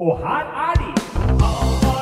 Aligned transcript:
Og 0.00 0.18
her 0.18 0.46
er 0.56 0.74
de! 0.80 2.00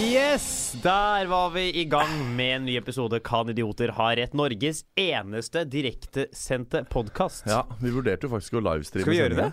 Yes! 0.00 0.76
Der 0.82 1.26
var 1.28 1.50
vi 1.50 1.66
i 1.76 1.84
gang 1.84 2.08
med 2.36 2.54
en 2.56 2.64
ny 2.64 2.76
episode 2.78 3.20
Kan 3.20 3.52
idioter 3.52 3.92
ha 3.98 4.08
rett? 4.16 4.32
Norges 4.32 4.84
eneste 4.96 5.66
direktesendte 5.68 6.86
podkast. 6.88 7.44
Ja, 7.52 7.66
vi 7.82 7.92
vurderte 7.92 8.24
jo 8.24 8.32
faktisk 8.32 8.56
å 8.56 8.64
livestreame 8.64 9.04
Skal 9.04 9.12
vi 9.12 9.20
gjøre 9.20 9.38
det? 9.42 9.50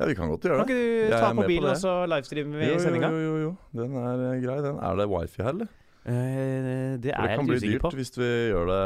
Ja, 0.00 0.08
vi 0.08 0.16
kan 0.16 0.32
godt 0.32 0.48
gjøre 0.48 0.64
Kan 0.64 0.72
det. 0.72 0.80
ikke 0.80 1.12
du 1.12 1.14
ta 1.18 1.28
på 1.28 1.40
mobilen 1.42 1.74
og 1.74 1.78
så 1.84 1.94
livestreame 2.08 2.56
vi 2.56 2.72
jo, 2.72 2.80
sendinga? 2.80 3.12
Jo, 3.12 3.22
jo, 3.28 3.38
jo. 3.44 3.54
Den 3.82 4.00
er 4.00 4.26
eh, 4.30 4.36
grei, 4.46 4.58
den. 4.64 4.80
Er 4.80 5.00
det 5.04 5.10
wifi 5.12 5.44
her, 5.44 5.52
eller? 5.52 5.72
Eh, 6.04 6.98
det 6.98 7.12
usikker 7.14 7.18
på. 7.18 7.26
det 7.26 7.36
kan 7.36 7.46
bli 7.46 7.58
dyrt 7.62 7.82
på. 7.84 7.90
hvis 7.94 8.12
vi 8.18 8.30
gjør 8.50 8.66
det 8.72 8.82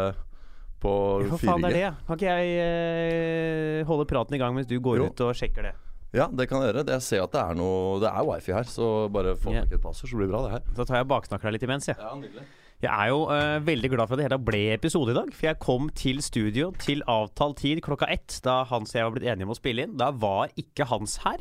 på 0.82 0.92
4G. 1.24 1.38
faen 1.46 1.64
er 1.64 1.76
det? 1.76 1.86
Kan 2.06 2.18
ikke 2.20 2.34
jeg 2.36 2.58
eh, 2.66 3.86
holde 3.88 4.06
praten 4.10 4.36
i 4.36 4.40
gang 4.42 4.54
mens 4.56 4.68
du 4.68 4.76
går 4.80 5.00
Jo. 5.00 5.06
ut 5.08 5.24
og 5.24 5.32
sjekker 5.38 5.70
det? 5.70 5.74
Ja, 6.16 6.28
det 6.32 6.46
kan 6.48 6.62
jeg 6.62 6.70
gjøre. 6.72 6.84
Jeg 6.92 7.02
ser 7.04 7.24
at 7.24 7.32
det 7.32 7.40
er 7.42 7.56
noe 7.58 7.98
Det 8.00 8.08
er 8.08 8.24
wifi 8.24 8.52
her, 8.54 8.68
så 8.70 9.08
bare 9.12 9.34
få 9.36 9.52
tak 9.52 9.72
i 9.72 9.76
et 9.76 9.82
passord, 9.82 10.08
så 10.08 10.16
blir 10.16 10.28
det 10.28 10.32
bra, 10.32 10.44
det 10.46 10.52
her. 10.54 10.62
Da 10.76 10.84
tar 10.84 11.00
jeg 11.00 11.08
og 11.08 11.10
baksnakker 11.12 11.48
deg 11.48 11.56
litt 11.58 11.66
imens, 11.66 11.88
jeg. 11.90 11.98
Ja, 12.00 12.14
nydelig. 12.16 12.46
Jeg 12.84 12.92
er 12.92 13.08
jo 13.08 13.22
uh, 13.32 13.56
veldig 13.64 13.88
glad 13.88 14.04
for 14.04 14.14
at 14.16 14.20
det 14.20 14.26
hele 14.28 14.38
ble 14.44 14.62
episode 14.74 15.12
i 15.12 15.16
dag. 15.16 15.30
For 15.32 15.48
jeg 15.48 15.58
kom 15.64 15.88
til 15.96 16.20
studio 16.24 16.70
til 16.76 17.00
avtalt 17.08 17.56
tid 17.62 17.80
klokka 17.84 18.08
ett, 18.12 18.36
da 18.44 18.58
Hans 18.68 18.92
og 18.92 18.98
jeg 19.00 19.06
var 19.08 19.14
blitt 19.16 19.28
enige 19.32 19.48
om 19.48 19.54
å 19.54 19.56
spille 19.56 19.86
inn. 19.86 19.96
Da 19.96 20.10
var 20.12 20.52
ikke 20.60 20.84
Hans 20.92 21.16
her. 21.24 21.40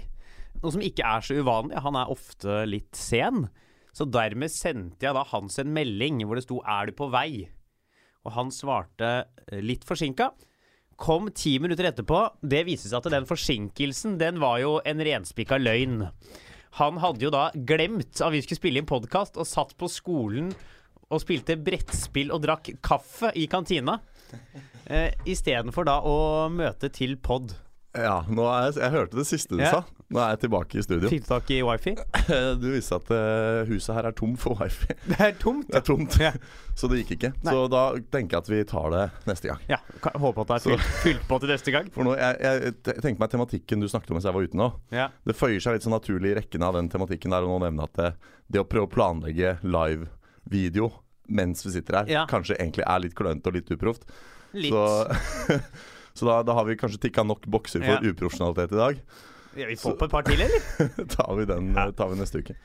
Noe 0.64 0.72
som 0.72 0.84
ikke 0.84 1.04
er 1.04 1.24
så 1.28 1.36
uvanlig. 1.36 1.76
Han 1.84 2.00
er 2.00 2.12
ofte 2.16 2.62
litt 2.72 2.96
sen. 2.96 3.50
Så 3.96 4.08
dermed 4.12 4.52
sendte 4.52 5.08
jeg 5.08 5.16
da 5.16 5.24
Hans 5.32 5.60
en 5.62 5.72
melding 5.76 6.20
hvor 6.26 6.36
det 6.36 6.44
sto 6.44 6.60
'Er 6.62 6.88
du 6.88 6.92
på 6.98 7.08
vei?' 7.12 7.48
Og 8.26 8.34
han 8.34 8.50
svarte 8.52 9.26
eh, 9.52 9.62
litt 9.62 9.86
forsinka. 9.86 10.32
Kom 10.98 11.30
ti 11.32 11.60
minutter 11.60 11.86
etterpå. 11.92 12.40
Det 12.42 12.66
viste 12.66 12.90
seg 12.90 12.98
at 13.04 13.12
den 13.12 13.28
forsinkelsen, 13.30 14.18
den 14.18 14.40
var 14.42 14.60
jo 14.60 14.80
en 14.84 15.00
renspikka 15.00 15.60
løgn. 15.62 16.10
Han 16.80 16.98
hadde 16.98 17.24
jo 17.24 17.30
da 17.32 17.52
glemt 17.54 18.20
at 18.20 18.34
vi 18.34 18.42
skulle 18.42 18.60
spille 18.60 18.82
inn 18.82 18.90
podkast, 18.90 19.38
og 19.38 19.48
satt 19.48 19.76
på 19.78 19.88
skolen 19.92 20.50
og 21.12 21.22
spilte 21.22 21.56
brettspill 21.62 22.34
og 22.34 22.42
drakk 22.44 22.74
kaffe 22.84 23.32
i 23.38 23.46
kantina. 23.48 24.00
Eh, 24.90 25.14
Istedenfor 25.26 25.86
da 25.86 26.00
å 26.02 26.50
møte 26.52 26.90
til 26.90 27.16
pod. 27.18 27.54
Ja, 27.96 28.18
er 28.28 28.66
jeg, 28.68 28.80
jeg 28.82 28.92
hørte 28.94 29.20
det 29.20 29.26
siste 29.30 29.56
du 29.56 29.64
Ja. 29.64 29.72
sa. 29.72 29.84
Nå 30.14 30.20
er 30.22 30.36
jeg 30.36 30.42
tilbake 30.44 30.78
i 30.78 30.84
studio. 30.86 31.10
Fikk 31.10 31.24
du 31.26 31.30
tak 31.32 31.50
i 31.50 31.62
wifi? 31.66 31.96
Du 32.62 32.68
visste 32.70 33.00
at 33.00 33.08
eh, 33.16 33.64
huset 33.72 33.96
her 33.98 34.10
er 34.12 34.14
tom 34.18 34.36
for 34.38 34.60
wifi. 34.60 34.92
Det 35.10 35.18
er 35.18 35.34
tomt. 35.42 35.66
Det 35.72 35.80
er 35.80 35.86
tomt, 35.88 36.18
Ja. 36.22 36.32
så 36.78 36.90
det 36.92 37.02
gikk 37.02 37.16
ikke. 37.16 37.32
Nei. 37.42 37.54
Så 37.56 37.64
da 37.72 37.84
tenker 38.14 38.38
jeg 38.38 38.44
at 38.44 38.52
vi 38.52 38.60
tar 38.70 38.92
det 38.94 39.06
neste 39.30 39.50
gang. 39.50 39.64
Ja, 39.72 39.80
Håper 40.14 40.44
at 40.44 40.52
det 40.52 40.58
er 40.60 40.66
fylt, 40.68 40.92
fylt 41.06 41.26
på 41.30 41.40
til 41.42 41.54
neste 41.56 41.74
gang. 41.74 41.90
For 41.96 42.06
nå, 42.06 42.14
jeg, 42.20 42.38
jeg, 42.44 42.76
tenker 43.02 43.18
meg 43.24 43.34
tematikken 43.34 43.82
du 43.82 43.90
snakket 43.90 44.14
om 44.14 44.20
mens 44.20 44.30
jeg 44.30 44.38
var 44.38 44.46
ute 44.46 44.62
nå. 44.62 44.70
Ja. 44.94 45.08
Det 45.26 45.38
føyer 45.40 45.64
seg 45.64 45.78
litt 45.80 45.88
sånn 45.88 45.96
naturlig 45.96 46.36
i 46.36 46.38
rekken 46.42 46.68
av 46.68 46.78
den 46.78 46.92
tematikken 46.94 47.34
der, 47.34 47.48
å 47.48 47.56
nå 47.56 47.64
nevne 47.66 47.90
at 47.90 47.98
det, 47.98 48.12
det 48.52 48.62
å 48.62 48.70
prøve 48.70 48.90
å 48.90 48.94
planlegge 48.94 49.58
live-video 49.66 50.92
mens 51.26 51.66
vi 51.66 51.74
sitter 51.74 52.04
her, 52.04 52.28
kanskje 52.30 52.60
egentlig 52.60 52.86
er 52.86 53.02
litt 53.02 53.16
klønete 53.18 53.50
og 53.50 53.56
litt 53.58 53.72
uproft. 53.74 54.06
Litt. 54.54 54.70
Så, 54.70 55.58
så 56.16 56.28
da, 56.30 56.40
da 56.48 56.56
har 56.58 56.66
vi 56.68 56.78
kanskje 56.80 57.02
tikka 57.08 57.26
nok 57.28 57.46
bokser 57.52 57.84
for 57.84 58.00
Ja. 58.00 58.12
uprofesjonalitet 58.14 58.72
i 58.72 58.80
dag. 58.80 59.02
Ja, 59.56 59.68
vi 59.70 59.76
får 59.80 59.98
på 60.00 60.08
et 60.08 60.12
par 60.12 60.26
til, 60.28 60.42
eller? 60.42 60.64
tar 61.16 61.36
vi 61.38 61.46
den 61.52 61.70
Ja. 61.76 61.90
tar 61.92 62.10
vi 62.12 62.18
neste 62.20 62.42
uke. 62.44 62.56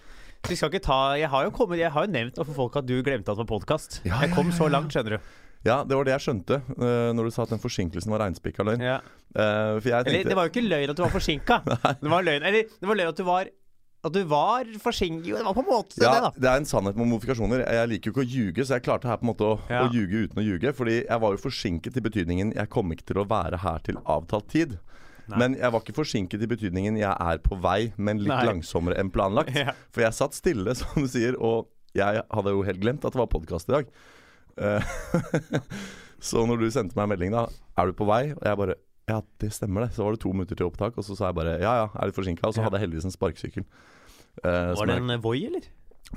Vi 0.48 0.56
skal 0.56 0.70
ikke 0.72 0.80
ta 0.86 1.16
Jeg 1.20 1.28
har 1.28 1.44
jo, 1.44 1.50
kommet, 1.52 1.78
jeg 1.78 1.92
har 1.92 2.06
jo 2.06 2.10
nevnt 2.14 2.38
overfor 2.40 2.56
folk 2.62 2.76
at 2.80 2.86
du 2.88 2.96
glemte 3.04 3.28
at 3.28 3.36
det 3.36 3.44
var 3.44 3.50
podkast. 3.50 4.00
Ja, 4.08 4.22
Jeg 4.24 4.32
kom 4.34 4.50
så 4.56 4.70
langt, 4.72 4.94
skjønner 4.94 5.18
du. 5.18 5.30
Ja, 5.66 5.82
det 5.84 5.92
var 5.92 6.06
det 6.08 6.14
jeg 6.14 6.22
skjønte 6.24 6.56
uh, 6.64 7.10
når 7.12 7.26
du 7.28 7.30
sa 7.34 7.42
at 7.44 7.50
den 7.52 7.60
forsinkelsen 7.60 8.08
var 8.14 8.22
reinspikka 8.24 8.64
løgn. 8.64 8.80
Ja. 8.80 8.94
Uh, 9.36 9.76
for 9.76 9.90
jeg 9.90 10.06
Eller 10.08 10.24
det 10.30 10.36
var 10.38 10.48
jo 10.48 10.52
ikke 10.54 10.64
løgn 10.64 10.90
at 10.94 10.96
du 10.96 11.02
var 11.04 11.12
forsinka. 11.12 11.58
Det 12.00 12.10
var 12.10 12.24
løgn 12.24 12.46
Eller 12.48 12.64
det 12.64 12.88
var 12.88 12.96
løgn 12.96 13.12
at 13.12 13.20
du 13.20 13.26
var 13.28 13.50
At 14.00 14.14
du 14.14 14.22
var 14.24 14.68
forsinket 14.80 15.34
det 15.36 15.44
var 15.44 15.52
på 15.52 15.60
en 15.60 15.68
måte 15.68 15.98
ja, 16.00 16.08
det, 16.14 16.20
da. 16.24 16.28
det 16.40 16.48
er 16.48 16.60
en 16.62 16.68
sannhet 16.68 16.96
med 16.96 17.10
modifikasjoner. 17.10 17.66
Jeg 17.68 17.88
liker 17.90 18.08
jo 18.08 18.14
ikke 18.14 18.22
å 18.22 18.30
ljuge, 18.32 18.64
så 18.64 18.78
jeg 18.78 18.84
klarte 18.86 19.10
her 19.10 19.18
på 19.20 19.26
en 19.26 19.30
måte 19.34 19.44
å, 19.44 19.58
Ja. 19.68 19.82
å 19.84 19.90
ljuge 19.92 20.22
uten 20.24 20.40
å 20.40 20.44
ljuge. 20.46 20.72
Fordi 20.78 20.94
jeg 21.02 21.20
var 21.20 21.34
jo 21.34 21.42
forsinket 21.42 21.98
i 22.00 22.04
betydningen 22.06 22.54
jeg 22.56 22.70
kom 22.72 22.94
ikke 22.94 23.10
til 23.10 23.20
å 23.20 23.26
være 23.28 23.60
her 23.60 23.84
til 23.84 24.00
avtalt 24.08 24.48
tid. 24.48 24.78
Nei. 25.30 25.38
Men 25.38 25.58
jeg 25.60 25.70
var 25.74 25.84
ikke 25.84 25.98
forsinket 26.00 26.42
i 26.42 26.48
betydningen 26.50 26.96
jeg 26.98 27.12
er 27.12 27.42
på 27.44 27.60
vei, 27.60 27.92
men 28.00 28.18
litt 28.24 28.32
Nei. 28.32 28.46
langsommere 28.48 28.96
enn 28.98 29.12
planlagt. 29.12 29.52
Ja. 29.60 29.76
For 29.92 30.06
jeg 30.06 30.16
satt 30.16 30.34
stille, 30.38 30.74
som 30.80 31.04
du 31.04 31.10
sier, 31.12 31.36
og 31.36 31.68
jeg 31.94 32.24
hadde 32.24 32.54
jo 32.56 32.64
helt 32.64 32.80
glemt 32.80 33.04
at 33.04 33.12
det 33.12 33.20
var 33.20 33.28
podkast 33.30 33.68
i 33.68 33.76
dag. 33.76 33.92
Uh, 34.56 34.80
så 36.30 36.46
når 36.48 36.64
du 36.64 36.70
sendte 36.72 36.96
meg 36.96 37.04
en 37.04 37.12
melding 37.14 37.34
da, 37.36 37.44
er 37.76 37.90
du 37.90 37.96
på 38.00 38.08
vei? 38.08 38.30
Og 38.32 38.46
jeg 38.48 38.60
bare 38.64 38.80
ja, 39.10 39.18
det 39.42 39.50
stemmer 39.56 39.84
det. 39.86 39.90
Så 39.96 40.04
var 40.06 40.14
det 40.16 40.20
to 40.22 40.32
minutter 40.34 40.56
til 40.58 40.68
opptak, 40.70 40.96
og 40.98 41.04
så 41.06 41.16
sa 41.18 41.28
jeg 41.32 41.36
bare 41.40 41.56
ja 41.60 41.72
ja, 41.82 41.88
er 41.94 42.10
litt 42.10 42.16
forsinka. 42.18 42.46
Og 42.48 42.54
så 42.56 42.62
hadde 42.64 42.78
jeg 42.78 42.86
heldigvis 42.86 43.08
en 43.10 43.14
sparkesykkel. 43.16 43.66
Eh, 44.44 44.72
Var 44.78 44.86
det 44.86 44.96
en 45.02 45.20
Voi, 45.24 45.40
eller? 45.50 45.66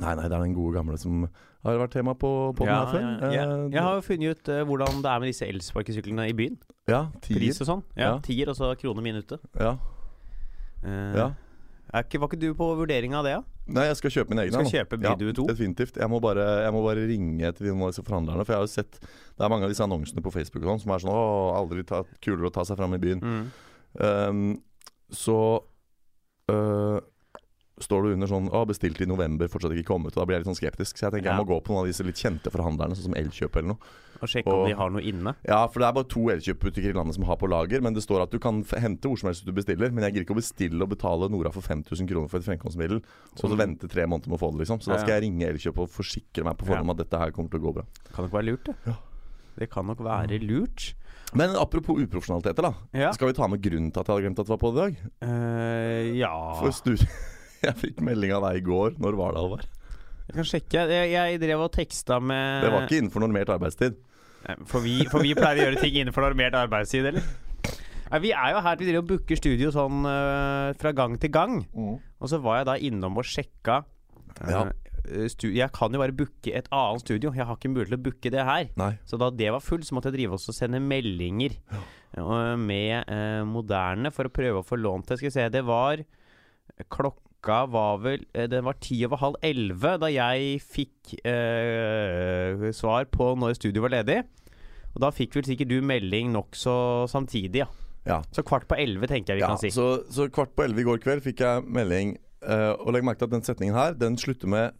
Nei, 0.02 0.14
nei, 0.18 0.24
det 0.26 0.34
er 0.34 0.42
den 0.42 0.54
gode 0.58 0.74
gamle 0.74 0.96
som 0.98 1.26
har 1.64 1.78
vært 1.78 1.92
tema 1.94 2.14
på 2.18 2.30
podden 2.58 2.72
Ja, 2.72 2.80
her 2.86 2.94
før. 2.94 3.04
ja, 3.04 3.32
ja. 3.34 3.44
Eh, 3.46 3.68
Jeg 3.76 3.82
har 3.86 3.94
jo 4.00 4.02
funnet 4.08 4.38
ut 4.40 4.50
eh, 4.50 4.64
hvordan 4.66 5.02
det 5.04 5.10
er 5.12 5.20
med 5.22 5.30
disse 5.30 5.46
elsparkesyklene 5.48 6.26
i 6.30 6.34
byen. 6.34 6.58
ja, 6.90 7.04
tier. 7.22 7.38
Pris 7.38 7.62
og 7.62 7.68
sånn. 7.70 7.84
Ja, 7.96 8.08
Ja. 8.08 8.20
Tier 8.26 8.50
og 8.50 8.56
så 8.58 8.72
krone 8.82 9.02
minuttet. 9.06 9.40
Ja, 9.60 9.76
Eh, 10.84 11.14
ja. 11.16 11.30
Ikke, 12.02 12.20
var 12.22 12.32
ikke 12.32 12.40
du 12.42 12.48
på 12.58 12.68
vurdering 12.80 13.14
av 13.14 13.28
det, 13.28 13.36
da? 13.38 13.54
Nei, 13.78 13.84
jeg 13.88 13.98
skal 14.00 14.14
kjøpe 14.16 14.34
min 14.34 14.42
egen. 14.42 14.52
Du 14.52 14.58
skal 14.58 14.82
kjøpe 14.82 14.98
Bidu 15.00 15.28
2? 15.30 15.46
Ja, 15.46 15.54
definitivt. 15.54 16.00
Jeg 16.02 16.12
må, 16.12 16.20
bare, 16.24 16.46
jeg 16.66 16.74
må 16.76 16.82
bare 16.84 17.06
ringe 17.08 17.52
til 17.56 17.70
disse 17.70 18.04
forhandlerne. 18.04 18.44
For 18.44 18.56
jeg 18.56 18.60
har 18.60 18.66
jo 18.66 18.72
sett 18.74 18.98
Det 19.00 19.46
er 19.46 19.52
mange 19.54 19.68
av 19.68 19.72
disse 19.72 19.86
annonsene 19.86 20.24
på 20.26 20.34
Facebook 20.34 20.66
og 20.66 20.74
sånn 20.74 20.84
som 20.84 20.96
er 20.96 21.04
sånn 21.04 21.14
Å, 21.14 21.22
aldri 21.62 21.86
ta, 21.88 22.02
kulere 22.26 22.50
å 22.50 22.54
ta 22.56 22.66
seg 22.68 22.80
fram 22.82 22.98
i 22.98 23.02
byen. 23.04 23.24
Mm. 23.24 23.46
Um, 24.02 24.44
så 25.14 25.38
øh, 26.50 26.98
står 27.82 28.04
du 28.04 28.14
under 28.14 28.28
sånn 28.30 28.50
Å, 28.54 28.66
bestilt 28.70 29.02
i 29.02 29.08
november, 29.10 29.48
fortsatt 29.50 29.74
ikke 29.74 29.90
kommet. 29.90 30.14
Og 30.14 30.22
da 30.22 30.26
blir 30.30 30.38
jeg 30.38 30.44
litt 30.46 30.52
sånn 30.52 30.60
skeptisk. 30.62 30.98
Så 30.98 31.08
jeg 31.08 31.16
tenker 31.18 31.32
Ja. 31.32 31.38
jeg 31.38 31.46
må 31.46 31.50
gå 31.50 31.58
på 31.64 31.74
noen 31.74 31.84
av 31.84 31.90
disse 31.90 32.06
litt 32.06 32.16
kjente 32.22 32.52
forhandlerne, 32.54 32.94
sånn 32.96 33.10
som 33.10 33.14
Elkjøp 33.18 33.56
eller 33.58 33.74
noe. 33.74 33.78
Og 34.22 34.30
sjekke 34.30 34.48
om 34.54 34.68
de 34.70 34.76
har 34.78 34.90
noe 34.94 35.02
inne. 35.02 35.36
Ja, 35.44 35.68
for 35.68 35.80
det 35.80 35.88
er 35.90 35.94
bare 35.98 36.08
to 36.08 36.30
Elkjøp-butikker 36.32 36.92
i 36.92 36.94
landet 36.94 37.16
som 37.16 37.26
har 37.26 37.36
på 37.36 37.50
lager. 37.50 37.82
Men 37.82 37.94
det 37.94 38.04
står 38.06 38.24
at 38.24 38.32
du 38.32 38.40
kan 38.40 38.64
hente 38.64 39.10
hvor 39.10 39.18
som 39.20 39.28
helst 39.28 39.44
du 39.46 39.52
bestiller. 39.52 39.92
Men 39.92 40.04
jeg 40.06 40.14
gidder 40.14 40.26
ikke 40.28 40.38
å 40.38 40.42
bestille 40.44 40.82
og 40.82 40.90
betale 40.94 41.30
Nora 41.30 41.52
for 41.52 41.62
5000 41.62 42.08
kroner 42.08 42.30
for 42.30 42.38
et 42.38 42.46
fremkomstmiddel. 42.46 43.02
Og 43.02 43.38
så 43.42 43.58
vente 43.58 43.90
tre 43.90 44.06
måneder 44.06 44.30
med 44.30 44.40
å 44.40 44.44
få 44.44 44.52
det, 44.54 44.64
liksom. 44.64 44.80
Så 44.80 44.94
da 44.94 45.00
skal 45.02 45.20
jeg 45.20 45.28
ringe 45.28 45.50
Elkjøp 45.50 45.78
og 45.80 45.90
forsikre 45.90 46.44
meg 46.46 46.56
på 46.58 46.66
forhånd 46.70 46.88
om 46.88 46.94
at 46.96 46.98
dette 47.04 47.20
her 47.20 47.32
kommer 47.32 47.50
til 47.50 47.60
å 47.60 47.64
gå 47.68 47.74
bra. 47.82 47.84
Kan 48.14 48.26
nok 48.26 48.34
være 48.38 48.46
lurt, 48.54 48.64
det. 48.70 48.76
Ja. 48.86 48.96
Det 49.58 49.70
kan 49.70 49.86
nok 49.86 50.00
være 50.00 50.40
lurt. 50.42 50.94
Men 51.34 51.56
apropos 51.58 51.98
uprofesjonaliteter, 51.98 52.62
da. 52.62 52.74
Ja. 52.94 53.12
Skal 53.12 53.28
vi 53.32 53.34
ta 53.34 53.48
med 53.50 53.62
grunnen 53.62 53.92
til 53.92 54.02
at 54.02 54.08
jeg 54.08 54.14
hadde 54.14 54.26
glemt 54.28 54.40
at 54.40 54.46
det 54.46 54.54
var 54.54 54.62
på 54.62 54.72
i 54.72 54.78
dag? 54.78 54.98
Uh, 55.26 56.18
ja 56.18 56.34
For. 56.62 56.70
Jeg 57.68 57.78
fikk 57.80 58.02
melding 58.04 58.34
av 58.36 58.44
deg 58.50 58.60
i 58.62 58.66
går. 58.68 58.98
Når 59.02 59.18
var 59.20 59.36
det, 59.36 59.44
Halvard? 59.44 59.68
Jeg 60.24 60.36
kan 60.38 60.48
sjekke. 60.48 60.84
Jeg, 60.90 61.12
jeg 61.14 61.40
drev 61.42 61.62
og 61.66 61.72
teksta 61.76 62.18
med 62.24 62.64
Det 62.64 62.72
var 62.74 62.86
ikke 62.88 63.00
innenfor 63.02 63.24
normert 63.24 63.52
arbeidstid. 63.54 63.98
For 64.68 64.84
vi, 64.84 64.98
for 65.12 65.24
vi 65.24 65.32
pleier 65.38 65.62
å 65.62 65.66
gjøre 65.70 65.82
ting 65.84 65.98
innenfor 66.02 66.26
normert 66.26 66.56
arbeidstid, 66.60 67.06
eller? 67.14 67.24
Nei, 68.12 68.20
vi 68.22 68.32
er 68.36 68.52
jo 68.54 68.60
her 68.62 68.76
Vi 68.78 68.86
driver 68.90 69.02
og 69.02 69.08
booker 69.10 69.40
studio 69.40 69.70
sånn 69.74 70.04
øh, 70.06 70.74
fra 70.80 70.92
gang 70.96 71.16
til 71.22 71.32
gang. 71.34 71.62
Og 71.74 72.30
så 72.32 72.40
var 72.44 72.60
jeg 72.62 72.68
da 72.70 72.76
innom 72.90 73.20
og 73.22 73.28
sjekka 73.28 73.80
øh, 73.84 74.52
Ja. 74.52 74.64
stu 75.32 75.48
Jeg 75.52 75.72
kan 75.76 75.92
jo 75.96 76.00
bare 76.04 76.16
booke 76.16 76.52
et 76.56 76.68
annet 76.72 77.04
studio. 77.04 77.32
Jeg 77.36 77.48
har 77.50 77.58
ikke 77.58 77.72
mulighet 77.74 77.92
til 77.94 78.00
å 78.00 78.04
booke 78.06 78.34
det 78.36 78.46
her. 78.48 78.68
Nei. 78.80 78.92
Så 79.10 79.20
da 79.20 79.32
det 79.34 79.50
var 79.56 79.64
fullt, 79.64 79.88
så 79.88 79.96
måtte 79.98 80.12
jeg 80.12 80.20
drive 80.22 80.38
oss 80.38 80.48
og 80.52 80.56
sende 80.60 80.80
meldinger 80.84 81.56
øh, 82.20 82.54
med 82.60 83.12
moderne 83.50 84.12
for 84.16 84.28
å 84.30 84.34
prøve 84.36 84.62
å 84.62 84.68
få 84.68 84.80
lånt 84.80 85.08
det. 85.12 85.20
Skal 85.20 85.32
vi 85.32 85.36
se, 85.40 85.48
det 85.56 85.64
var 85.68 86.04
Klokka 86.90 87.23
var 87.48 87.98
vel 88.04 88.26
øh, 88.36 88.50
Den 88.52 88.66
var 88.66 88.74
ti 88.82 89.06
over 89.06 89.18
halv 89.18 89.36
elleve 89.44 89.98
da 90.00 90.10
jeg 90.12 90.62
fikk 90.62 91.14
eh, 91.26 92.72
svar 92.72 93.06
på 93.12 93.34
når 93.36 93.54
studio 93.60 93.82
var 93.82 93.90
ledig. 93.90 94.24
Og 94.94 95.02
da 95.02 95.10
fikk 95.10 95.36
vel 95.36 95.46
sikkert 95.48 95.70
du 95.70 95.82
melding 95.82 96.32
nokså 96.32 97.08
samtidig, 97.10 97.64
ja. 97.64 97.66
Ja. 98.06 98.22
Så 98.36 98.44
kvart 98.44 98.68
på 98.68 98.76
elleve, 98.76 99.08
tenker 99.08 99.34
jeg 99.34 99.40
vi 99.40 99.42
ja 99.46 99.48
kan 99.48 99.58
si. 99.62 99.70
så, 99.72 100.04
så 100.12 100.28
kvart 100.28 100.52
på 100.56 100.64
elleve 100.66 100.82
i 100.82 100.84
går 100.84 100.98
kveld 101.04 101.24
fikk 101.24 101.40
jeg 101.40 101.64
melding. 101.64 102.18
eh, 102.44 102.72
og 102.80 102.94
legg 102.94 103.04
merke 103.04 103.20
til 103.24 103.26
at 103.26 103.32
den 103.32 103.44
setningen 103.44 103.76
her 103.76 103.94
Den 103.96 104.18
slutter 104.18 104.48
med 104.48 104.72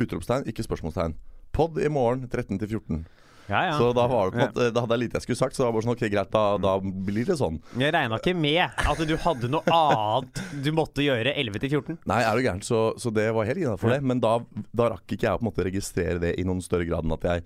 utropstegn, 0.00 0.46
ikke 0.46 0.62
spørsmålstegn. 0.62 1.16
Pod 1.52 1.78
i 1.82 1.88
morgen 1.90 2.28
13 2.28 2.58
til 2.58 2.68
14. 2.68 3.06
Ja, 3.50 3.60
ja. 3.68 3.76
Så 3.78 3.90
da, 3.96 4.06
var 4.10 4.28
det 4.28 4.34
på 4.34 4.40
en 4.40 4.48
måte, 4.48 4.66
da 4.74 4.84
hadde 4.84 4.96
jeg 4.96 5.04
lite 5.04 5.18
jeg 5.18 5.26
skulle 5.26 5.40
sagt. 5.40 5.56
Så 5.56 5.62
det 5.62 5.68
var 5.68 5.76
bare 5.76 5.86
sånn, 5.86 5.96
ok, 5.96 6.04
greit, 6.12 6.30
da, 6.34 6.44
da 6.62 6.74
blir 7.10 7.28
det 7.28 7.38
sånn. 7.40 7.58
Jeg 7.82 7.94
regna 7.96 8.20
ikke 8.20 8.36
med 8.38 8.82
at 8.92 9.02
du 9.10 9.16
hadde 9.24 9.50
noe 9.52 9.78
annet 9.80 10.42
du 10.64 10.70
måtte 10.76 11.04
gjøre 11.04 11.34
11 11.34 11.64
til 11.64 11.74
14. 11.80 11.98
Nei, 12.10 12.20
er 12.24 12.38
du 12.38 12.46
gæren, 12.46 12.62
så, 12.66 12.84
så 13.00 13.12
det 13.14 13.26
var 13.36 13.48
helt 13.48 13.64
innafor 13.64 13.94
det. 13.94 14.00
Men 14.06 14.22
da, 14.22 14.36
da 14.76 14.92
rakk 14.94 15.16
ikke 15.16 15.26
jeg 15.26 15.34
å 15.34 15.40
på 15.42 15.46
en 15.46 15.50
måte 15.50 15.66
registrere 15.66 16.22
det 16.22 16.36
i 16.40 16.46
noen 16.46 16.62
større 16.64 16.88
grad 16.88 17.06
enn 17.06 17.18
at 17.18 17.28
jeg 17.32 17.44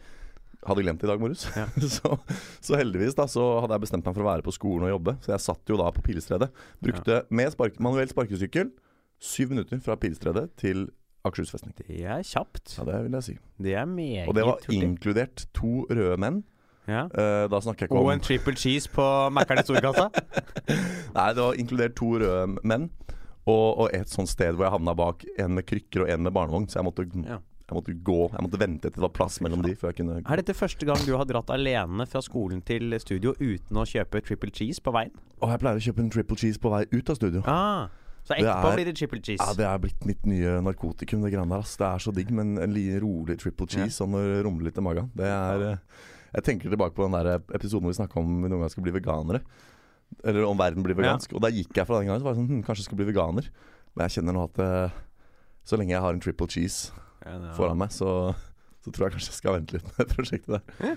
hadde 0.65 0.85
glemt 0.85 1.03
det 1.03 1.09
i 1.09 1.13
dag 1.13 1.21
morges. 1.21 1.45
Ja. 1.57 1.67
så, 1.97 2.17
så 2.65 2.79
heldigvis 2.81 3.17
da, 3.19 3.27
så 3.31 3.45
hadde 3.65 3.77
jeg 3.77 3.87
bestemt 3.87 4.07
meg 4.07 4.17
for 4.17 4.25
å 4.25 4.31
være 4.31 4.47
på 4.47 4.55
skolen 4.55 4.89
og 4.89 4.95
jobbe. 4.95 5.17
Så 5.25 5.35
jeg 5.35 5.45
satt 5.45 5.73
jo 5.73 5.81
da 5.81 5.91
på 5.95 6.05
Pilestredet. 6.07 6.51
Brukte 6.85 7.23
med 7.29 7.53
spark 7.55 7.81
manuell 7.85 8.11
sparkesykkel 8.13 8.73
syv 9.25 9.55
minutter 9.55 9.81
fra 9.85 9.97
Pilestredet 10.01 10.51
til 10.61 10.89
Akershus 11.25 11.51
festning. 11.55 11.73
Det 11.79 12.03
er 12.05 12.21
kjapt. 12.27 12.75
Ja, 12.79 12.85
det 12.85 12.99
vil 13.07 13.15
jeg 13.17 13.25
si. 13.25 13.35
Det 13.65 13.73
er 13.81 13.87
meget 13.89 14.29
Og 14.29 14.35
det 14.37 14.45
var 14.45 14.59
hurtig. 14.61 14.83
inkludert 14.85 15.47
to 15.57 15.87
røde 15.89 16.19
menn. 16.21 16.43
Ja. 16.85 17.07
Uh, 17.17 17.47
da 17.49 17.61
snakker 17.65 17.87
jeg 17.87 17.89
ikke 17.89 17.97
om 17.97 18.05
Og 18.05 18.13
en 18.13 18.21
triple 18.21 18.53
cheese 18.61 18.91
på 18.93 19.05
Mækkern 19.33 19.63
i 19.63 19.65
storkassa? 19.65 20.11
Nei, 21.17 21.29
det 21.33 21.41
var 21.41 21.57
inkludert 21.57 21.95
to 21.97 22.11
røde 22.21 22.59
menn. 22.63 22.91
Og, 23.49 23.65
og 23.87 23.89
et 23.97 24.09
sånt 24.13 24.29
sted 24.29 24.53
hvor 24.57 24.67
jeg 24.69 24.75
havna 24.77 24.93
bak 24.97 25.25
en 25.41 25.57
med 25.57 25.65
krykker 25.69 26.05
og 26.05 26.13
en 26.13 26.23
med 26.29 26.33
barnevogn. 26.37 26.69
Så 26.69 26.83
jeg 26.83 26.89
måtte, 26.91 27.07
Ja. 27.25 27.39
jeg 27.41 27.79
måtte 27.79 27.97
gå 28.05 28.19
Jeg 28.35 28.45
måtte 28.45 28.61
vente 28.61 28.83
til 28.91 29.01
det 29.01 29.07
var 29.09 29.15
plass 29.17 29.41
mellom 29.41 29.63
de 29.65 29.73
før 29.81 29.93
jeg 29.95 30.03
kunne 30.03 30.21
Er 30.29 30.37
dette 30.43 30.53
første 30.55 30.85
gang 30.85 31.01
du 31.09 31.17
har 31.17 31.25
dratt 31.25 31.49
alene 31.57 32.05
fra 32.07 32.21
skolen 32.21 32.61
til 32.69 32.93
studio 33.01 33.33
uten 33.41 33.81
å 33.81 33.89
kjøpe 33.89 34.21
triple 34.29 34.53
cheese 34.53 34.81
på 34.85 34.93
veien? 34.93 35.13
Å, 35.41 35.49
jeg 35.57 35.61
pleier 35.65 35.81
å 35.81 35.85
kjøpe 35.89 36.05
en 36.05 36.11
triple 36.13 36.37
cheese 36.37 36.61
på 36.61 36.69
vei 36.73 36.85
ut 36.93 37.09
av 37.09 37.17
studio. 37.17 37.41
Ah, 37.49 37.89
så 38.25 38.33
Det 38.35 38.41
etterpå 38.45 38.71
er- 38.71 38.77
blir 38.79 38.85
det 38.89 38.97
triple 38.97 39.21
cheese. 39.21 39.45
Ja, 39.45 39.53
Det 39.55 39.67
er 39.69 39.79
blitt 39.79 40.05
mitt 40.09 40.25
nye 40.27 40.61
narkotikum, 40.65 41.23
det 41.23 41.33
greiene 41.35 41.51
der. 41.51 41.59
ass 41.61 41.77
Det 41.77 41.85
er 41.87 41.99
så 42.01 42.13
digg, 42.15 42.31
men 42.33 42.57
en 42.59 42.75
rolig 43.05 43.39
triple 43.39 43.67
cheese 43.69 44.01
og 44.01 44.09
noe 44.15 44.43
rumler 44.43 44.65
litt 44.71 44.79
i 44.79 44.81
magen. 44.81 45.11
Det 45.15 45.27
er 45.29 45.63
eh, 45.73 45.77
Jeg 46.35 46.43
tenker 46.45 46.71
tilbake 46.73 46.95
på 46.97 47.05
den 47.09 47.13
der 47.15 47.39
episoden 47.55 47.85
hvor 47.85 47.93
vi 47.93 48.01
snakka 48.01 48.17
om 48.19 48.43
vi 48.43 48.49
noen 48.49 48.61
gang 48.65 48.71
skal 48.73 48.83
bli 48.83 48.93
veganere. 48.97 49.43
Eller 50.25 50.45
om 50.49 50.57
verden 50.59 50.83
blir 50.83 50.95
vegansk. 50.97 51.33
Og 51.35 51.41
da 51.41 51.49
gikk 51.49 51.73
jeg 51.77 51.87
fra 51.87 51.99
den 52.01 52.09
gangen. 52.09 52.21
Så 52.21 52.25
var 52.25 52.35
jeg 52.35 52.41
sånn 52.43 52.49
hm, 52.49 52.65
Kanskje 52.65 52.83
jeg 52.83 52.89
skal 52.91 52.97
bli 52.99 53.07
veganer. 53.13 53.49
Men 53.95 54.09
jeg 54.09 54.17
kjenner 54.19 54.35
nå 54.35 54.45
at 54.49 54.59
eh, 54.59 54.91
så 55.65 55.79
lenge 55.79 55.91
jeg 55.95 56.01
har 56.01 56.13
en 56.13 56.21
triple 56.21 56.47
cheese 56.49 56.91
Ja, 57.25 57.37
er- 57.39 57.55
foran 57.55 57.79
meg, 57.79 57.91
så, 57.91 58.35
så 58.85 58.91
tror 58.93 59.07
jeg 59.09 59.15
kanskje 59.19 59.31
jeg 59.31 59.39
skal 59.39 59.55
vente 59.61 59.73
litt 59.79 59.87
med 59.99 60.09
prosjektet 60.17 60.49
der. 60.59 60.97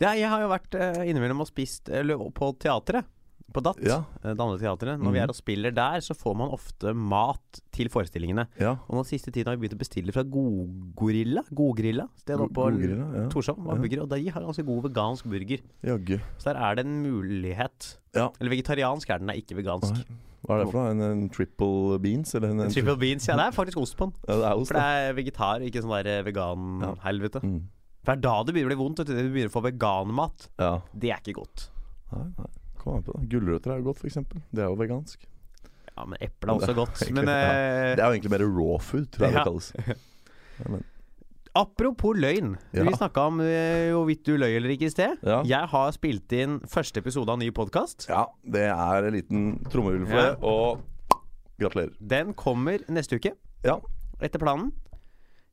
Ja, 0.00 0.10
jeg 0.18 0.28
har 0.28 0.40
jo 0.42 0.48
vært 0.50 0.74
eh, 0.74 1.04
innimellom 1.08 1.40
og 1.40 1.46
spist 1.46 1.86
på 1.86 2.50
teatret. 2.58 3.04
På 3.52 3.60
DAT. 3.62 3.76
Ja, 3.86 3.98
eh, 4.24 4.32
Det 4.34 4.40
andre 4.40 4.58
teatret. 4.58 4.98
Når 4.98 5.12
vi 5.12 5.18
Mhm. 5.18 5.22
er 5.24 5.28
og 5.28 5.36
spiller 5.36 5.70
der, 5.74 6.00
så 6.00 6.14
får 6.16 6.34
man 6.36 6.50
ofte 6.50 6.94
mat 6.94 7.60
til 7.70 7.88
forestillingene. 7.88 8.46
ja. 8.58 8.72
Og 8.88 8.96
den 8.96 9.04
siste 9.04 9.30
tiden 9.30 9.46
har 9.46 9.56
vi 9.56 9.68
begynt 9.68 9.76
å 9.76 9.82
bestille 9.84 10.12
fra 10.12 10.22
Godgorilla. 10.24 11.42
Godgrilla. 11.54 12.08
stedet 12.18 12.40
oppe 12.40 12.54
på 12.54 12.64
ja. 12.80 13.28
Torshov. 13.28 13.58
Ja. 13.58 14.02
Og 14.02 14.08
de 14.08 14.28
har 14.30 14.42
ganske 14.42 14.64
god 14.66 14.82
vegansk 14.88 15.24
burger. 15.24 15.60
Jagge. 15.84 16.20
Så 16.38 16.44
der 16.52 16.56
er 16.56 16.74
det 16.74 16.86
en 16.86 17.02
mulighet. 17.04 17.96
Ja. 18.14 18.30
Eller 18.40 18.50
vegetariansk 18.56 19.08
er 19.10 19.18
den, 19.18 19.30
er 19.30 19.34
ikke 19.34 19.54
vegansk. 19.62 19.92
Nei. 19.94 20.04
Hva 20.44 20.58
er 20.60 20.64
det 20.64 20.72
for 20.72 20.80
noe? 20.82 20.90
En, 20.90 21.00
en 21.00 21.28
triple 21.30 21.98
beans? 22.00 22.34
Eller 22.34 22.50
en, 22.50 22.60
en 22.60 22.70
Triple 22.70 22.96
beans, 22.98 23.26
ja. 23.28 23.36
Det 23.36 23.46
er 23.46 23.50
faktisk 23.64 23.78
ost 23.80 23.96
på 23.96 24.10
den. 24.10 24.14
Ja, 24.28 24.34
det 24.36 24.44
er 24.44 24.56
ost, 24.60 24.68
For 24.68 24.74
det 24.74 24.82
er 24.82 25.14
vegetar, 25.14 25.60
ikke 25.64 25.80
sånn 25.84 25.94
der 26.04 26.22
vegan-helvete. 26.26 27.40
Mm. 27.42 27.62
For 28.04 28.12
det 28.14 28.18
er 28.18 28.20
da 28.28 28.42
det 28.44 28.54
begynner 28.54 28.68
å 28.68 28.74
bli 28.74 28.82
vondt. 28.82 29.06
Du 29.06 29.14
begynner 29.14 29.48
å 29.48 29.54
få 29.54 29.62
veganmat. 29.64 30.48
Ja. 30.58 30.80
Det 30.92 31.10
er 31.14 31.20
ikke 31.24 31.38
godt. 31.40 31.68
Nei, 32.12 32.26
nei. 32.36 32.50
Kom 32.84 32.98
an 32.98 33.04
på 33.06 33.14
det. 33.16 33.28
Gulrøtter 33.32 33.72
er 33.72 33.78
jo 33.80 33.86
godt, 33.90 34.02
f.eks. 34.04 34.18
Det 34.52 34.60
er 34.60 34.68
jo 34.68 34.76
vegansk. 34.76 35.22
Ja, 35.94 36.04
men 36.10 36.18
eple 36.20 36.50
er 36.50 36.58
også 36.58 36.74
godt. 36.76 37.04
Men 37.14 37.28
ja. 37.30 37.36
Det 37.94 38.02
er 38.02 38.08
jo 38.10 38.16
egentlig 38.18 38.32
mer 38.34 38.44
raw 38.44 38.78
food, 38.82 39.06
tror 39.14 39.24
jeg 39.28 39.32
Ja. 39.34 39.44
det 39.44 39.46
kalles. 39.48 39.72
Ja, 40.54 40.68
men, 40.70 40.82
apropos 41.58 42.14
løgn. 42.18 42.52
Vi 42.74 42.92
snakka 42.94 43.24
om 43.30 43.40
eh, 43.42 43.88
hvorvidt 43.94 44.20
du 44.26 44.36
løy 44.38 44.52
eller 44.56 44.70
ikke 44.74 44.86
i 44.86 44.92
sted. 44.92 45.16
Jeg 45.48 45.66
har 45.72 45.90
spilt 45.96 46.30
inn 46.34 46.60
første 46.70 47.00
episode 47.02 47.30
av 47.32 47.38
ny 47.40 47.48
podkast. 47.54 48.06
ja, 48.10 48.24
det 48.46 48.68
er 48.70 49.08
en 49.08 49.14
liten 49.16 49.44
trommehull 49.70 50.04
for 50.06 50.20
det, 50.20 50.36
og 50.42 51.22
gratulerer. 51.62 51.94
Den 51.98 52.34
kommer 52.38 52.82
neste 52.90 53.18
uke, 53.18 53.34
Ja. 53.64 53.78
etter 54.20 54.38
planen. 54.42 54.72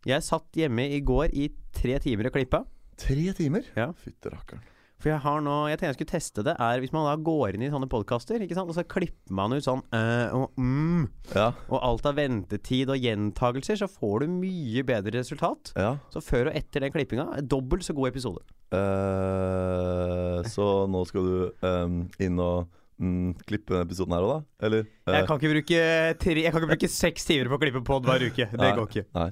Jeg 0.05 0.21
satt 0.25 0.49
hjemme 0.57 0.85
i 0.89 0.99
går 1.05 1.33
i 1.37 1.49
tre 1.73 1.97
timer 2.01 2.29
og 2.29 2.33
klippa. 2.33 2.63
Tre 2.97 3.33
timer? 3.37 3.65
Ja. 3.77 3.91
Fytte 3.93 4.29
rakkeren. 4.33 4.61
For 5.01 5.09
jeg 5.09 5.21
har 5.24 5.39
nå 5.42 5.53
Jeg 5.71 5.80
tenkte 5.80 5.89
jeg 5.89 5.98
skulle 5.98 6.12
teste 6.13 6.44
det. 6.45 6.53
Er 6.62 6.80
Hvis 6.83 6.92
man 6.94 7.07
da 7.09 7.15
går 7.18 7.56
inn 7.57 7.63
i 7.65 7.69
sånne 7.74 7.88
podkaster, 7.89 8.38
og 8.62 8.74
så 8.77 8.83
klipper 8.86 9.33
man 9.33 9.53
ut 9.56 9.65
sånn 9.65 9.81
øh, 9.98 10.33
og 10.38 10.59
mm, 10.62 11.07
Ja. 11.33 11.48
og 11.69 11.80
alt 11.81 12.06
av 12.06 12.15
ventetid 12.19 12.89
og 12.94 13.01
gjentagelser, 13.01 13.80
så 13.81 13.88
får 13.89 14.19
du 14.21 14.27
mye 14.36 14.83
bedre 14.86 15.15
resultat. 15.18 15.74
ja. 15.75 15.95
Så 16.13 16.21
før 16.21 16.51
og 16.51 16.56
etter 16.59 16.86
den 16.86 16.94
klippinga, 16.94 17.42
dobbelt 17.42 17.83
så 17.88 17.95
god 17.98 18.12
episode. 18.13 18.44
Uh, 18.71 20.42
så 20.48 20.68
nå 20.92 21.01
skal 21.09 21.25
du 21.27 21.65
um, 21.65 21.98
inn 22.24 22.39
og 22.42 22.68
mm, 23.01 23.33
klippe 23.50 23.74
denne 23.74 23.88
episoden 23.88 24.15
her 24.15 24.25
òg, 24.27 24.33
da? 24.36 24.68
Eller? 24.68 24.86
Uh, 25.07 25.15
Jeg 25.18 25.27
kan 25.30 25.39
ikke 25.42 25.53
bruke, 25.56 25.81
tre, 26.21 26.36
jeg 26.45 26.53
kan 26.53 26.62
ikke 26.63 26.71
bruke 26.75 26.92
seks 26.94 27.25
timer 27.27 27.51
på 27.51 27.57
å 27.59 27.63
klippe 27.65 27.83
pod 27.88 28.07
hver 28.07 28.27
uke. 28.30 28.48
Det 28.51 28.62
Nei. 28.62 28.74
går 28.77 28.89
ikke. 28.92 29.06
Nei. 29.18 29.30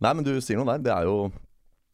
Nei, 0.00 0.12
men 0.16 0.24
du 0.26 0.32
sier 0.40 0.60
noe 0.60 0.68
der. 0.76 0.84
Det 0.86 0.92
er 0.94 1.08
jo 1.08 1.16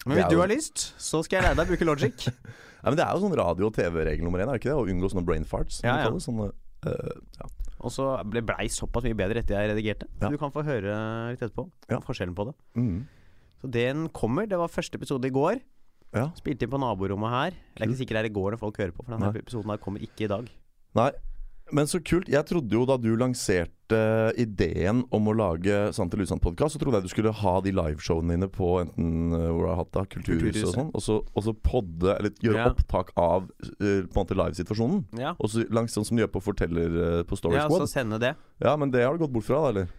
Men 0.07 0.17
hvis 0.19 0.25
er 0.27 0.31
du 0.31 0.37
jo- 0.39 0.45
har 0.45 0.53
lyst, 0.53 0.89
så 1.03 1.23
skal 1.27 1.41
jeg 1.41 1.49
lære 1.49 1.59
deg 1.63 1.67
å 1.67 1.75
bruke 1.75 1.89
logic. 1.95 2.29
Nei, 2.87 2.93
men 2.95 2.97
Det 3.01 3.05
er 3.05 3.17
jo 3.19 3.23
sånn 3.27 3.35
radio- 3.37 3.67
og 3.67 3.75
TV-regel 3.75 4.23
nummer 4.23 4.39
én, 4.39 4.47
er 4.47 4.55
det 4.55 4.61
ikke 4.63 4.71
det? 4.71 4.79
Å 4.79 4.87
unngå 4.87 5.09
sånne 5.11 5.25
brain 5.27 5.45
farts. 5.45 5.81
som 5.83 5.89
Ja, 5.91 5.97
ja. 5.99 6.05
kaller 6.07 6.23
Sånne, 6.23 6.53
uh, 6.87 7.21
ja. 7.41 7.47
Og 7.83 7.91
så 7.91 8.05
ble 8.31 8.41
blei 8.47 8.69
såpass 8.71 9.03
mye 9.05 9.17
bedre 9.19 9.43
etter 9.43 9.59
jeg 9.59 9.71
redigerte. 9.75 10.07
Ja. 10.23 10.29
Du 10.31 10.39
kan 10.39 10.53
få 10.55 10.63
høre 10.65 10.95
litt 11.35 11.43
etterpå 11.43 11.67
Ja. 11.91 11.99
forskjellen 11.99 12.35
på 12.39 12.47
det. 12.47 12.55
Mm. 12.77 13.07
Så 13.61 13.71
den 13.71 14.09
kommer. 14.11 14.47
Det 14.49 14.57
var 14.57 14.69
første 14.69 14.95
episode 14.95 15.25
i 15.27 15.31
går. 15.35 15.61
ja. 16.15 16.31
Spilte 16.39 16.63
inn 16.63 16.71
på 16.71 16.79
naborommet 16.79 17.29
her. 17.29 17.51
Det 17.75 17.83
er 17.83 17.87
ikke 17.91 17.99
sikkert 18.07 18.23
det 18.23 18.25
er 18.25 18.31
i 18.31 18.35
går 18.41 18.53
når 18.55 18.59
folk 18.61 18.77
hører 18.79 18.93
på, 18.93 19.05
for 19.05 19.13
denne 19.19 19.33
Nei. 19.33 19.41
episoden 19.43 19.69
her 19.69 19.79
kommer 19.79 19.99
ikke 20.01 20.25
i 20.25 20.29
dag. 20.29 20.49
Nei. 20.95 21.11
Men 21.75 21.89
så 21.91 21.99
kult. 21.99 22.29
Jeg 22.31 22.47
trodde 22.47 22.71
jo 22.77 22.85
da 22.87 22.95
du 22.97 23.09
lanserte 23.19 23.73
ideen 24.39 25.01
om 25.15 25.27
å 25.31 25.35
lage 25.35 25.93
Sant 25.95 26.15
eller 26.15 26.27
usant-podkast, 26.27 26.75
så 26.77 26.81
trodde 26.83 27.01
jeg 27.01 27.07
du 27.09 27.13
skulle 27.13 27.33
ha 27.35 27.55
de 27.63 27.73
liveshowene 27.75 28.35
dine 28.37 28.49
på 28.51 28.69
enten 28.85 29.35
eh, 29.35 29.49
hvor 29.51 29.67
du 29.67 29.69
har 29.73 29.81
hatt 29.81 29.93
da, 29.95 30.05
Kulturhuset 30.11 30.63
og 30.69 30.75
sånn, 30.77 30.91
og 30.95 31.03
så, 31.03 31.19
og 31.35 31.45
så 31.47 31.55
podde, 31.67 32.15
eller 32.19 32.31
gjøre 32.43 32.63
Ja. 32.65 32.71
opptak 32.71 33.11
av 33.19 33.49
eh, 33.81 34.07
på 34.07 34.15
en 34.15 34.23
måte 34.23 34.39
livesituasjonen. 34.39 35.05
Ja, 35.19 35.35
Og 35.39 35.51
så 35.51 35.67
langs 35.71 35.95
sånn 35.95 36.07
som 36.07 36.17
du 36.19 36.23
gjør 36.25 36.33
på 36.39 36.43
Forteller 36.49 36.99
eh, 37.19 37.23
på 37.27 37.39
Story 37.39 37.59
ja 37.59 37.67
så 37.69 37.81
Squad. 37.83 37.91
sende 37.95 38.19
det. 38.23 38.35
Ja, 38.63 38.77
men 38.79 38.91
det 38.95 39.03
har 39.07 39.15
du 39.19 39.23
gått 39.27 39.35
bort 39.35 39.47
fra, 39.51 39.63
da, 39.67 39.75
eller? 39.75 39.95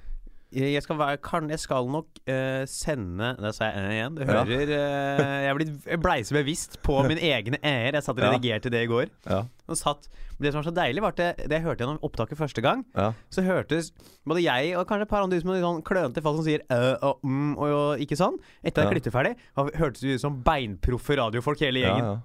Jeg 0.55 0.79
skal, 0.81 0.95
være, 0.95 1.17
kan, 1.19 1.49
jeg 1.51 1.59
skal 1.59 1.89
nok 1.91 2.05
uh, 2.31 2.63
sende 2.71 3.33
Der 3.35 3.51
sa 3.51 3.65
jeg 3.67 3.81
æ 3.83 3.89
igjen. 3.97 4.13
Du 4.15 4.21
Ja. 4.23 4.43
hører 4.47 4.69
eh, 4.71 5.43
Jeg 5.43 5.55
blitt- 5.57 5.85
jeg 5.91 5.99
blei 5.99 6.21
så 6.23 6.33
bevisst 6.37 6.77
på 6.81 7.01
mine 7.09 7.19
egne 7.19 7.57
æ-er. 7.59 7.91
Jeg 7.97 8.03
satt 8.03 8.15
og 8.17 8.23
redigerte 8.23 8.71
det 8.71 8.83
i 8.85 8.87
går. 8.87 9.09
Ja. 9.27 9.41
Og 9.67 9.75
satt, 9.75 10.07
det 10.39 10.53
som 10.53 10.61
var 10.61 10.71
så 10.71 10.73
deilig, 10.73 11.01
var 11.03 11.09
at 11.11 11.17
det, 11.19 11.49
det 11.49 11.57
jeg 11.57 11.63
hørte 11.65 11.83
gjennom 11.83 11.99
opptaket 12.01 12.37
første 12.39 12.61
gang, 12.63 12.85
Ja. 12.95 13.09
så 13.29 13.43
hørtes 13.43 13.91
både 14.25 14.41
jeg 14.45 14.71
og 14.77 14.87
kanskje 14.87 15.01
et 15.03 15.09
par 15.11 15.23
andre 15.25 15.35
ut 15.37 15.43
som 15.43 15.51
sånn 15.51 15.83
klønete 15.83 16.23
folk 16.23 16.37
som 16.39 16.45
sier 16.47 16.63
ø 16.71 16.95
og 17.01 17.19
mm 17.27 17.57
og, 17.57 17.67
og 17.67 17.99
ikke 17.99 18.15
sånn. 18.15 18.39
Etter 18.63 18.83
jeg 18.83 18.87
Ja. 18.87 18.93
klippet 18.95 19.13
ferdig, 19.17 19.35
hørtes 19.75 20.01
vi 20.01 20.13
ut 20.15 20.21
som 20.23 20.39
beinproffe 20.47 21.17
radiofolk 21.19 21.59
hele 21.59 21.83
gjengen. 21.83 22.05
ja. 22.05 22.17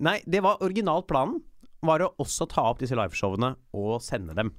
Nei, 0.00 0.18
det 0.26 0.42
var 0.42 0.58
originalt 0.62 1.06
planen. 1.06 1.40
Var 1.82 2.02
å 2.02 2.10
også 2.18 2.48
ta 2.50 2.62
opp 2.72 2.80
disse 2.82 2.96
liveshowene 2.98 3.54
og 3.72 4.00
sende 4.02 4.34
dem. 4.34 4.50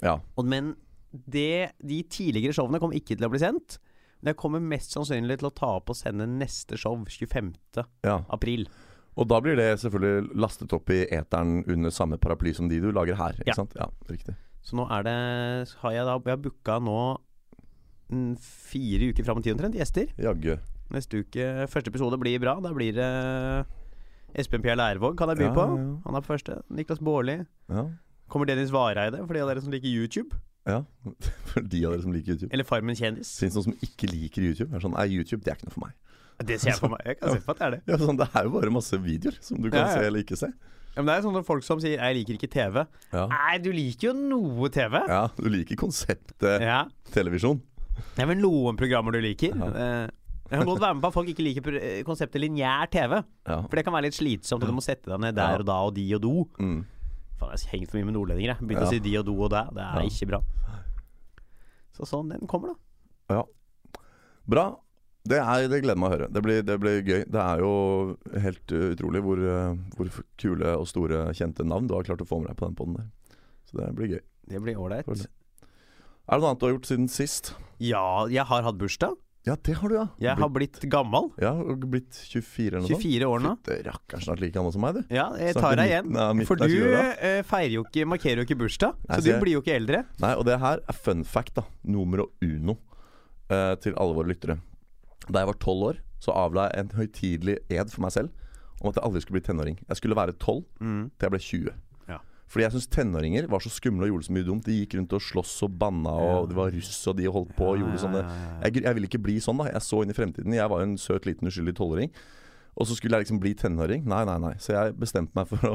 ja. 0.00 0.16
Og, 0.38 0.44
men 0.48 0.74
det, 1.14 1.72
de 1.78 2.02
tidligere 2.10 2.54
showene 2.56 2.80
kommer 2.82 2.96
ikke 2.98 3.14
til 3.16 3.26
å 3.26 3.30
bli 3.32 3.38
sendt. 3.42 3.78
Men 4.20 4.32
jeg 4.32 4.38
kommer 4.40 4.62
mest 4.64 4.94
sannsynlig 4.96 5.36
til 5.42 5.50
å 5.50 5.54
ta 5.54 5.68
opp 5.78 5.90
og 5.92 5.96
sende 5.98 6.26
neste 6.26 6.78
show 6.80 6.96
25. 7.04 7.52
ja. 8.04 8.18
april. 8.32 8.66
Og 9.14 9.28
da 9.30 9.38
blir 9.44 9.54
det 9.54 9.68
selvfølgelig 9.78 10.34
lastet 10.42 10.72
opp 10.74 10.90
i 10.90 11.04
eteren 11.14 11.60
under 11.70 11.92
samme 11.94 12.16
paraply 12.18 12.50
som 12.56 12.66
de 12.68 12.80
du 12.82 12.88
lager 12.90 13.14
her. 13.20 13.36
Ikke 13.38 13.52
Ja. 13.52 13.54
sant? 13.60 13.74
Ja, 13.78 13.86
riktig. 14.10 14.34
Så 14.64 14.74
nå 14.74 14.88
er 14.90 15.02
det 15.04 15.68
Har 15.82 15.92
jeg 15.92 16.04
da 16.08 16.14
Jeg 16.18 16.32
har 16.32 16.36
booka 16.40 16.80
nå 16.82 17.18
fire 18.40 19.10
uker 19.12 19.24
fram 19.24 19.38
i 19.38 19.42
tid 19.42 19.54
omtrent 19.54 19.74
gjester. 19.78 20.10
Jagge. 20.20 20.58
Neste 20.92 21.20
uke 21.24 21.46
Første 21.70 21.90
episode 21.92 22.18
blir 22.20 22.38
bra. 22.42 22.56
Da 22.60 22.72
blir 22.72 22.92
det 22.96 23.08
Espen 24.34 24.62
Pierre 24.64 24.76
Lærvåg 24.80 25.16
kan 25.16 25.28
jeg 25.30 25.38
by 25.38 25.44
Ja, 25.44 25.52
på. 25.54 25.66
Han 26.06 26.14
er 26.16 26.20
på 26.24 26.32
første. 26.34 26.58
Niklas 26.74 26.98
Baarli. 26.98 27.46
Ja. 27.70 27.84
Kommer 28.28 28.46
Dennis 28.46 28.70
Vareide, 28.74 29.20
for 29.26 29.34
de 29.34 29.40
av 29.44 29.48
dere 29.52 29.60
som 29.62 29.70
liker 29.70 29.86
YouTube. 29.86 30.34
Ja. 30.66 30.78
For 31.50 31.60
de 31.60 31.84
av 31.86 31.92
dere 31.94 32.02
som 32.02 32.12
liker 32.14 32.34
YouTube. 32.34 32.52
Eller 32.52 32.64
Farmen 32.68 32.96
kjendis. 32.98 33.34
Fins 33.40 33.54
noen 33.58 33.64
som 33.70 33.76
ikke 33.84 34.08
liker 34.10 34.42
YouTube? 34.46 34.70
Er 34.74 34.80
sånn, 34.84 34.94
Nei, 34.96 35.06
YouTube 35.12 35.42
det 35.44 35.52
er 35.52 35.58
ikke 35.60 35.68
noe 35.70 35.76
for 35.76 35.86
meg. 35.86 35.94
Det 36.44 36.56
ser 36.60 36.72
jeg 36.72 36.80
for 36.82 36.90
meg. 36.90 37.02
Jeg 37.06 37.18
kan 37.20 37.30
se 37.36 37.42
på 37.46 37.52
at 37.54 37.58
det 37.60 37.66
er 37.66 37.74
det. 37.76 37.82
Ja, 37.92 37.98
sånn, 38.00 38.16
Det 38.18 38.26
er 38.34 38.46
jo 38.48 38.54
bare 38.56 38.70
masse 38.74 38.98
videoer 38.98 39.36
som 39.44 39.60
du 39.62 39.68
kan 39.70 39.84
Ja, 39.84 39.86
ja. 39.86 39.92
se 40.00 40.06
eller 40.08 40.24
ikke 40.24 40.38
se. 40.40 40.48
Ja, 40.94 41.02
men 41.02 41.06
det 41.10 41.14
er 41.18 41.22
sånne 41.26 41.44
folk 41.46 41.64
som 41.66 41.80
sier 41.82 41.98
'jeg 41.98 42.14
liker 42.16 42.34
ikke 42.38 42.50
TV'. 42.54 42.86
Ja. 43.12 43.26
Nei, 43.30 43.58
du 43.58 43.70
liker 43.72 44.08
jo 44.08 44.12
noe 44.14 44.68
TV. 44.70 44.94
ja, 45.08 45.28
Du 45.36 45.48
liker 45.50 45.76
konseptet 45.76 46.60
Ja. 46.60 46.84
televisjon. 47.10 47.60
Det 48.16 48.22
er 48.22 48.26
vel 48.26 48.38
noen 48.42 48.76
programmer 48.76 49.12
du 49.12 49.20
liker. 49.20 49.54
Ja. 49.54 49.66
Eh, 50.04 50.10
Jeg 50.50 50.58
kan 50.60 50.66
godt 50.66 50.80
være 50.80 50.94
med 50.94 51.02
på 51.02 51.06
at 51.08 51.14
folk 51.14 51.28
ikke 51.28 51.42
liker 51.42 51.76
eh, 51.80 52.02
konseptet 52.04 52.40
lineær 52.40 52.86
TV. 52.90 53.22
Ja. 53.46 53.62
For 53.62 53.74
det 53.76 53.84
kan 53.84 53.92
være 53.94 54.02
litt 54.10 54.14
slitsomt, 54.14 54.62
og 54.62 54.68
du 54.68 54.72
må 54.74 54.82
sette 54.82 55.06
deg 55.10 55.18
ned 55.20 55.34
der 55.34 55.58
og 55.60 55.66
da 55.66 55.78
og 55.86 55.94
de 55.94 56.14
og 56.14 56.20
do. 56.20 56.44
Mm. 56.60 56.84
Faen, 57.44 57.58
jeg 57.60 57.70
hengt 57.74 57.90
for 57.92 57.98
mye 58.00 58.08
med 58.08 58.14
nordlendinger. 58.16 58.54
jeg. 58.56 58.66
Begynte 58.68 58.84
Ja. 58.84 58.88
å 58.88 58.94
si 58.94 58.98
de 59.04 59.16
og 59.20 59.26
do 59.26 59.34
og 59.44 59.50
dæ. 59.52 59.62
Det 59.74 59.82
er 59.84 60.00
Ja. 60.00 60.08
ikke 60.08 60.28
bra. 60.28 60.40
Så 61.94 62.06
sånn 62.08 62.30
den 62.32 62.46
kommer, 62.48 62.74
da. 62.74 63.36
Ja. 63.36 63.44
Bra. 64.48 64.76
Det, 65.26 65.38
er, 65.40 65.68
det 65.68 65.82
gleder 65.82 65.96
meg 65.96 66.10
å 66.10 66.14
høre. 66.18 66.26
Det 66.32 66.42
blir, 66.42 66.62
det 66.62 66.78
blir 66.80 66.98
gøy. 67.02 67.24
Det 67.30 67.40
er 67.40 67.58
jo 67.62 68.16
helt 68.44 68.66
utrolig 68.66 69.22
hvor, 69.24 69.38
hvor 69.96 70.10
kule 70.36 70.74
og 70.76 70.86
store 70.90 71.32
kjente 71.32 71.64
navn 71.64 71.86
du 71.88 71.94
har 71.94 72.02
klart 72.04 72.20
å 72.20 72.26
få 72.28 72.40
med 72.42 72.48
deg 72.50 72.56
på 72.60 72.66
den 72.68 72.74
poden 72.76 72.96
der. 72.98 73.06
Så 73.64 73.78
det 73.78 73.94
blir 73.96 74.08
gøy. 74.08 74.20
Det 74.48 74.60
blir 74.60 74.76
ålreit. 74.76 75.08
Er 75.08 76.36
det 76.36 76.40
noe 76.40 76.50
annet 76.50 76.60
du 76.60 76.66
har 76.66 76.74
gjort 76.74 76.86
siden 76.90 77.08
sist? 77.08 77.54
Ja, 77.80 78.26
jeg 78.28 78.44
har 78.44 78.62
hatt 78.62 78.76
bursdag. 78.76 79.16
Ja, 79.44 79.56
det 79.60 79.74
har 79.76 79.88
du, 79.92 79.94
ja. 79.98 80.06
Jeg 80.24 80.38
har 80.40 80.48
blitt 80.48 80.78
gammel. 80.88 81.26
Ja, 81.42 81.50
blitt 81.84 82.16
24 82.30 82.78
eller 82.78 82.86
noe 82.88 82.96
24 82.96 83.26
år 83.28 83.42
nå. 83.44 83.50
Fytte 83.60 83.76
rakkeren, 83.90 84.22
snart 84.24 84.40
like 84.40 84.54
gammel 84.56 84.72
som 84.72 84.80
meg, 84.80 84.94
du. 84.96 85.02
Ja, 85.14 85.26
jeg 85.36 85.52
tar 85.58 85.76
deg 85.76 85.90
igjen. 85.90 86.08
midten 86.14 86.46
For 86.48 86.56
du 86.56 86.64
20-åra. 86.64 87.02
eh, 87.20 87.42
feirer 87.44 87.74
jo 87.76 87.82
ikke, 87.84 88.06
markerer 88.08 88.40
jo 88.40 88.46
ikke 88.48 88.56
bursdag, 88.62 88.94
Nei, 89.04 89.16
så 89.16 89.20
så 89.20 89.24
du 89.26 89.30
jeg- 89.34 89.42
blir 89.42 89.52
jo 89.52 89.60
ikke 89.60 89.76
eldre. 89.76 90.04
Nei, 90.24 90.32
og 90.34 90.44
det 90.48 90.58
her 90.60 90.80
er 90.88 90.92
fun 90.96 91.24
fact, 91.24 91.54
da. 91.54 91.62
Numero 91.84 92.30
uno. 92.42 92.78
uh, 93.50 93.74
til 93.76 93.92
alle 94.00 94.14
våre 94.16 94.32
lyttere. 94.32 94.56
Da 95.28 95.40
jeg 95.40 95.46
var 95.46 95.58
tolv 95.60 95.82
år, 95.90 95.96
så 96.18 96.32
avla 96.32 96.70
jeg 96.72 96.80
en 96.80 96.88
høytidelig 96.96 97.58
ed 97.70 97.90
for 97.92 98.00
meg 98.00 98.12
selv 98.12 98.30
om 98.80 98.88
at 98.88 98.94
jeg 98.96 99.04
aldri 99.04 99.20
skulle 99.20 99.36
bli 99.42 99.44
tenåring. 99.52 99.76
Jeg 99.86 99.96
skulle 100.00 100.16
være 100.16 100.32
tolv 100.40 100.64
Mm. 100.80 101.10
til 101.18 101.28
jeg 101.28 101.30
ble 101.30 101.38
20. 101.38 101.74
Fordi 102.50 102.66
jeg 102.66 102.74
syns 102.74 102.90
tenåringer 102.92 103.48
var 103.50 103.64
så 103.64 103.72
skumle 103.72 104.06
og 104.06 104.12
gjorde 104.12 104.28
så 104.28 104.34
mye 104.36 104.46
dumt. 104.46 104.68
De 104.68 104.76
gikk 104.76 104.96
rundt 104.98 105.16
og 105.16 105.24
sloss 105.24 105.54
og 105.66 105.74
banna, 105.80 106.12
og 106.12 106.48
det 106.50 106.58
var 106.58 106.74
russ, 106.74 107.00
og 107.10 107.16
de 107.18 107.30
holdt 107.32 107.54
på 107.56 107.72
og 107.72 107.80
gjorde 107.80 108.02
sånne 108.02 108.22
jeg, 108.26 108.84
jeg 108.84 108.98
ville 108.98 109.10
ikke 109.10 109.22
bli 109.24 109.38
sånn, 109.42 109.62
da. 109.62 109.70
Jeg 109.72 109.86
så 109.86 110.02
inn 110.04 110.12
i 110.12 110.16
fremtiden. 110.16 110.56
Jeg 110.56 110.70
var 110.70 110.82
jo 110.82 110.90
en 110.90 111.00
søt, 111.00 111.26
liten, 111.28 111.50
uskyldig 111.50 111.76
tolvåring. 111.80 112.14
Og 112.74 112.88
så 112.90 112.98
skulle 112.98 113.16
jeg 113.18 113.26
liksom 113.26 113.40
bli 113.42 113.54
tenåring. 113.58 114.06
Nei, 114.10 114.22
nei, 114.28 114.38
nei. 114.42 114.54
Så 114.62 114.74
jeg 114.76 114.96
bestemte 115.00 115.34
meg 115.38 115.50
for 115.50 115.74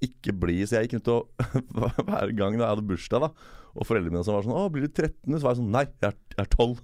ikke 0.00 0.32
bli 0.32 0.62
Så 0.64 0.78
jeg 0.78 0.86
gikk 0.88 0.94
rundt 0.96 1.10
og 1.12 1.42
Hver 2.08 2.30
gang 2.32 2.54
da 2.56 2.62
jeg 2.64 2.70
hadde 2.70 2.86
bursdag, 2.88 3.26
da 3.26 3.56
og 3.70 3.86
foreldrene 3.86 4.16
mine 4.16 4.26
som 4.26 4.34
var 4.34 4.46
sånn 4.46 4.56
'Å, 4.56 4.70
blir 4.72 4.86
du 4.86 4.90
13?' 4.90 5.38
Så 5.38 5.46
var 5.46 5.54
jeg 5.54 5.62
sånn 5.62 5.70
'Nei, 5.70 5.86
jeg 6.02 6.10
er, 6.10 6.16
jeg 6.34 6.42
er 6.42 6.50
12'. 6.50 6.80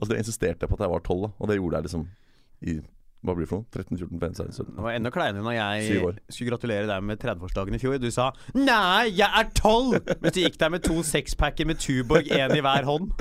Og 0.00 0.08
så 0.08 0.18
insisterte 0.18 0.64
jeg 0.64 0.70
på 0.70 0.74
at 0.74 0.84
jeg 0.84 0.90
var 0.90 1.00
12, 1.00 1.22
da. 1.22 1.30
Og 1.38 1.48
det 1.48 1.56
gjorde 1.58 1.76
jeg 1.76 1.86
liksom 1.86 2.04
i 2.64 2.74
Hva 3.24 3.32
blir 3.32 3.46
det 3.46 3.50
for 3.50 3.62
noe? 3.62 3.70
13, 3.72 3.96
14, 3.96 4.20
15, 4.20 4.36
16, 4.36 4.56
17? 4.58 4.72
Det 4.76 4.84
var 4.84 4.96
enda 4.98 5.12
kleinere 5.14 5.44
når 5.46 5.54
jeg 5.56 6.00
skulle 6.28 6.50
gratulere 6.50 6.88
deg 6.90 7.04
med 7.08 7.20
30-årsdagen 7.22 7.76
i 7.76 7.80
fjor. 7.80 7.96
Du 8.02 8.10
sa 8.12 8.30
'nei, 8.52 9.14
jeg 9.16 9.28
er 9.28 9.48
12'! 9.56 10.20
Mens 10.20 10.36
du 10.36 10.40
gikk 10.42 10.58
der 10.60 10.72
med 10.74 10.84
to 10.84 11.00
sexpacker 11.00 11.64
med 11.64 11.80
Tuborg, 11.80 12.28
én 12.28 12.52
i 12.52 12.64
hver 12.64 12.84
hånd. 12.84 13.14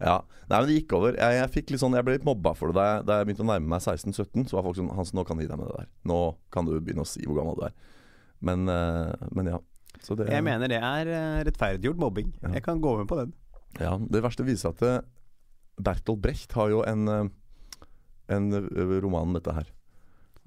Ja. 0.00 0.20
Nei, 0.50 0.58
men 0.58 0.68
det 0.70 0.76
gikk 0.80 0.94
over. 0.98 1.14
Jeg, 1.14 1.34
jeg, 1.36 1.50
fikk 1.54 1.68
litt 1.70 1.82
sånn, 1.82 1.94
jeg 1.94 2.06
ble 2.06 2.16
litt 2.16 2.26
mobba 2.26 2.54
for 2.58 2.70
det 2.70 2.78
da 2.78 2.86
jeg, 2.86 3.02
da 3.06 3.18
jeg 3.18 3.28
begynte 3.28 3.44
å 3.44 3.48
nærme 3.50 3.70
meg 3.70 3.82
16-17. 3.84 4.46
Så 4.50 4.56
var 4.56 4.64
folk 4.66 4.78
sånn 4.78 4.90
'Hans, 4.96 5.12
nå 5.14 5.24
kan 5.26 5.38
du 5.38 5.44
gi 5.44 5.50
deg 5.50 5.60
med 5.60 5.68
det 5.70 5.76
der. 5.82 5.90
Nå 6.10 6.20
kan 6.50 6.66
du 6.66 6.72
begynne 6.78 7.04
å 7.06 7.10
si 7.10 7.22
hvor 7.26 7.38
gammel 7.38 7.58
du 7.58 7.66
er'. 7.68 7.76
Men, 8.40 8.68
eh, 8.68 9.28
men 9.30 9.52
ja. 9.52 9.60
Så 10.00 10.16
det, 10.16 10.30
Jeg 10.32 10.42
mener 10.46 10.70
det 10.70 10.80
er 10.80 11.06
eh, 11.06 11.44
rettferdiggjort 11.44 12.00
mobbing. 12.00 12.32
Ja. 12.42 12.54
Jeg 12.56 12.64
kan 12.64 12.80
gå 12.80 12.96
med 12.98 13.06
på 13.10 13.18
den. 13.20 13.34
Ja, 13.78 13.98
Det 13.98 14.22
verste 14.24 14.46
viser 14.46 14.72
at 14.72 14.82
eh, 14.82 15.02
Bertolt 15.78 16.22
Brecht 16.22 16.52
har 16.56 16.70
jo 16.72 16.82
en, 16.82 17.30
en 18.30 18.50
eh, 18.56 18.96
roman 19.02 19.28
om 19.28 19.36
dette 19.36 19.54
her. 19.56 19.70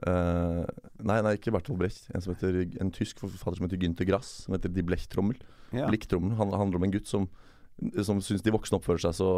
Uh, 0.03 0.63
nei, 1.05 1.19
nei, 1.23 1.35
ikke 1.37 1.53
Bertolt 1.55 1.79
Brecht. 1.79 2.09
En, 2.11 2.23
som 2.23 2.33
heter, 2.33 2.63
en 2.81 2.91
tysk 2.91 3.21
forfatter 3.21 3.59
som 3.59 3.67
heter 3.67 3.79
Günter 3.79 4.07
Grass. 4.09 4.31
Som 4.45 4.57
heter 4.57 4.71
Die 4.73 4.85
Blechtrommel. 4.85 5.37
Ja. 5.73 5.87
Blikktrommel 5.89 6.35
han, 6.39 6.53
handler 6.53 6.81
om 6.81 6.87
en 6.87 6.93
gutt 6.93 7.09
som, 7.09 7.29
som 8.05 8.21
syns 8.23 8.43
de 8.45 8.53
voksne 8.53 8.79
oppfører 8.79 9.05
seg 9.07 9.17
så 9.17 9.29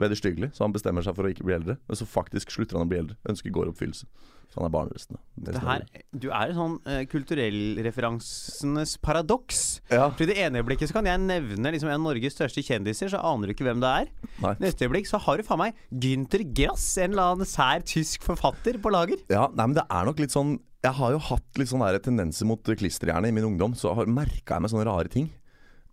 vederstyggelig. 0.00 0.52
Så 0.56 0.64
han 0.64 0.74
bestemmer 0.74 1.04
seg 1.04 1.16
for 1.16 1.26
å 1.26 1.32
ikke 1.32 1.46
bli 1.46 1.56
eldre. 1.56 1.78
Men 1.88 1.98
så 1.98 2.08
faktisk 2.08 2.52
slutter 2.52 2.78
han 2.78 2.86
å 2.86 2.90
bli 2.90 3.00
eldre. 3.00 3.16
Ønsker 3.30 3.54
går 3.54 3.68
i 3.68 3.72
oppfyllelse. 3.72 4.08
Så 4.46 4.60
han 4.60 4.68
er 4.68 4.72
barneresten. 4.74 5.18
da. 5.42 5.76
Du 6.14 6.28
er 6.30 6.52
en 6.52 6.58
sånn 6.58 6.74
uh, 6.86 7.00
kulturellreferansenes 7.10 8.94
paradoks. 9.02 9.62
Ja. 9.90 10.06
For 10.12 10.24
I 10.26 10.30
det 10.30 10.36
ene 10.44 10.62
øyeblikket 10.62 10.92
så 10.92 10.98
kan 10.98 11.08
jeg 11.08 11.22
nevne 11.24 11.72
liksom 11.74 11.90
en 11.90 11.98
av 11.98 12.04
Norges 12.04 12.36
største 12.36 12.62
kjendiser, 12.64 13.10
så 13.12 13.22
aner 13.26 13.50
du 13.50 13.56
ikke 13.56 13.66
hvem 13.66 13.82
det 13.82 13.90
er. 14.04 14.12
Nei. 14.44 14.54
Neste 14.62 14.86
øyeblikk 14.86 15.10
så 15.10 15.20
har 15.24 15.40
du 15.40 15.46
faen 15.46 15.64
meg 15.64 15.82
Günther 15.90 16.46
Grass, 16.56 16.86
en 17.02 17.16
eller 17.16 17.34
annen 17.34 17.50
sær 17.50 17.84
tysk 17.88 18.24
forfatter, 18.26 18.78
på 18.82 18.92
lager. 18.94 19.20
Ja, 19.32 19.48
nei, 19.50 19.66
men 19.66 19.76
det 19.80 19.86
er 19.90 20.06
nok 20.08 20.22
litt 20.22 20.34
sånn 20.34 20.58
Jeg 20.84 20.94
har 21.00 21.10
jo 21.16 21.20
hatt 21.32 21.58
litt 21.58 21.72
sånne 21.72 21.88
tendenser 22.04 22.46
mot 22.46 22.62
klisterhjerne 22.62 23.32
i 23.32 23.34
min 23.34 23.48
ungdom, 23.48 23.74
så 23.74 23.96
har 23.98 24.06
merka 24.06 24.54
jeg 24.54 24.62
meg 24.62 24.72
sånne 24.72 24.86
rare 24.86 25.10
ting. 25.10 25.26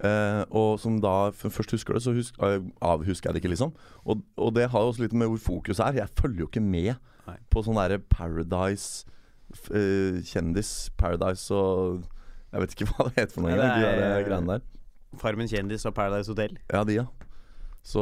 Eh, 0.03 0.41
og 0.51 0.79
som 0.81 0.97
da 1.03 1.29
først 1.31 1.71
husker 1.75 1.93
det, 1.93 2.01
så 2.03 2.13
husk, 2.15 2.35
eh, 2.43 2.59
avhusker 2.81 3.29
jeg 3.29 3.33
det 3.35 3.43
ikke, 3.43 3.51
liksom. 3.53 3.73
Og, 4.05 4.23
og 4.37 4.53
det 4.55 4.69
har 4.73 4.79
jo 4.81 4.89
også 4.91 5.03
litt 5.05 5.13
med 5.13 5.29
hvor 5.29 5.37
fokus 5.39 5.79
er. 5.79 5.93
Jeg 6.01 6.09
følger 6.19 6.39
jo 6.43 6.47
ikke 6.49 6.63
med 6.65 6.95
Nei. 7.27 7.37
på 7.53 7.63
sånn 7.63 7.77
derre 7.77 7.99
Paradise 7.99 9.05
eh, 9.71 10.17
Kjendis 10.27 10.89
Paradise 10.97 11.53
og 11.53 12.03
Jeg 12.51 12.61
vet 12.65 12.73
ikke 12.75 12.87
hva 12.91 13.05
det 13.07 13.15
heter 13.21 13.33
for 13.37 13.45
noe 13.45 13.53
Nei, 13.53 13.59
det 13.59 13.87
er- 13.87 14.01
der 14.17 14.25
greiene 14.27 14.57
der. 14.57 14.65
Farmen 15.21 15.47
kjendis 15.47 15.85
og 15.85 15.93
Paradise 15.93 16.31
Hotel. 16.33 16.57
Ja, 16.73 16.83
de, 16.83 16.95
ja. 16.97 17.05
Så, 17.85 18.01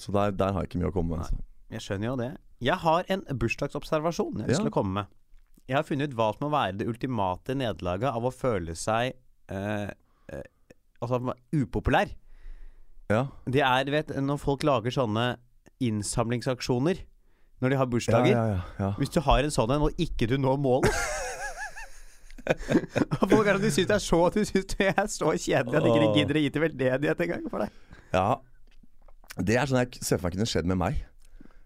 så 0.00 0.12
der, 0.14 0.30
der 0.32 0.52
har 0.56 0.62
jeg 0.64 0.70
ikke 0.70 0.78
mye 0.80 0.88
å 0.90 0.94
komme 0.94 1.10
med. 1.16 1.24
Altså. 1.26 1.42
Jeg 1.74 1.84
skjønner 1.84 2.08
jo 2.08 2.16
det. 2.16 2.28
Jeg 2.64 2.80
har 2.82 3.04
en 3.12 3.22
bursdagsobservasjon 3.38 4.38
jeg 4.40 4.46
har 4.46 4.48
lyst 4.50 4.58
Ja. 4.62 4.64
til 4.64 4.72
å 4.72 4.76
komme 4.78 4.94
med. 5.02 5.14
Jeg 5.68 5.76
har 5.76 5.84
funnet 5.84 6.08
ut 6.08 6.16
hva 6.16 6.30
som 6.32 6.46
må 6.46 6.50
være 6.56 6.78
det 6.80 6.86
ultimate 6.88 7.54
nederlaget 7.60 8.08
av 8.08 8.24
å 8.24 8.32
føle 8.32 8.72
seg 8.74 9.12
Altså 11.04 11.34
upopulær. 11.54 12.10
Ja. 13.08 13.26
Det 13.46 13.62
er, 13.64 13.84
du 13.86 13.92
vet, 13.94 14.10
når 14.20 14.40
folk 14.42 14.64
lager 14.66 14.92
sånne 14.92 15.36
innsamlingsaksjoner 15.84 17.04
når 17.62 17.72
de 17.72 17.78
har 17.80 17.88
bursdager. 17.90 18.34
Ja, 18.34 18.58
ja. 18.78 18.90
Hvis 18.98 19.10
du 19.14 19.20
har 19.24 19.42
en 19.42 19.54
sånn 19.54 19.72
en, 19.74 19.86
og 19.88 20.02
ikke 20.02 20.28
du 20.30 20.36
når 20.38 20.60
målet 20.62 20.94
Folk 23.28 23.48
er 23.48 23.56
sånn, 23.58 23.64
du 23.64 23.72
syns 23.74 23.88
det 23.90 23.96
er 23.96 24.02
så 24.04 24.20
Du 24.32 24.38
syns 24.46 24.68
det 24.72 24.86
er 24.92 25.08
så 25.10 25.32
kjedelig 25.34 25.80
at 25.80 25.88
ikke 25.90 26.04
de 26.04 26.10
gidder 26.16 26.38
å 26.38 26.42
gi 26.44 26.52
til 26.54 26.64
veldedighet 26.64 27.24
engang 27.26 27.48
for 27.50 27.64
deg. 27.64 27.74
Ja, 28.14 28.28
det 29.38 29.58
er 29.58 29.68
sånn 29.70 29.82
jeg 29.82 30.00
ser 30.00 30.18
for 30.18 30.28
meg 30.28 30.38
kunne 30.38 30.48
skjedd 30.48 30.68
med 30.70 30.80
meg. 30.80 31.02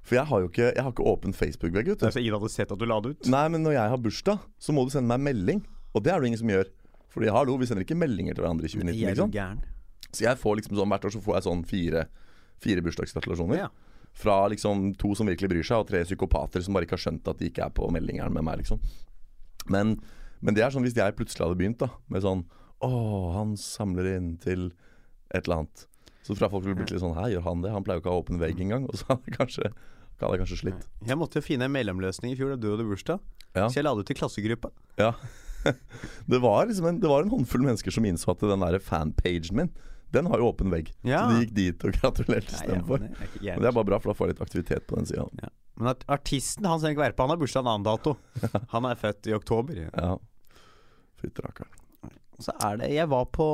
For 0.03 0.19
jeg 0.19 0.27
har 0.29 0.43
jo 0.43 0.49
ikke, 0.51 0.71
jeg 0.75 0.83
har 0.83 0.91
ikke 0.91 1.07
åpen 1.07 1.37
Facebook-vegg. 1.37 1.93
Altså, 1.95 2.19
ingen 2.19 2.35
hadde 2.35 2.51
sett 2.51 2.73
at 2.75 2.81
du 2.81 2.87
la 2.89 2.99
det 3.05 3.15
ut. 3.15 3.29
Nei, 3.31 3.45
men 3.55 3.63
når 3.63 3.77
jeg 3.77 3.93
har 3.93 4.01
bursdag, 4.03 4.43
så 4.59 4.75
må 4.75 4.83
du 4.85 4.91
sende 4.93 5.07
meg 5.13 5.21
en 5.21 5.29
melding. 5.29 5.61
Og 5.95 6.03
det 6.03 6.13
er 6.13 6.19
det 6.19 6.33
ingen 6.33 6.41
som 6.43 6.51
gjør. 6.51 6.73
Fordi 7.13 7.31
hallo, 7.35 7.59
vi 7.61 7.69
sender 7.69 7.85
ikke 7.85 7.99
meldinger 7.99 8.37
til 8.37 8.45
hverandre 8.45 8.69
i 8.69 8.73
2019. 8.73 9.33
Liksom. 9.33 9.63
Så 10.13 10.27
jeg 10.27 10.41
får 10.41 10.59
liksom 10.59 10.77
sånn 10.79 10.93
hvert 10.93 11.07
år 11.09 11.15
så 11.15 11.23
får 11.25 11.39
jeg 11.39 11.47
sånn 11.49 11.65
fire, 11.69 12.07
fire 12.63 12.85
bursdagsgratulasjoner. 12.85 13.63
Ja. 13.65 13.69
Fra 14.17 14.39
liksom 14.53 14.91
to 15.01 15.15
som 15.17 15.29
virkelig 15.31 15.51
bryr 15.53 15.67
seg, 15.67 15.85
og 15.85 15.89
tre 15.89 16.03
psykopater 16.05 16.65
som 16.65 16.77
bare 16.77 16.89
ikke 16.89 16.99
har 16.99 17.05
skjønt 17.07 17.31
at 17.33 17.41
de 17.41 17.49
ikke 17.49 17.65
er 17.65 17.73
på 17.77 17.89
meldingeren 17.93 18.35
med 18.35 18.45
meg, 18.49 18.61
liksom. 18.61 18.81
Men, 19.73 19.95
men 20.41 20.57
det 20.57 20.65
er 20.65 20.75
sånn 20.75 20.85
hvis 20.85 20.97
jeg 20.97 21.17
plutselig 21.17 21.47
hadde 21.47 21.61
begynt 21.61 21.81
da 21.85 21.87
med 22.11 22.25
sånn 22.25 22.41
Å, 22.83 22.89
han 23.37 23.53
samler 23.61 24.09
inn 24.17 24.33
til 24.43 24.73
et 25.31 25.45
eller 25.45 25.63
annet. 25.63 25.85
Så 26.27 26.35
fra 26.39 26.49
folk 26.51 26.65
ville 26.67 26.75
blitt 26.79 26.91
litt 26.91 27.03
sånn 27.03 27.15
Hæ, 27.15 27.29
gjør 27.31 27.47
han 27.47 27.63
det? 27.63 27.71
Han 27.75 27.87
pleier 27.87 28.01
jo 28.01 28.05
ikke 28.05 28.11
å 28.11 28.17
ha 28.17 28.25
åpen 28.25 28.41
vegg 28.43 28.59
engang. 28.63 28.89
Og 28.91 28.99
så 28.99 29.07
hadde 29.13 29.31
jeg 29.31 29.37
kanskje, 29.39 29.71
hadde 30.19 30.35
jeg 30.35 30.43
kanskje 30.43 30.59
slitt. 30.61 30.89
Jeg 31.07 31.19
måtte 31.19 31.41
jo 31.41 31.47
finne 31.47 31.69
en 31.69 31.75
mellomløsning 31.75 32.35
i 32.35 32.39
fjor 32.39 32.53
da 32.55 32.59
du 32.59 32.69
hadde 32.73 32.87
bursdag. 32.89 33.23
Ja. 33.55 33.69
Så 33.69 33.81
jeg 33.81 33.87
la 33.87 33.95
det 33.95 34.05
ut 34.05 34.11
til 34.11 34.19
klassegruppa. 34.19 34.73
Ja. 34.99 35.13
det, 36.33 36.39
var 36.43 36.67
liksom 36.67 36.87
en, 36.91 37.01
det 37.01 37.09
var 37.11 37.23
en 37.25 37.33
håndfull 37.33 37.65
mennesker 37.67 37.95
som 37.95 38.05
innså 38.09 38.31
at 38.35 38.41
den 38.45 38.61
der 38.65 38.79
fanpagen 38.83 39.57
min, 39.57 39.71
den 40.13 40.27
har 40.29 40.39
jo 40.43 40.51
åpen 40.51 40.71
vegg. 40.73 40.91
Ja. 41.09 41.23
Så 41.25 41.37
de 41.39 41.45
gikk 41.47 41.55
dit 41.57 41.85
og 41.89 41.95
gratulerte 41.97 42.53
istedenfor. 42.53 43.05
ja, 43.07 43.09
ja, 43.09 43.17
men 43.17 43.41
det 43.41 43.49
er 43.49 43.55
Men 43.57 43.63
det 43.65 43.69
er 43.73 43.77
bare 43.81 43.89
bra, 43.93 43.99
for 44.03 44.13
da 44.13 44.17
får 44.19 44.27
jeg 44.29 44.35
litt 44.35 44.43
aktivitet 44.49 44.87
på 44.91 44.99
den 45.01 45.07
sida. 45.09 45.25
Ja. 45.41 45.49
Men 45.81 45.89
art 45.95 46.03
artisten 46.13 46.67
han 46.69 46.83
Henrik 46.85 46.99
ikke 47.15 47.23
han 47.25 47.33
har 47.33 47.41
bursdag 47.41 47.65
en 47.65 47.71
annen 47.73 47.87
dato. 47.87 48.17
Han 48.75 48.85
er 48.85 48.99
født 49.01 49.31
i 49.31 49.33
oktober. 49.33 49.79
Ja. 49.89 50.19
Fytti 51.23 51.43
rakkeren. 51.47 51.79
Så 52.43 52.53
er 52.65 52.77
det 52.81 52.89
Jeg 52.91 53.07
var 53.09 53.25
på 53.31 53.47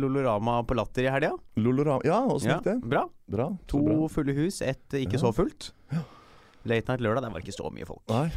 Lolorama 0.00 0.62
på 0.64 0.76
Latter 0.78 1.04
i 1.08 1.10
helga. 1.12 1.32
Lolorama 1.60 2.00
Ja, 2.06 2.20
åssen 2.24 2.50
Ja, 2.50 2.56
gikk 2.60 2.64
det? 2.70 2.88
bra. 2.88 3.04
Bra. 3.28 3.48
To 3.68 3.82
bra. 3.84 4.08
fulle 4.08 4.32
hus, 4.36 4.60
ett 4.62 4.88
ikke 4.94 5.18
Ja. 5.18 5.24
så 5.26 5.32
fullt. 5.34 5.72
Late 6.64 6.88
Night 6.92 7.00
lørdag, 7.00 7.22
der 7.22 7.30
var 7.30 7.40
ikke 7.40 7.56
så 7.56 7.70
mye 7.72 7.86
folk. 7.86 8.02
Nei. 8.08 8.30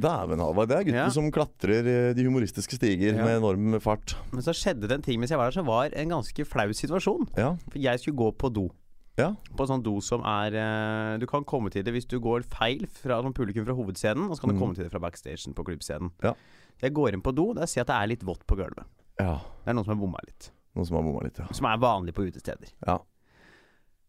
Dæven 0.00 0.40
Halvard, 0.42 0.68
det 0.70 0.76
er 0.76 0.84
gutten 0.88 0.98
Ja. 1.02 1.08
som 1.12 1.30
klatrer 1.32 1.86
eh, 1.86 2.12
de 2.16 2.24
humoristiske 2.24 2.76
stiger 2.78 3.14
Ja. 3.14 3.24
med 3.24 3.38
enorm 3.38 3.80
fart. 3.80 4.16
Men 4.32 4.42
så 4.42 4.54
skjedde 4.56 4.88
det 4.88 4.92
en 4.98 5.02
ting 5.02 5.20
mens 5.20 5.30
jeg 5.30 5.38
var 5.38 5.50
der 5.50 5.58
som 5.60 5.66
var 5.66 5.90
en 5.94 6.08
ganske 6.08 6.46
flau 6.48 6.72
situasjon. 6.72 7.28
Ja. 7.36 7.54
For 7.70 7.78
jeg 7.78 8.00
skulle 8.00 8.16
gå 8.16 8.30
på 8.36 8.52
do. 8.52 8.70
Ja. 9.18 9.34
På 9.56 9.66
en 9.66 9.68
sånn 9.68 9.82
do 9.84 10.00
som 10.00 10.22
er 10.24 10.54
eh, 10.56 11.18
Du 11.18 11.26
kan 11.26 11.44
komme 11.44 11.68
til 11.70 11.82
det 11.84 11.92
hvis 11.92 12.08
du 12.08 12.18
går 12.22 12.44
feil 12.48 12.86
fra 12.86 13.20
sånn 13.20 13.34
publikum 13.36 13.66
fra 13.66 13.74
hovedscenen, 13.76 14.30
og 14.30 14.36
så 14.36 14.44
kan 14.44 14.50
du 14.50 14.56
mm. 14.56 14.60
komme 14.62 14.74
til 14.78 14.86
det 14.86 14.92
fra 14.92 15.02
backstagen 15.02 15.54
på 15.54 15.66
klubbscenen. 15.66 16.12
Ja. 16.24 16.34
Jeg 16.80 16.94
går 16.96 17.12
inn 17.12 17.22
på 17.22 17.34
do, 17.36 17.52
der 17.52 17.66
ser 17.68 17.82
jeg 17.82 17.88
at 17.88 17.92
det 17.92 17.98
er 17.98 18.10
litt 18.14 18.24
vått 18.24 18.46
på 18.46 18.56
gulvet. 18.56 18.86
ja. 19.20 19.36
Det 19.64 19.68
er 19.68 19.76
noen 19.76 19.84
som 19.84 19.92
har 19.92 20.00
bomma 20.00 20.22
litt. 20.24 20.50
Noen 20.74 20.86
som 20.86 20.96
har 20.96 21.04
bomma 21.04 21.24
litt, 21.26 21.38
ja. 21.38 21.46
Som 21.52 21.66
er 21.68 21.76
vanlig 21.82 22.14
på 22.16 22.24
utesteder. 22.24 22.72
Ja. 22.86 22.96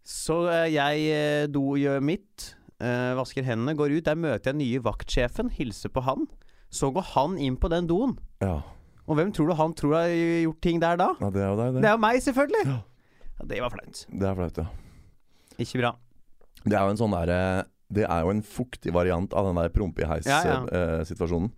Så 0.08 0.38
eh, 0.50 0.70
jeg 0.72 1.52
do 1.52 1.76
gjør 1.78 2.00
mitt, 2.02 2.56
eh, 2.82 3.14
vasker 3.20 3.46
hendene, 3.46 3.76
går 3.78 3.94
ut. 4.00 4.04
Der 4.10 4.16
møter 4.20 4.52
jeg 4.52 4.60
nye 4.60 4.82
vaktsjefen, 4.84 5.52
hilser 5.56 5.90
på 5.94 6.02
han. 6.04 6.28
Så 6.72 6.90
går 6.96 7.04
han 7.14 7.38
inn 7.38 7.58
på 7.62 7.70
den 7.70 7.88
doen. 7.88 8.18
ja. 8.42 8.62
Og 9.10 9.18
hvem 9.18 9.32
tror 9.34 9.48
du 9.50 9.54
han 9.58 9.74
tror 9.76 9.96
har 9.98 10.12
gjort 10.14 10.60
ting 10.62 10.78
der 10.80 10.96
da? 10.96 11.08
Ja, 11.20 11.30
det 11.34 11.42
er 11.42 11.48
jo 11.50 11.56
deg, 11.58 11.74
Det 11.74 11.82
det. 11.82 11.88
er 11.90 11.96
jo 11.98 12.00
meg, 12.00 12.20
selvfølgelig! 12.24 12.62
Ja. 12.70 12.76
Ja, 13.42 13.46
det 13.50 13.58
var 13.64 13.72
flaut. 13.74 14.02
Det 14.08 14.28
er 14.30 14.36
flaut, 14.38 14.58
ja. 14.62 14.66
Ikke 15.60 15.82
bra. 15.82 15.90
Det 16.64 16.78
er 16.78 16.86
jo 16.86 16.92
en 16.94 17.00
sånn 17.02 17.12
derre 17.16 17.40
Det 17.92 18.06
er 18.06 18.22
jo 18.24 18.30
en 18.32 18.42
fuktig 18.46 18.94
variant 18.96 19.34
av 19.34 19.50
den 19.50 19.58
der 19.60 19.70
prompe 19.74 20.06
i 20.06 20.06
Ja, 20.06 20.20
ja. 20.46 20.60
heis-situasjonen. 20.70 21.50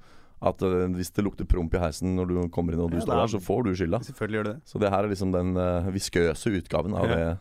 At 0.42 0.63
eh, 0.65 0.88
hvis 0.96 1.12
det 1.13 1.24
lukter 1.27 1.46
promp 1.46 1.75
i 1.75 1.80
heisen 1.84 2.15
når 2.18 2.32
du 2.32 2.50
kommer 2.50 2.74
inn 2.74 2.82
og 2.88 2.89
du 2.92 2.98
Ja, 2.98 3.03
står 3.06 3.13
da- 3.13 3.22
der, 3.22 3.34
så 3.36 3.39
får 3.44 3.63
du 3.68 3.72
skylda. 3.75 4.00
Selvfølgelig 4.08 4.39
gjør 4.39 4.44
det 4.50 4.56
det. 4.56 4.65
Så 4.74 4.80
det 4.82 4.89
her 4.89 5.03
er 5.03 5.10
liksom 5.13 5.32
den 5.36 5.53
eh, 5.58 5.92
viskøse 5.94 6.56
utgaven 6.58 6.96
av, 6.98 7.06
Ja. 7.06 7.15
det, 7.15 7.39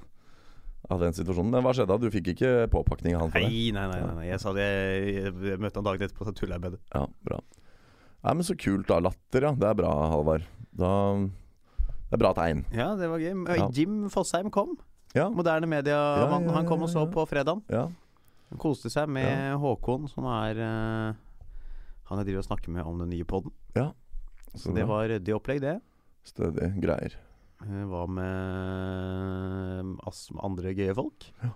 av 0.92 1.02
den 1.02 1.16
situasjonen. 1.16 1.50
Men 1.54 1.64
hva 1.64 1.72
skjedde 1.76 1.90
da? 1.90 1.98
Du 2.00 2.12
fikk 2.12 2.32
ikke 2.34 2.52
påpakning 2.72 3.16
av 3.16 3.24
han 3.24 3.32
for 3.34 3.42
det? 3.42 3.48
Nei, 3.48 3.72
nei, 3.74 3.86
nei, 3.90 4.14
nei. 4.18 4.26
Jeg 4.28 4.42
sa 4.42 4.52
det 4.56 4.66
Jeg 4.66 5.60
møtte 5.62 5.80
han 5.80 5.88
dagen 5.88 6.06
etterpå, 6.06 6.28
så 6.28 6.34
tulla 6.36 6.58
jeg 6.58 6.64
med 6.64 6.76
det. 6.76 6.80
Ja, 6.92 7.06
bra. 7.26 7.40
Nei, 8.22 8.34
men 8.38 8.46
så 8.46 8.56
kult, 8.58 8.86
da. 8.90 9.00
Latter, 9.02 9.48
ja. 9.48 9.52
Det 9.58 9.70
er 9.70 9.78
bra, 9.80 9.92
Halvard. 10.12 10.46
Da 10.72 10.92
Det 11.18 12.18
er 12.18 12.22
bra 12.22 12.32
tegn. 12.36 12.64
Ja, 12.76 12.92
det 12.98 13.08
var 13.10 13.22
gøy. 13.22 13.34
Ja. 13.58 13.68
Jim 13.74 14.06
Fosheim 14.12 14.52
kom. 14.54 14.76
Ja. 15.16 15.26
Moderne 15.32 15.68
mediamannen. 15.68 16.48
Ja, 16.48 16.54
Han, 16.56 16.64
ja, 16.64 16.68
kom 16.68 16.84
ja, 16.84 16.88
og 16.88 16.92
så 16.92 17.04
ja. 17.04 17.10
på 17.12 17.26
fredagen. 17.28 17.64
Ja. 17.72 17.88
Han 18.52 18.60
koste 18.60 18.92
seg 18.92 19.08
med 19.08 19.56
Håkon, 19.60 20.06
som 20.12 20.26
er 20.28 20.58
uh, 20.60 21.16
Han 22.10 22.20
jeg 22.20 22.28
driver 22.28 22.44
og 22.44 22.48
snakker 22.50 22.74
med 22.74 22.84
om 22.84 23.00
den 23.00 23.12
nye 23.14 23.24
poden. 23.24 23.52
Så 24.52 24.68
Så 24.68 24.72
det 24.76 24.84
var 24.84 25.06
ryddig 25.08 25.32
opplegg, 25.34 25.62
det. 25.64 25.78
Stødig 26.28 26.74
greier. 26.82 27.16
Eh, 27.62 27.84
Hva 27.90 28.06
med 28.10 29.98
ass- 30.08 30.30
andre 30.42 30.72
gøye 30.76 30.94
folk? 30.98 31.28
Ja, 31.42 31.52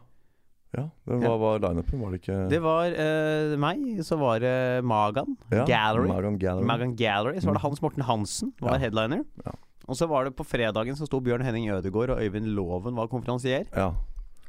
Ja, 0.76 0.82
Hva 1.08 1.16
ja. 1.22 1.36
var 1.40 1.60
lineupen, 1.62 2.00
var 2.02 2.10
det 2.12 2.18
ikke 2.20 2.34
Det 2.50 2.58
var 2.60 2.90
uh, 2.92 3.54
meg, 3.62 3.78
så 4.04 4.18
var 4.20 4.40
det 4.42 4.84
Magan 4.84 5.36
ja, 5.50 5.64
Gallery. 5.64 6.08
Magan 6.10 6.36
Gallery. 6.42 6.66
Magan 6.68 6.92
Gallery. 6.98 7.38
Så 7.40 7.46
var 7.48 7.54
det. 7.56 7.62
Hans 7.62 7.80
Morten 7.80 8.02
Hansen 8.04 8.52
var 8.60 8.74
Ja. 8.76 8.78
headliner. 8.84 9.24
Ja. 9.46 9.52
Og 9.88 9.94
så 9.96 10.08
var 10.10 10.24
det 10.26 10.34
på 10.36 10.44
fredagen 10.44 10.96
så 10.98 11.06
sto 11.06 11.20
Bjørn 11.22 11.40
Henning 11.46 11.70
Ødegaard 11.70 12.10
og 12.10 12.20
Øyvind 12.20 12.46
Loven 12.58 12.94
var 12.98 13.06
konferansier. 13.08 13.64
Ja. 13.72 13.92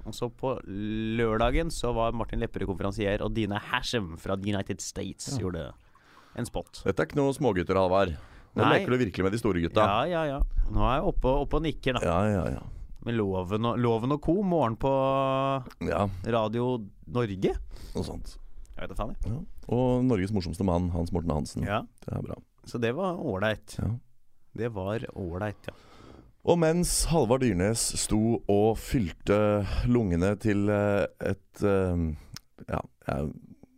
Og 0.08 0.14
så 0.14 0.28
på 0.34 0.58
lørdagen 0.66 1.70
så 1.72 1.94
var 1.94 2.12
Martin 2.12 2.40
Lepperød 2.40 2.66
konferansier, 2.74 3.22
og 3.22 3.34
Dina 3.36 3.60
Hashem 3.60 4.18
fra 4.18 4.36
The 4.36 4.54
United 4.56 4.82
States 4.82 5.38
gjorde 5.38 5.72
en 6.36 6.46
spot. 6.46 6.82
Dette 6.86 7.04
er 7.04 7.08
ikke 7.08 7.20
noe 7.20 7.34
smågutter, 7.38 7.76
Halvard. 7.78 8.16
Nå 8.58 8.64
Nei. 8.66 8.80
leker 8.80 8.96
du 8.96 8.98
virkelig 9.04 9.26
med 9.28 9.36
de 9.36 9.40
store 9.42 9.62
gutta. 9.62 9.86
Ja, 9.86 10.00
ja, 10.10 10.24
ja. 10.26 10.66
Nå 10.74 10.82
er 10.82 10.98
jeg 10.98 11.06
oppe, 11.12 11.36
oppe 11.46 11.60
og 11.60 11.64
nikker, 11.68 12.00
da. 12.00 12.02
ja, 12.08 12.18
ja. 12.34 12.44
ja. 12.58 12.64
Med 13.08 13.16
Loven 13.16 13.70
og, 13.70 13.78
Loven 13.80 14.16
og 14.18 14.20
co. 14.26 14.34
Morgen 14.44 14.76
på 14.82 14.90
ja 15.88 16.02
Radio 16.34 16.66
Norge. 17.14 17.54
noe 17.94 18.04
sånt. 18.04 18.34
Jeg 18.74 18.84
vet 18.84 18.92
da 18.92 18.98
faen, 19.00 19.14
jeg. 19.14 19.32
Ja. 19.32 19.40
Og 19.78 20.04
Norges 20.06 20.34
morsomste 20.36 20.66
mann, 20.68 20.90
Hans 20.94 21.14
Morten 21.16 21.32
Hansen. 21.34 21.64
Ja. 21.66 21.84
Det 22.04 22.18
er 22.18 22.26
bra. 22.26 22.36
Så 22.68 22.82
det 22.84 22.92
var 22.98 23.22
ålreit. 23.22 23.78
Ja. 23.80 23.94
Det 24.58 24.72
var 24.76 25.06
ålreit, 25.16 25.70
ja. 25.70 25.76
Og 26.48 26.60
mens 26.62 26.92
Halvard 27.12 27.44
Dyrnes 27.44 27.82
sto 28.00 28.40
og 28.48 28.78
fylte 28.80 29.66
lungene 29.88 30.34
til 30.40 30.70
eh, 30.72 31.04
et 31.32 31.64
eh, 31.64 32.06
Ja, 32.68 32.80
jeg, 33.08 33.32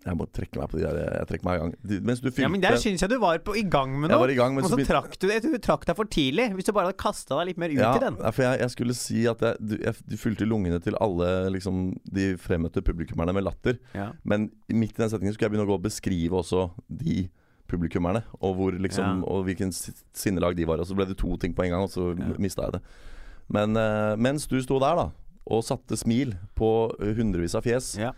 jeg 0.06 0.16
må 0.16 0.26
trekke 0.32 0.58
meg 0.62 0.70
på 0.72 0.78
de 0.80 0.84
der 0.86 0.98
Jeg 1.20 1.28
trekker 1.28 1.46
meg 1.46 1.56
i 1.58 1.60
gang. 1.62 1.72
De- 1.84 2.00
Mens 2.08 2.20
du 2.22 2.30
fylte 2.30 2.42
Ja, 2.46 2.48
Men 2.48 2.62
der 2.62 2.78
syns 2.80 3.02
jeg 3.04 3.10
du 3.12 3.18
var 3.20 3.38
på, 3.44 3.56
i 3.60 3.64
gang 3.68 3.92
med 4.00 4.10
Jeg 4.10 4.18
noe. 4.20 4.36
gang, 4.36 4.58
og 4.58 4.64
så 4.64 4.78
begynte- 4.78 4.94
trakk 4.94 5.18
du 5.20 5.28
det. 5.28 5.42
Du 5.44 5.58
trakk 5.60 5.84
deg 5.86 5.96
for 5.98 6.06
tidlig. 6.06 6.46
Hvis 6.56 6.66
du 6.66 6.72
bare 6.72 6.86
hadde 6.88 6.98
kasta 6.98 7.36
deg 7.40 7.48
litt 7.48 7.58
mer 7.58 7.70
ut 7.70 7.78
ja, 7.82 7.96
i 7.96 8.00
den. 8.00 8.16
ja, 8.18 8.32
for 8.32 8.42
jeg, 8.44 8.60
jeg 8.60 8.70
skulle 8.72 8.96
si 8.96 9.26
at 9.28 9.40
jeg, 9.42 9.58
du, 9.60 9.76
jeg, 9.84 9.96
du 10.08 10.16
fylte 10.18 10.48
lungene 10.48 10.80
til 10.82 10.96
alle 11.02 11.50
liksom, 11.52 11.98
de 12.10 12.38
fremmøtte 12.38 12.82
publikummerne 12.82 13.34
med 13.34 13.44
latter. 13.44 13.78
Ja. 13.94 14.12
Men 14.24 14.52
midt 14.70 14.96
i 14.96 15.04
den 15.04 15.10
setningen 15.12 15.34
skulle 15.36 15.50
jeg 15.50 15.58
begynne 15.58 15.68
å 15.68 15.72
gå 15.74 15.80
og 15.82 15.84
beskrive 15.84 16.32
også 16.40 16.70
de 16.88 17.30
publikummerne. 17.68 18.24
Og, 18.42 18.56
hvor, 18.56 18.72
liksom, 18.80 19.20
Ja. 19.22 19.28
og 19.28 19.46
hvilken 19.46 19.72
sinnelag 20.14 20.56
de 20.56 20.66
var. 20.66 20.80
Og 20.80 20.88
så 20.88 20.96
ble 20.96 21.06
det 21.06 21.18
to 21.18 21.36
ting 21.38 21.54
på 21.54 21.66
en 21.66 21.72
gang, 21.76 21.84
og 21.84 21.90
så 21.92 22.16
Ja. 22.18 22.34
mista 22.40 22.64
jeg 22.64 22.72
det. 22.80 22.82
Men 23.52 23.76
uh, 23.76 24.16
mens 24.16 24.48
du 24.48 24.62
sto 24.62 24.80
der 24.80 24.96
da 24.96 25.12
og 25.50 25.64
satte 25.64 25.98
smil 25.98 26.36
på 26.56 26.94
hundrevis 27.00 27.56
av 27.56 27.64
fjes, 27.64 27.98
Ja. 27.98 28.12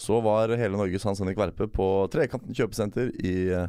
Så 0.00 0.16
var 0.24 0.52
hele 0.56 0.78
Norges 0.80 1.04
Hans 1.04 1.20
Henrik 1.20 1.36
Verpe 1.40 1.66
på 1.68 1.86
Trekanten 2.12 2.56
kjøpesenter 2.56 3.10
i 3.20 3.34
eh, 3.52 3.68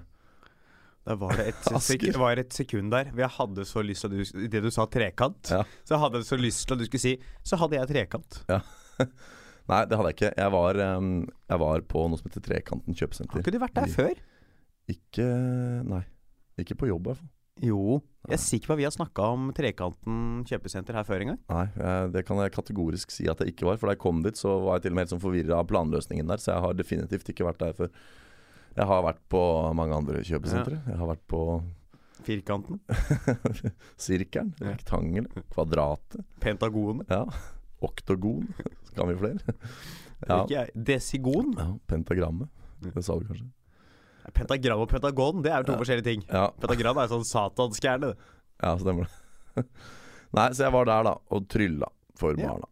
Da 1.07 1.15
var 1.19 1.35
det 1.35 1.47
et, 1.51 1.69
sek 1.87 2.05
var 2.15 2.39
et 2.39 2.53
sekund 2.55 2.93
der 2.93 3.09
hvor 3.11 3.25
jeg 3.25 3.33
hadde 3.39 3.65
så 3.67 3.83
lyst 3.83 4.05
til 4.05 4.13
at 4.13 4.31
du 4.31 4.47
det 4.53 4.63
du 4.63 4.69
sa 4.71 4.85
trekant, 4.87 5.51
Ja. 5.51 5.63
så 5.87 5.99
hadde 5.99 6.21
jeg 6.21 6.29
så 6.29 6.39
lyst 6.39 6.63
til 6.67 6.77
at 6.77 6.83
du 6.83 6.87
skulle 6.87 7.03
si 7.03 7.13
Så 7.43 7.59
hadde 7.59 7.79
jeg 7.79 7.91
trekant. 7.91 8.41
Nei, 9.71 9.83
det 9.87 9.95
hadde 9.97 10.09
jeg 10.09 10.17
ikke. 10.17 10.31
Jeg 10.35 10.51
var, 10.51 10.77
jeg 10.81 11.59
var 11.61 11.83
på 11.87 12.01
noe 12.09 12.19
som 12.19 12.27
heter 12.27 12.43
Trekanten 12.43 12.95
kjøpesenter. 12.97 13.37
Har 13.37 13.43
ikke 13.45 13.53
du 13.55 13.61
vært 13.61 13.77
der 13.77 13.91
før? 13.93 14.17
Ikke 14.91 15.27
Nei. 15.87 16.01
Ikke 16.59 16.75
på 16.79 16.89
jobb, 16.89 17.05
i 17.05 17.11
hvert 17.13 17.21
fall. 17.21 17.29
Jo. 17.59 17.99
Jeg 18.29 18.37
er 18.37 18.41
sikker 18.41 18.69
på 18.69 18.73
at 18.75 18.79
vi 18.79 18.85
har 18.87 18.93
snakka 18.93 19.25
om 19.33 19.49
Trekanten 19.57 20.43
kjøpesenter 20.47 20.95
her 20.95 21.05
før 21.05 21.23
en 21.25 21.31
gang. 21.33 21.39
Nei, 21.51 21.65
det 22.13 22.23
kan 22.27 22.39
jeg 22.41 22.53
kategorisk 22.55 23.11
si 23.13 23.27
at 23.29 23.41
jeg 23.41 23.53
ikke 23.55 23.67
var. 23.67 23.77
For 23.81 23.89
da 23.89 23.95
jeg 23.97 24.01
kom 24.03 24.21
dit, 24.25 24.37
så 24.39 24.55
var 24.63 24.77
jeg 24.77 24.85
til 24.85 24.93
og 24.93 24.97
med 24.97 25.03
helt 25.05 25.13
sånn 25.15 25.23
forvirra 25.25 25.59
av 25.59 25.67
planløsningen 25.69 26.29
der. 26.31 26.41
Så 26.41 26.53
jeg 26.53 26.63
har 26.65 26.77
definitivt 26.77 27.31
ikke 27.33 27.47
vært 27.49 27.61
der 27.61 27.75
før. 27.77 27.91
Jeg 28.77 28.87
har 28.87 29.03
vært 29.03 29.21
på 29.33 29.41
mange 29.75 29.97
andre 29.97 30.21
kjøpesentre. 30.23 30.79
Jeg 30.87 30.99
har 31.01 31.09
vært 31.11 31.25
på 31.33 31.41
Firkanten. 32.21 32.79
Sirkelen. 34.05 34.53
Rektangelen, 34.61 35.27
Kvadratet, 35.51 36.21
Pentagonet. 36.39 37.09
ja. 37.11 37.25
Oktogon. 37.81 38.45
Skal 38.91 39.09
vi 39.09 39.15
flere? 39.17 39.55
Ja. 40.29 40.65
Desigon. 40.77 41.55
ja. 41.57 41.71
Pentagrammet. 41.89 42.47
Det 42.81 43.01
sa 43.03 43.15
du 43.17 43.25
kanskje? 43.25 43.47
Pentagram 44.33 44.79
og 44.83 44.89
pentagon, 44.91 45.41
det 45.43 45.51
er 45.51 45.63
jo 45.63 45.69
to 45.71 45.73
Ja. 45.73 45.79
forskjellige 45.81 46.03
ting. 46.07 46.23
Ja, 46.29 46.47
Pentagram 46.61 46.97
er 47.01 47.07
sånn 47.11 47.25
satanskjerne. 47.25 48.13
ja 48.61 48.77
stemmer 48.77 49.07
det. 49.07 49.65
Nei, 50.37 50.49
så 50.55 50.63
jeg 50.67 50.71
var 50.73 50.85
der 50.85 51.03
da 51.09 51.15
og 51.31 51.47
trylla 51.51 51.87
for 52.15 52.35
Ja. 52.37 52.47
barna. 52.53 52.67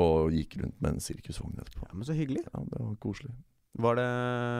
Og 0.00 0.30
gikk 0.32 0.56
rundt 0.62 0.80
med 0.80 0.92
en 0.94 1.00
sirkusvogn 1.00 1.58
etterpå. 1.60 1.84
Ja, 1.88 1.94
men 1.94 2.04
så 2.08 2.14
hyggelig. 2.16 2.44
Ja, 2.46 2.60
det 2.64 2.78
var 2.80 2.94
koselig. 3.02 3.32
Var 3.78 3.94
det 3.98 4.06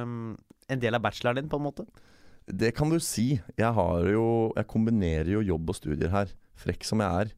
um, 0.04 0.36
en 0.68 0.80
del 0.82 0.94
av 0.94 1.02
bacheloren 1.02 1.36
din, 1.40 1.48
på 1.48 1.56
en 1.56 1.64
måte? 1.64 1.86
Det 2.46 2.74
kan 2.74 2.90
du 2.90 2.98
si. 3.00 3.40
Jeg 3.56 3.72
har 3.74 4.04
jo 4.10 4.52
Jeg 4.56 4.66
kombinerer 4.66 5.30
jo 5.32 5.40
jobb 5.40 5.70
og 5.70 5.76
studier 5.76 6.10
her. 6.10 6.26
Frekk 6.56 6.84
som 6.84 6.98
jeg 7.00 7.08
er, 7.24 7.32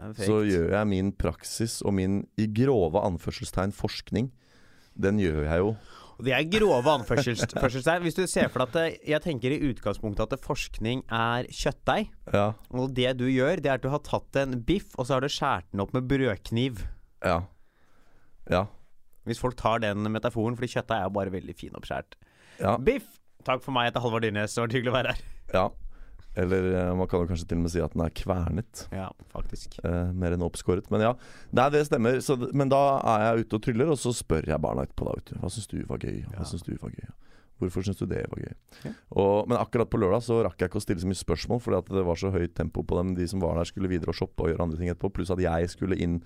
er 0.00 0.12
så 0.18 0.40
gjør 0.42 0.70
jeg 0.72 0.86
min 0.90 1.12
praksis 1.12 1.82
og 1.84 1.94
min 1.94 2.26
i 2.40 2.46
grove 2.46 2.98
anførselstegn 3.04 3.72
forskning. 3.76 4.30
Den 4.98 5.18
gjør 5.18 5.44
jeg 5.44 5.58
jo. 5.62 5.76
Og 6.14 6.24
Det 6.28 6.34
er 6.36 6.44
grove 6.46 6.92
anførselstegn. 7.00 8.02
Hvis 8.06 8.16
du 8.18 8.24
ser 8.30 8.50
for 8.52 8.62
deg 8.62 8.68
at 8.68 8.76
det, 8.76 9.08
jeg 9.10 9.24
tenker 9.24 9.54
i 9.54 9.58
utgangspunktet 9.70 10.36
at 10.36 10.44
forskning 10.44 11.02
er 11.10 11.48
kjøttdeig. 11.50 12.12
Ja. 12.34 12.46
Og 12.70 12.94
det 12.94 13.16
du 13.18 13.26
gjør, 13.30 13.58
det 13.62 13.70
er 13.72 13.80
at 13.80 13.84
du 13.84 13.90
har 13.92 14.02
tatt 14.06 14.38
en 14.44 14.60
biff, 14.66 14.94
og 14.98 15.08
så 15.08 15.16
har 15.16 15.24
du 15.26 15.30
skåret 15.32 15.66
den 15.72 15.82
opp 15.84 15.94
med 15.96 16.06
brødkniv. 16.10 16.84
Ja. 17.24 17.40
Ja. 18.50 18.66
Hvis 19.24 19.40
folk 19.40 19.56
tar 19.58 19.80
den 19.82 20.04
metaforen, 20.12 20.56
fordi 20.58 20.74
kjøttdeig 20.76 21.00
er 21.00 21.08
jo 21.08 21.14
bare 21.16 21.32
veldig 21.34 21.54
fin 21.58 21.74
oppskåret. 21.78 22.18
Ja. 22.60 22.76
Biff! 22.78 23.06
Takk 23.44 23.60
for 23.60 23.74
meg, 23.76 23.88
jeg 23.88 23.92
heter 23.92 24.04
Halvard 24.06 24.24
Dyrnes. 24.24 24.54
Det 24.56 24.62
var 24.62 24.72
hyggelig 24.72 24.92
å 24.92 24.98
være 25.00 25.14
her. 25.16 25.24
ja. 25.52 25.64
Eller 26.36 26.66
eh, 26.74 26.92
man 26.98 27.06
kan 27.10 27.22
jo 27.22 27.28
kanskje 27.30 27.46
til 27.50 27.60
og 27.60 27.66
med 27.66 27.70
si 27.74 27.82
at 27.84 27.92
den 27.94 28.02
er 28.04 28.14
kvernet. 28.14 28.86
Ja, 28.94 29.08
faktisk. 29.30 29.76
Eh, 29.86 30.08
mer 30.18 30.34
enn 30.34 30.42
oppskåret. 30.42 30.88
Men 30.90 31.04
ja, 31.06 31.12
Nei, 31.54 31.68
det 31.74 31.84
stemmer. 31.86 32.18
Så, 32.24 32.34
men 32.52 32.72
da 32.72 32.80
er 33.14 33.26
jeg 33.28 33.44
ute 33.44 33.60
og 33.60 33.66
tryller, 33.68 33.92
og 33.94 34.00
så 34.02 34.10
spør 34.16 34.48
jeg 34.50 34.62
barna 34.64 34.82
etterpå. 34.88 35.06
da 35.06 35.14
vet 35.20 35.30
du. 35.30 35.36
Hva 35.42 35.52
syns 35.54 35.70
du 35.70 35.78
var 35.86 36.02
gøy? 36.02 36.24
Hva 36.26 36.40
Ja. 36.40 36.48
Synes 36.50 36.66
du 36.66 36.72
var 36.80 36.90
gøy? 36.96 37.12
Hvorfor 37.62 37.84
syns 37.86 38.00
du 38.00 38.06
det 38.10 38.24
var 38.32 38.40
gøy? 38.42 38.54
Ja. 38.82 38.90
Og, 39.14 39.46
men 39.48 39.60
akkurat 39.60 39.86
på 39.92 40.00
lørdag 40.02 40.24
så 40.26 40.40
rakk 40.42 40.58
jeg 40.58 40.72
ikke 40.72 40.80
å 40.80 40.82
stille 40.82 41.04
så 41.04 41.06
mye 41.06 41.20
spørsmål, 41.22 41.60
fordi 41.62 41.78
at 41.78 41.92
det 42.00 42.02
var 42.08 42.18
så 42.18 42.32
høyt 42.34 42.56
tempo 42.58 42.82
på 42.82 42.98
dem. 42.98 43.14
De 43.14 43.28
som 43.30 43.38
var 43.44 43.54
der, 43.60 43.68
skulle 43.70 43.88
videre 43.92 44.10
og 44.10 44.18
shoppe 44.18 44.42
og 44.42 44.50
gjøre 44.50 44.66
andre 44.66 44.80
ting 44.80 44.90
etterpå. 44.90 45.12
Pluss 45.14 45.30
at 45.30 45.38
jeg 45.44 45.70
skulle 45.70 45.96
inn 46.02 46.18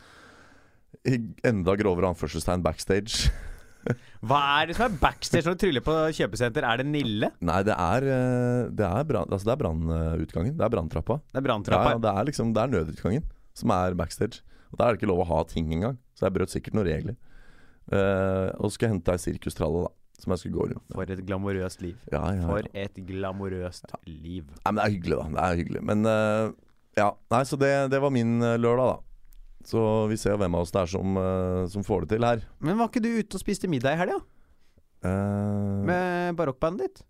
i 1.05 1.19
enda 1.47 1.77
grovere 1.77 2.15
anførselstegn 2.15 2.65
backstage. 2.65 3.29
Hva 4.29 4.39
er 4.59 4.67
det 4.69 4.77
som 4.77 4.89
er 4.89 4.99
backstage 5.01 5.47
når 5.47 5.57
du 5.57 5.61
tryller 5.63 5.85
på 5.87 5.95
kjøpesenter? 6.19 6.67
Er 6.67 6.81
det 6.83 6.87
Nille? 6.91 7.31
Nei, 7.41 7.61
det 7.67 7.77
er 7.79 8.07
eh, 8.11 8.69
Det 8.75 8.85
er 8.85 9.05
brannutgangen. 9.09 9.33
altså 9.39 9.47
det 10.59 10.67
er 10.67 10.75
branntrappa. 10.75 11.21
Det 11.23 11.39
er 11.39 11.41
Ja, 11.41 11.47
branntrappa. 11.47 11.93
ja, 11.95 11.99
det 12.03 12.13
er 12.13 12.29
liksom 12.29 12.53
Det 12.55 12.63
er 12.65 12.73
nødutgangen 12.75 13.25
som 13.59 13.71
er 13.75 13.95
backstage. 13.99 14.43
Og 14.73 14.79
Der 14.79 14.85
er 14.85 14.93
det 14.93 15.01
ikke 15.01 15.11
lov 15.11 15.23
å 15.25 15.29
ha 15.31 15.43
ting 15.49 15.73
engang. 15.73 15.97
Så 16.15 16.27
jeg 16.27 16.35
brøt 16.37 16.53
sikkert 16.53 16.75
noen 16.77 16.87
regler. 16.91 17.17
Uh, 17.89 18.53
og 18.61 18.69
så 18.69 18.75
skal 18.77 18.89
jeg 18.89 18.95
hente 18.99 19.15
ei 19.15 19.23
sirkustralle, 19.23 19.87
da. 19.87 19.95
Som 20.19 20.35
jeg 20.35 20.43
skulle 20.43 20.59
gå 20.59 20.65
rundt 20.69 20.83
med. 20.91 20.97
For 20.99 21.13
et 21.15 21.23
glamorøst 21.25 21.81
liv. 21.81 21.97
Ja, 22.13 22.25
ja, 22.35 22.45
For 22.45 22.67
et 22.75 22.97
glamorøst 23.07 23.95
liv. 24.05 24.45
Nei, 24.51 24.73
men 24.73 24.81
det 24.81 24.85
er 24.85 24.95
hyggelig, 24.97 25.19
da. 25.23 25.29
Det 25.39 25.45
er 25.47 25.61
hyggelig. 25.63 25.83
Men 25.89 26.05
uh, 26.05 26.51
ja. 26.99 27.09
Nei, 27.33 27.43
så 27.49 27.57
det, 27.61 27.71
det 27.95 28.01
var 28.03 28.13
min 28.13 28.39
lørdag, 28.43 28.91
da. 28.93 29.08
Så 29.69 29.81
vi 30.09 30.17
ser 30.17 30.39
hvem 30.41 30.57
av 30.57 30.65
oss 30.65 30.73
det 30.73 30.81
er 30.81 30.91
som, 30.95 31.19
eh, 31.21 31.67
som 31.69 31.85
får 31.85 32.07
det 32.07 32.17
til 32.17 32.25
her. 32.25 32.41
Men 32.65 32.79
var 32.81 32.89
ikke 32.89 33.05
du 33.05 33.11
ute 33.19 33.37
og 33.37 33.43
spiste 33.43 33.69
middag 33.69 33.99
i 33.99 34.01
helga? 34.01 34.19
Uh, 35.05 35.85
Med 35.87 36.35
barokkbandet 36.39 36.89
ditt? 36.89 37.05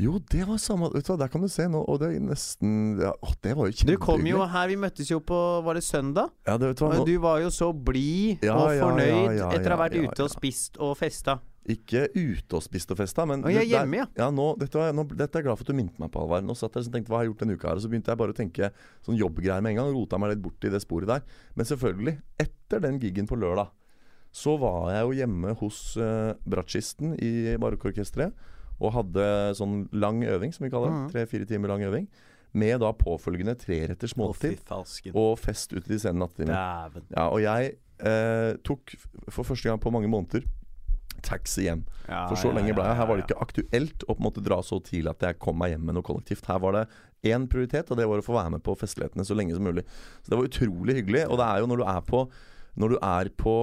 jo, 0.00 0.16
det 0.32 0.42
var 0.48 0.56
samme 0.58 0.88
Vet 0.90 1.04
du 1.06 1.12
hva, 1.12 1.18
der 1.20 1.28
kan 1.30 1.44
du 1.44 1.46
se 1.52 1.68
nå. 1.70 1.84
Og 1.86 2.00
det 2.00 2.08
er 2.16 2.24
nesten 2.24 2.98
ja, 2.98 3.12
Å, 3.12 3.34
det 3.44 3.52
var 3.54 3.68
jo 3.68 3.76
Du 3.86 3.92
kom 4.00 4.24
jo 4.24 4.40
kjempehyggelig. 4.40 4.48
her, 4.56 4.70
vi 4.72 4.78
møttes 4.82 5.12
jo 5.12 5.20
på 5.22 5.38
Var 5.62 5.78
det 5.78 5.84
søndag? 5.86 6.32
Ja, 6.48 6.56
det 6.58 6.72
vet 6.72 6.80
du 6.80 6.84
hva, 6.86 6.96
nå, 6.96 7.06
du 7.06 7.14
var 7.22 7.42
jo 7.44 7.52
så 7.54 7.70
blid 7.76 8.42
Ja, 8.42 8.56
og 8.56 8.72
fornøyd 8.72 9.38
ja, 9.38 9.52
etter 9.52 9.70
å 9.70 9.76
ha 9.76 9.82
vært 9.84 9.98
ute 10.00 10.26
og 10.26 10.32
spist 10.32 10.80
og 10.82 10.96
festa. 10.98 11.38
Ikke 11.70 12.08
ute 12.16 12.56
og 12.58 12.62
spist 12.64 12.90
og 12.90 12.98
festa, 12.98 13.22
men 13.28 13.44
Og 13.46 13.52
jeg 13.54 13.68
er 13.68 13.70
hjemme, 13.70 14.00
ja. 14.00 14.06
Ja, 14.18 14.30
nå, 14.34 14.48
dette, 14.58 14.80
var, 14.80 14.90
nå, 14.96 15.04
dette 15.12 15.38
er 15.38 15.42
jeg 15.42 15.46
glad 15.46 15.60
for 15.60 15.62
at 15.62 15.70
du 15.70 15.78
minte 15.78 16.02
meg 16.02 16.10
på, 16.10 16.24
Alvar. 16.24 16.42
Nå 16.42 16.56
satt 16.58 16.74
jeg 16.74 16.88
og 16.88 16.96
tenkte 16.96 17.12
hva 17.12 17.20
har 17.20 17.26
jeg 17.26 17.30
gjort 17.32 17.44
denne 17.44 17.54
uka 17.54 17.68
her, 17.68 17.78
og 17.78 17.84
så 17.84 17.90
begynte 17.92 18.10
jeg 18.10 18.18
bare 18.18 18.34
å 18.34 18.38
tenke 18.38 18.70
sånn 19.06 19.18
jobbgreier 19.20 19.62
med 19.62 19.76
en 19.76 19.78
gang. 19.78 19.92
Rota 19.94 20.18
meg 20.18 20.32
litt 20.34 20.42
bort 20.42 20.66
i 20.66 20.72
det 20.74 20.80
sporet 20.82 21.12
der. 21.12 21.22
Men 21.54 21.68
selvfølgelig, 21.70 22.16
etter 22.42 22.82
den 22.82 22.98
gigen 23.02 23.30
på 23.30 23.38
lørdag, 23.38 23.70
så 24.32 24.56
var 24.58 24.90
jeg 24.94 25.04
jo 25.06 25.14
hjemme 25.20 25.54
hos 25.60 25.78
uh, 26.00 26.32
bratsjisten 26.48 27.14
i 27.20 27.54
barokkorkesteret 27.60 28.48
og 28.82 28.94
hadde 28.96 29.26
sånn 29.54 29.84
lang 29.94 30.22
øving, 30.24 30.50
som 30.56 30.64
vi 30.66 30.72
kaller 30.72 30.90
det. 30.90 30.96
Mhm. 30.98 31.10
Tre-fire 31.12 31.46
timer 31.46 31.70
lang 31.74 31.84
øving. 31.86 32.08
Med 32.58 32.80
da 32.82 32.90
påfølgende 32.92 33.54
treretters 33.56 34.12
måltid 34.18 34.58
og 35.14 35.38
fest 35.40 35.70
ute 35.72 35.86
i 35.86 35.94
de 35.94 36.00
sene 36.02 36.18
nattetimer. 36.20 36.56
Ja, 37.14 37.28
og 37.30 37.38
jeg 37.40 37.76
uh, 38.02 38.58
tok 38.66 38.92
for 39.30 39.46
første 39.46 39.70
gang 39.70 39.80
på 39.80 39.92
mange 39.94 40.10
måneder 40.10 40.42
taxi 41.26 41.66
hjem. 41.66 41.84
Ja, 42.06 42.24
For 42.30 42.38
så 42.40 42.50
ja, 42.50 42.56
lenge 42.58 42.74
ble 42.76 42.86
jeg. 42.86 42.98
Her 42.98 43.08
var 43.08 43.18
det 43.18 43.26
ikke 43.26 43.42
aktuelt 43.44 44.06
å 44.06 44.14
på 44.14 44.20
en 44.20 44.26
måte 44.26 44.44
dra 44.44 44.58
så 44.66 44.78
tidlig 44.84 45.12
at 45.14 45.26
jeg 45.28 45.40
kom 45.42 45.58
meg 45.60 45.74
hjem 45.74 45.84
med 45.88 45.98
noe 45.98 46.06
kollektivt. 46.06 46.48
Her 46.50 46.62
var 46.62 46.76
det 46.76 46.86
én 47.32 47.46
prioritet, 47.50 47.90
og 47.90 48.00
det 48.00 48.08
var 48.10 48.22
å 48.22 48.26
få 48.26 48.34
være 48.36 48.56
med 48.56 48.64
på 48.66 48.74
festlighetene 48.78 49.26
så 49.26 49.36
lenge 49.38 49.54
som 49.56 49.66
mulig. 49.66 49.86
Så 50.22 50.32
det 50.32 50.40
var 50.40 50.50
utrolig 50.50 50.98
hyggelig. 51.00 51.26
Og 51.28 51.38
det 51.40 51.46
er 51.46 51.62
jo 51.62 51.70
når 51.70 51.82
du 51.82 51.86
er 51.94 52.02
på, 52.08 52.24
når 52.82 52.94
du 52.94 52.98
er 52.98 53.32
på 53.44 53.56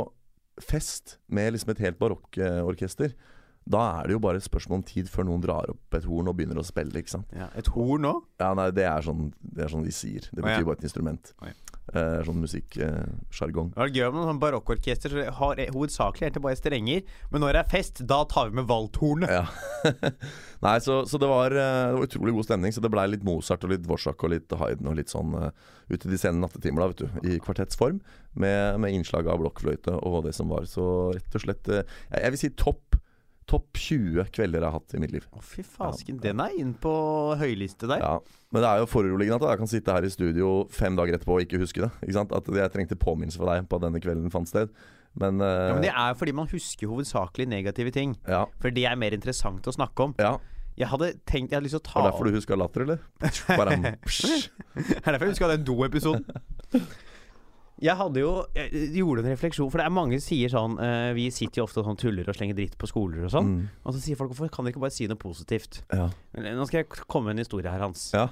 fest 0.59 1.17
med 1.31 1.53
liksom 1.55 1.71
et 1.73 1.83
helt 1.85 1.99
barokkorkester 2.01 3.13
da 3.69 3.81
er 3.99 4.09
det 4.09 4.15
jo 4.15 4.21
bare 4.23 4.41
et 4.41 4.45
spørsmål 4.45 4.79
om 4.79 4.85
tid 4.87 5.09
før 5.11 5.27
noen 5.29 5.43
drar 5.43 5.69
opp 5.69 5.97
et 5.97 6.07
horn 6.09 6.31
og 6.31 6.37
begynner 6.39 6.57
å 6.57 6.65
spille, 6.65 6.93
ikke 6.97 7.19
sant. 7.19 7.33
Ja, 7.37 7.51
et 7.59 7.69
horn 7.75 8.07
òg? 8.09 8.23
Ja, 8.41 8.53
nei, 8.57 8.69
det 8.73 8.87
er 8.89 9.05
sånn, 9.05 9.29
det 9.45 9.67
er 9.67 9.73
sånn 9.73 9.85
de 9.85 9.93
sier. 9.93 10.25
Det 10.33 10.41
Å, 10.41 10.49
ja. 10.49 10.63
bare 10.65 10.79
et 10.79 10.87
instrument. 10.89 11.33
Oh, 11.37 11.51
ja. 11.51 11.69
Eh, 11.89 12.19
sånn 12.25 12.37
musikksjargong. 12.43 13.71
Det 13.73 13.81
var 13.81 13.91
gøy 13.93 14.09
med 14.13 14.27
sånn 14.27 14.41
barokkorkester. 14.41 15.13
så 15.13 15.31
Har 15.39 15.61
hovedsakelig 15.73 16.27
egentlig 16.27 16.43
bare 16.45 16.59
strenger. 16.59 17.15
Men 17.33 17.43
når 17.43 17.55
det 17.55 17.61
er 17.63 17.71
fest, 17.71 18.01
da 18.09 18.19
tar 18.29 18.51
vi 18.51 18.59
med 18.59 18.69
valthornet. 18.69 19.31
Ja. 19.33 19.45
Nei, 20.65 20.75
så, 20.85 21.01
så 21.09 21.21
det, 21.21 21.29
var, 21.29 21.53
eh, 21.53 21.89
det 21.89 21.97
var 21.97 22.07
utrolig 22.09 22.35
god 22.37 22.49
stemning. 22.49 22.75
Så 22.75 22.83
det 22.85 22.93
blei 22.93 23.07
litt 23.09 23.25
Mozart 23.25 23.65
og 23.65 23.73
litt 23.73 23.85
Dvorsak 23.87 24.25
og 24.25 24.33
litt 24.35 24.53
Haydn 24.61 24.89
og 24.91 24.97
litt 24.99 25.13
sånn 25.13 25.33
uh, 25.33 25.49
ute 25.89 26.05
i 26.05 26.13
de 26.13 26.21
sene 26.21 26.41
nattetimer, 26.43 26.83
da, 26.83 26.93
vet 26.93 27.05
du. 27.05 27.35
I 27.35 27.41
kvartettsform. 27.41 28.01
Med, 28.39 28.77
med 28.81 28.93
innslag 28.93 29.29
av 29.29 29.41
blokkfløyte 29.41 29.97
og 30.05 30.23
det 30.27 30.35
som 30.37 30.51
var. 30.53 30.69
Så 30.69 30.85
rett 31.17 31.37
og 31.37 31.45
slett 31.45 31.69
uh, 31.73 31.81
jeg, 31.81 32.21
jeg 32.21 32.35
vil 32.35 32.43
si 32.43 32.57
topp 32.57 32.99
Topp 33.49 33.79
20 33.81 34.27
kvelder 34.35 34.61
jeg 34.61 34.67
har 34.69 34.75
hatt 34.77 34.93
i 34.93 34.99
mitt 35.01 35.13
liv. 35.15 35.23
Å, 35.33 35.41
fy 35.41 35.63
fasken. 35.65 36.19
Den 36.21 36.41
er 36.43 36.53
inn 36.61 36.75
på 36.77 36.91
høyliste 37.39 37.89
der. 37.89 38.03
Ja, 38.03 38.11
Men 38.53 38.61
det 38.65 38.69
er 38.69 38.83
jo 38.83 38.89
foruroligende 38.91 39.41
at 39.41 39.55
jeg 39.55 39.61
kan 39.63 39.71
sitte 39.71 39.95
her 39.95 40.05
i 40.05 40.11
studio 40.13 40.51
fem 40.73 40.97
dager 40.99 41.17
etterpå 41.17 41.39
og 41.39 41.45
ikke 41.47 41.61
huske 41.63 41.81
det. 41.81 41.89
Ikke 42.05 42.17
sant? 42.19 42.35
At 42.37 42.45
jeg 42.59 42.73
trengte 42.75 42.99
påminnelse 42.99 43.41
fra 43.41 43.55
deg 43.57 43.65
på 43.71 43.79
at 43.79 43.87
denne 43.87 44.01
kvelden 44.03 44.29
fant 44.33 44.49
sted. 44.51 44.69
Men, 45.17 45.41
uh, 45.41 45.49
Ja, 45.49 45.73
men 45.73 45.81
det 45.87 45.91
er 45.97 46.13
fordi 46.19 46.35
man 46.37 46.47
husker 46.51 46.91
hovedsakelig 46.91 47.49
negative 47.49 47.91
ting. 47.95 48.13
ja, 48.29 48.45
For 48.61 48.69
det 48.69 48.85
er 48.85 48.95
mer 49.01 49.17
interessant 49.17 49.65
å 49.65 49.73
snakke 49.75 50.09
om. 50.09 50.15
ja. 50.21 50.37
Jeg 50.79 50.87
hadde 50.87 51.07
tenkt 51.27 51.51
Jeg 51.51 51.57
hadde 51.57 51.65
lyst 51.65 51.75
til 51.75 51.81
å 51.81 51.83
Det 51.83 51.91
Er 51.91 52.05
det 52.05 52.11
derfor 52.13 52.23
du 52.29 52.35
huska 52.37 52.55
latter, 52.55 52.83
eller? 52.85 52.99
Bare, 53.59 53.97
psj. 54.05 54.45
Det 54.77 55.01
er 55.01 55.11
derfor 55.11 55.25
jeg 55.27 55.33
husker 55.33 55.51
den 55.51 55.65
do-episoden. 55.67 56.23
Jeg 57.81 57.95
hadde 57.95 58.19
jo 58.19 58.31
Jeg 58.55 58.89
gjorde 58.99 59.23
en 59.23 59.31
refleksjon, 59.31 59.69
for 59.71 59.79
det 59.79 59.85
er 59.87 59.93
mange 59.95 60.17
som 60.19 60.25
sier 60.27 60.51
sånn 60.51 60.73
uh, 60.81 61.13
Vi 61.15 61.29
sitter 61.31 61.61
jo 61.61 61.63
ofte 61.67 61.79
og 61.79 61.85
sånn 61.87 61.99
tuller 62.01 62.27
og 62.27 62.35
slenger 62.35 62.57
dritt 62.57 62.77
på 62.81 62.89
skoler 62.91 63.23
og 63.23 63.31
sånn. 63.31 63.47
Mm, 63.53 63.65
Og 63.85 63.93
så 63.95 64.01
sier 64.03 64.19
folk 64.19 64.33
hvorfor 64.33 64.51
kan 64.51 64.65
dere 64.67 64.73
ikke 64.75 64.83
bare 64.83 64.95
si 64.95 65.07
noe 65.07 65.15
positivt? 65.19 65.81
ja. 65.93 66.09
Nå 66.35 66.65
skal 66.67 66.81
jeg 66.83 66.89
komme 67.07 67.29
med 67.31 67.37
en 67.39 67.43
historie 67.45 67.71
her, 67.71 67.79
Hans. 67.79 68.09
Ja. 68.13 68.27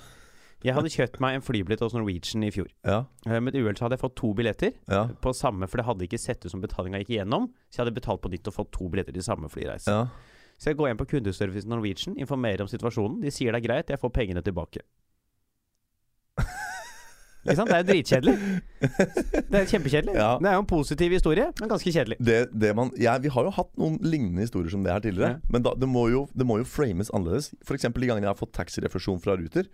Jeg 0.65 0.73
hadde 0.73 0.89
kjøpt 0.89 1.19
meg 1.21 1.35
en 1.37 1.43
flybillett 1.45 1.79
hos 1.85 1.93
Norwegian 1.93 2.43
i 2.43 2.49
fjor. 2.51 2.67
Ja. 2.83 3.03
Eh, 3.27 3.39
Med 3.39 3.53
et 3.53 3.61
uhell 3.61 3.75
så 3.77 3.85
hadde 3.85 3.93
jeg 3.99 4.01
fått 4.01 4.15
to 4.17 4.33
billetter 4.33 4.73
Ja. 4.89 5.03
på 5.21 5.29
samme, 5.37 5.67
for 5.69 5.77
det 5.77 5.85
hadde 5.85 6.07
ikke 6.07 6.17
sett 6.19 6.43
ut 6.43 6.49
som 6.51 6.59
betalinga 6.63 6.97
gikk 7.03 7.11
igjennom. 7.13 7.51
Så 7.69 7.77
jeg 7.77 7.85
hadde 7.85 7.93
betalt 8.01 8.21
på 8.23 8.31
nytt 8.33 8.47
og 8.49 8.55
fått 8.55 8.71
to 8.73 8.89
billetter 8.89 9.13
til 9.13 9.21
samme 9.21 9.47
flyreise. 9.53 9.85
ja. 9.87 10.07
Så 10.57 10.71
jeg 10.71 10.77
går 10.79 10.89
inn 10.89 10.97
på 10.97 11.05
kundeservicen 11.05 11.69
Norwegian, 11.69 12.15
informerer 12.17 12.61
om 12.61 12.67
situasjonen. 12.67 13.21
De 13.21 13.29
sier 13.29 13.51
det 13.53 13.59
er 13.63 13.67
greit, 13.67 13.87
jeg 13.93 13.99
får 14.01 14.09
pengene 14.09 14.41
tilbake. 14.41 14.81
Ikke 17.47 17.55
sant? 17.55 17.69
Det 17.71 17.77
er 17.77 17.83
jo 17.83 17.87
dritkjedelig. 17.87 18.35
Det 19.47 19.59
er 19.61 19.65
kjempekjedelig. 19.71 20.15
Ja. 20.19 20.29
Det 20.43 20.49
er 20.51 20.57
jo 20.57 20.63
en 20.65 20.69
positiv 20.69 21.15
historie, 21.15 21.47
men 21.61 21.71
ganske 21.71 21.93
kjedelig. 21.95 22.17
Det, 22.19 22.37
det 22.51 22.73
man, 22.75 22.91
ja, 22.99 23.15
vi 23.23 23.31
har 23.31 23.47
jo 23.47 23.53
hatt 23.55 23.71
noen 23.79 23.97
lignende 24.03 24.43
historier 24.43 24.69
som 24.73 24.83
det 24.85 24.91
her 24.93 25.03
tidligere. 25.05 25.37
Ja. 25.37 25.53
Men 25.55 25.63
da, 25.65 25.73
det, 25.79 25.87
må 25.89 26.07
jo, 26.11 26.25
det 26.35 26.45
må 26.49 26.59
jo 26.61 26.67
frames 26.67 27.09
annerledes. 27.15 27.53
F.eks. 27.63 27.87
de 27.87 27.93
gangene 28.09 28.27
jeg 28.27 28.33
har 28.33 28.39
fått 28.39 28.53
taxirefusjon 28.59 29.21
fra 29.23 29.37
Ruter. 29.39 29.69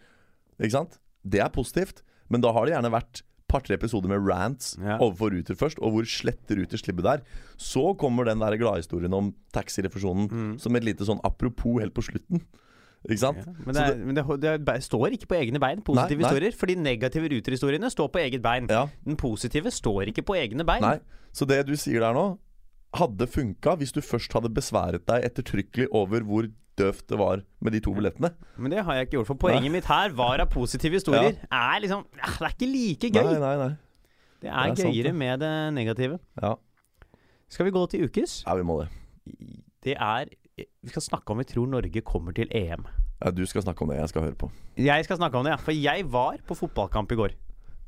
Ikke 0.61 0.75
sant? 0.77 0.99
Det 1.25 1.41
er 1.41 1.49
positivt, 1.55 2.03
men 2.29 2.43
da 2.43 2.51
har 2.55 2.67
det 2.69 2.75
gjerne 2.75 2.93
vært 2.93 3.23
par-tre 3.53 3.75
episoder 3.77 4.09
med 4.09 4.23
rants 4.25 4.71
Ja. 4.81 4.95
overfor 4.97 5.29
Ruter 5.33 5.53
først, 5.57 5.77
og 5.81 5.93
hvor 5.93 6.07
slett 6.09 6.49
Ruter 6.49 6.79
slipper 6.81 7.05
der. 7.05 7.21
Så 7.61 7.91
kommer 8.01 8.25
den 8.25 8.39
der 8.41 8.55
gladhistorien 8.57 9.13
om 9.13 9.33
taxirefusjonen 9.53 10.29
Mm. 10.31 10.53
som 10.59 10.75
et 10.75 10.83
lite 10.87 11.05
sånn 11.05 11.21
apropos 11.23 11.79
helt 11.81 11.93
på 11.93 12.01
slutten. 12.05 12.41
Ikke 13.03 13.19
sant? 13.19 13.37
Ja, 13.43 13.51
men 13.65 13.75
det, 13.75 13.83
er, 13.83 13.97
men 13.99 14.15
det, 14.15 14.51
det 14.67 14.75
står 14.85 15.11
ikke 15.17 15.27
på 15.33 15.35
egne 15.41 15.59
bein, 15.59 15.81
positive 15.83 16.15
Nei, 16.21 16.23
nei. 16.23 16.29
historier. 16.29 16.55
For 16.55 16.71
de 16.71 16.75
negative 16.79 17.29
ruterhistoriene 17.33 17.89
står 17.91 18.07
på 18.13 18.21
eget 18.23 18.41
bein. 18.45 18.69
Ja. 18.71 18.85
Den 19.03 19.17
positive 19.19 19.71
står 19.75 20.07
ikke 20.13 20.23
på 20.23 20.37
egne 20.39 20.63
bein. 20.67 20.81
Nei. 20.85 20.97
Så 21.35 21.47
det 21.49 21.61
du 21.67 21.73
sier 21.75 21.99
der 22.05 22.15
nå, 22.15 22.25
hadde 22.95 23.25
funka 23.27 23.73
hvis 23.81 23.91
du 23.91 23.99
først 24.05 24.31
hadde 24.37 24.51
besværet 24.53 25.03
deg 25.09 25.25
ettertrykkelig 25.27 25.87
over 25.91 26.21
hvor 26.27 26.47
døvt 26.79 27.07
det 27.09 27.17
var 27.19 27.41
med 27.61 27.73
de 27.75 27.79
to 27.85 27.91
billettene. 27.93 28.31
Men 28.57 28.71
det 28.73 28.83
har 28.85 28.95
jeg 28.97 29.07
ikke 29.07 29.17
gjort. 29.19 29.27
For 29.33 29.41
poenget 29.47 29.73
mitt 29.73 29.85
her 29.89 30.13
var 30.17 30.41
at 30.45 30.49
positive 30.53 30.95
historier 30.97 31.35
er 31.51 31.81
liksom 31.83 32.05
Det 32.13 32.29
er 32.29 32.53
ikke 32.53 32.69
like 32.69 33.09
gøy. 33.13 33.25
Nei, 33.33 33.39
nei, 33.41 33.55
nei. 33.65 33.71
Det 34.43 34.49
er, 34.49 34.53
Det 34.53 34.53
er 34.53 34.75
sant, 34.75 34.87
gøyere 34.87 35.11
det. 35.11 35.15
med 35.15 35.39
det 35.43 35.51
negative. 35.75 36.19
Ja, 36.41 36.53
Skal 37.53 37.67
vi 37.67 37.71
gå 37.75 37.83
til 37.91 38.07
ukes? 38.07 38.39
ja 38.47 38.55
vi 38.57 38.63
må 38.65 38.79
det. 38.81 38.87
Det 39.83 39.93
er 39.99 40.31
Vi 40.83 40.89
skal 40.93 41.01
snakke 41.05 41.31
om 41.33 41.37
vi 41.41 41.45
tror 41.49 41.67
Norge 41.67 42.01
kommer 42.05 42.33
til 42.35 42.47
EM. 42.51 42.85
Ja, 43.23 43.31
du 43.31 43.45
skal 43.47 43.63
snakke 43.63 43.81
om 43.85 43.89
det, 43.89 43.97
jeg 44.01 44.09
skal 44.09 44.21
høre 44.27 44.35
på. 44.35 44.49
Jeg 44.77 45.05
skal 45.05 45.17
snakke 45.17 45.37
om 45.39 45.45
det, 45.47 45.53
ja. 45.55 45.57
For 45.57 45.71
jeg 45.75 46.05
var 46.11 46.37
på 46.47 46.55
fotballkamp 46.59 47.11
i 47.11 47.15
går. 47.15 47.35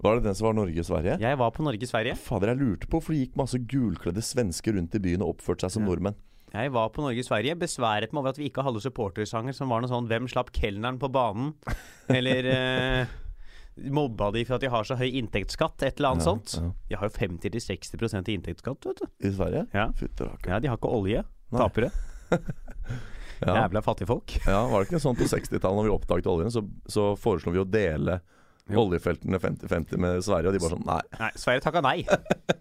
Var 0.04 0.16
det 0.20 0.24
den 0.28 0.36
som 0.36 0.48
var 0.50 0.54
Norge-Sverige? 0.60 1.18
Jeg 1.20 1.38
var 1.40 1.52
på 1.56 1.64
Norge-Sverige. 1.64 2.16
Fader, 2.20 2.52
jeg 2.54 2.58
lurte 2.62 2.88
på, 2.92 3.02
for 3.02 3.14
det 3.16 3.26
gikk 3.30 3.36
masse 3.40 3.60
gulkledde 3.60 4.22
svensker 4.24 4.76
rundt 4.78 4.96
i 4.96 5.00
byen 5.00 5.24
og 5.24 5.36
oppførte 5.36 5.66
seg 5.66 5.72
som 5.72 5.84
Ja. 5.84 5.90
nordmenn. 5.90 6.16
Jeg 6.54 6.72
var 6.72 6.90
på 6.90 7.02
Norge-Sverige. 7.04 7.56
Besværet 7.60 8.14
meg 8.14 8.20
over 8.22 8.30
at 8.30 8.38
vi 8.38 8.50
ikke 8.50 8.64
hadde 8.64 8.80
supportersanger 8.84 9.54
som 9.56 9.68
var 9.70 9.82
noe 9.82 9.90
sånn 9.90 10.08
'Hvem 10.08 10.28
slapp 10.32 10.52
kelneren 10.54 11.00
på 11.00 11.12
banen?' 11.12 11.54
Eller 12.10 12.46
eh, 12.46 13.06
Mobba 13.92 14.32
de 14.32 14.46
for 14.46 14.56
at 14.56 14.62
de 14.62 14.70
har 14.72 14.84
så 14.88 14.96
høy 14.96 15.12
inntektsskatt? 15.20 15.84
Et 15.84 15.98
eller 16.00 16.10
annet 16.16 16.24
Ja, 16.24 16.32
sånt. 16.32 16.54
ja. 16.56 16.72
De 16.90 16.96
har 16.96 17.10
jo 17.10 17.16
50-60 17.18 18.30
i 18.30 18.34
inntektsskatt, 18.38 18.86
vet 18.86 19.02
du. 19.02 19.28
I 19.28 19.32
Sverige? 19.32 19.68
Ja. 19.74 19.90
Fytti. 19.92 20.30
Ja, 20.48 20.60
De 20.60 20.68
har 20.70 20.78
ikke 20.78 20.92
olje. 20.92 21.26
Nei. 21.52 21.60
Tapere. 21.60 21.92
Ja. 23.44 23.52
Jævla 23.60 23.82
fattigfolk. 23.84 24.38
ja, 24.48 24.62
var 24.72 24.80
det 24.82 24.88
ikke 24.88 25.02
sånn 25.04 25.18
på 25.20 25.26
60-tallet 25.28 25.76
når 25.76 25.90
vi 25.90 25.92
oppdaget 25.92 26.28
oljen, 26.32 26.52
så, 26.54 26.62
så 26.88 27.10
foreslo 27.20 27.52
vi 27.52 27.60
å 27.60 27.66
dele 27.68 28.22
Jo. 28.72 28.86
oljefeltene 28.86 29.42
50-50 29.44 30.00
med 30.02 30.24
Sverige, 30.24 30.50
og 30.50 30.56
de 30.56 30.62
bare 30.64 30.78
sånn 30.78 30.88
Nei. 30.88 31.02
Nei, 31.20 31.32
Sverige 31.38 31.66
takka 31.66 31.84
nei. 31.84 31.98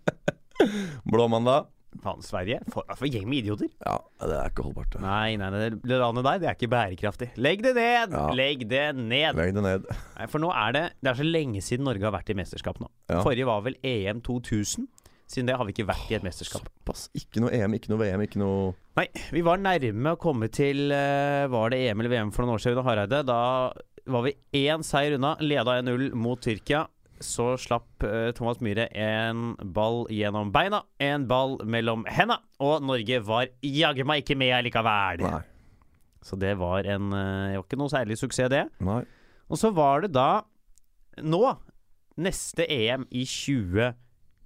Blåmandag? 1.14 1.70
Faen, 2.02 2.22
Sverige? 2.26 2.58
For, 2.74 2.82
for 2.98 3.06
gjeng 3.06 3.28
med 3.30 3.44
idioter. 3.44 3.68
Ja, 3.86 3.94
det 4.26 4.34
er 4.34 4.50
ikke 4.50 4.64
holdbart. 4.66 4.90
det. 4.96 5.02
Nei, 5.04 5.36
nei, 5.38 5.50
nei, 5.54 5.68
det 5.78 5.98
landet 6.00 6.26
der 6.26 6.40
det 6.42 6.48
er 6.50 6.58
ikke 6.58 6.70
bærekraftig. 6.74 7.28
Legg 7.38 7.62
det 7.64 7.76
ned! 7.78 8.16
Ja. 8.18 8.24
Legg 8.34 8.64
det 8.70 8.84
ned! 8.98 9.38
Legg 9.38 9.54
det 9.54 9.62
ned. 9.64 9.86
Nei, 10.18 10.26
for 10.32 10.42
nå 10.42 10.50
er 10.50 10.74
det 10.74 10.84
Det 10.98 11.12
er 11.12 11.20
så 11.22 11.26
lenge 11.28 11.62
siden 11.64 11.86
Norge 11.86 12.02
har 12.08 12.16
vært 12.16 12.34
i 12.34 12.38
mesterskap 12.42 12.82
nå. 12.82 12.90
Ja. 13.12 13.22
Forrige 13.22 13.46
var 13.48 13.62
vel 13.66 13.78
EM 13.86 14.24
2000. 14.26 14.90
Siden 15.34 15.50
det 15.50 15.56
har 15.58 15.66
vi 15.66 15.74
ikke 15.74 15.88
vært 15.88 16.10
i 16.12 16.16
et 16.18 16.24
mesterskap. 16.26 16.68
Såpass. 16.68 17.08
Ikke 17.18 17.42
noe 17.42 17.50
EM, 17.56 17.74
ikke 17.74 17.90
noe 17.90 18.02
VM, 18.04 18.22
ikke 18.22 18.38
noe 18.42 18.72
Nei, 18.94 19.08
vi 19.34 19.42
var 19.42 19.58
nærme 19.58 20.12
å 20.14 20.18
komme 20.20 20.46
til 20.54 20.92
eh, 20.94 21.48
Var 21.50 21.72
det 21.72 21.80
EM 21.88 22.02
eller 22.04 22.12
VM 22.12 22.28
for 22.34 22.44
noen 22.44 22.54
år 22.54 22.62
siden 22.62 22.78
under 22.78 22.86
Hareide? 22.86 23.22
Da 23.26 23.38
var 24.14 24.26
vi 24.26 24.34
én 24.60 24.84
seier 24.86 25.16
unna. 25.16 25.32
Leda 25.42 25.80
1-0 25.80 26.12
mot 26.14 26.38
Tyrkia. 26.44 26.84
Så 27.24 27.54
slapp 27.58 28.04
eh, 28.06 28.30
Thomas 28.36 28.60
Myhre 28.62 28.86
en 28.90 29.54
ball 29.74 30.04
gjennom 30.12 30.52
beina, 30.54 30.82
en 31.02 31.26
ball 31.30 31.56
mellom 31.66 32.04
henda, 32.10 32.40
og 32.62 32.82
Norge 32.84 33.20
var 33.24 33.48
jaggu 33.64 34.04
meg 34.06 34.24
ikke 34.24 34.36
med 34.38 34.66
likevel. 34.66 35.22
Nei. 35.24 35.42
Så 36.24 36.38
det 36.40 36.54
var 36.60 36.86
en 36.88 37.12
eh, 37.12 37.52
Det 37.52 37.60
var 37.60 37.66
ikke 37.66 37.80
noe 37.80 37.92
særlig 37.92 38.18
suksess, 38.20 38.50
det. 38.52 38.66
Nei. 38.84 39.02
Og 39.48 39.60
så 39.60 39.70
var 39.74 40.04
det 40.04 40.14
da 40.14 40.44
Nå, 41.22 41.42
neste 42.18 42.66
EM 42.66 43.04
i 43.14 43.22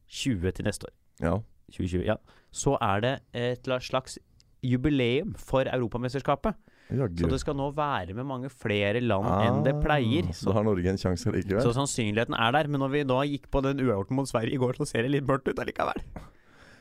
2020 0.09 0.57
til 0.57 0.69
neste 0.69 0.89
år. 0.89 0.95
Ja. 1.23 1.37
2020, 1.75 2.07
ja. 2.09 2.17
Så 2.55 2.75
er 2.81 3.05
det 3.05 3.15
et 3.37 3.69
slags 3.85 4.19
jubileum 4.65 5.35
for 5.39 5.69
Europamesterskapet. 5.69 6.57
Jaggu. 6.89 7.21
Så 7.21 7.29
det 7.29 7.41
skal 7.43 7.57
nå 7.59 7.69
være 7.77 8.15
med 8.17 8.25
mange 8.25 8.49
flere 8.49 9.03
land 9.05 9.29
enn 9.29 9.61
det 9.67 9.75
pleier. 9.83 10.25
Ah, 10.31 10.33
Så 10.33 10.49
da 10.49 10.57
har 10.57 10.65
Norge 10.65 10.89
en 10.89 11.01
sjanse 11.01 11.29
likevel? 11.35 11.61
Så 11.61 11.75
sannsynligheten 11.77 12.33
er 12.33 12.55
der. 12.57 12.71
Men 12.73 12.81
når 12.81 12.95
vi 12.95 13.05
da 13.05 13.21
gikk 13.29 13.51
på 13.53 13.61
den 13.67 13.83
uavgjorten 13.85 14.17
mot 14.17 14.31
Sverige 14.31 14.57
i 14.57 14.61
går, 14.63 14.81
så 14.81 14.89
ser 14.89 15.05
det 15.05 15.13
litt 15.13 15.29
mørkt 15.29 15.51
ut 15.51 15.61
allikevel. 15.61 16.01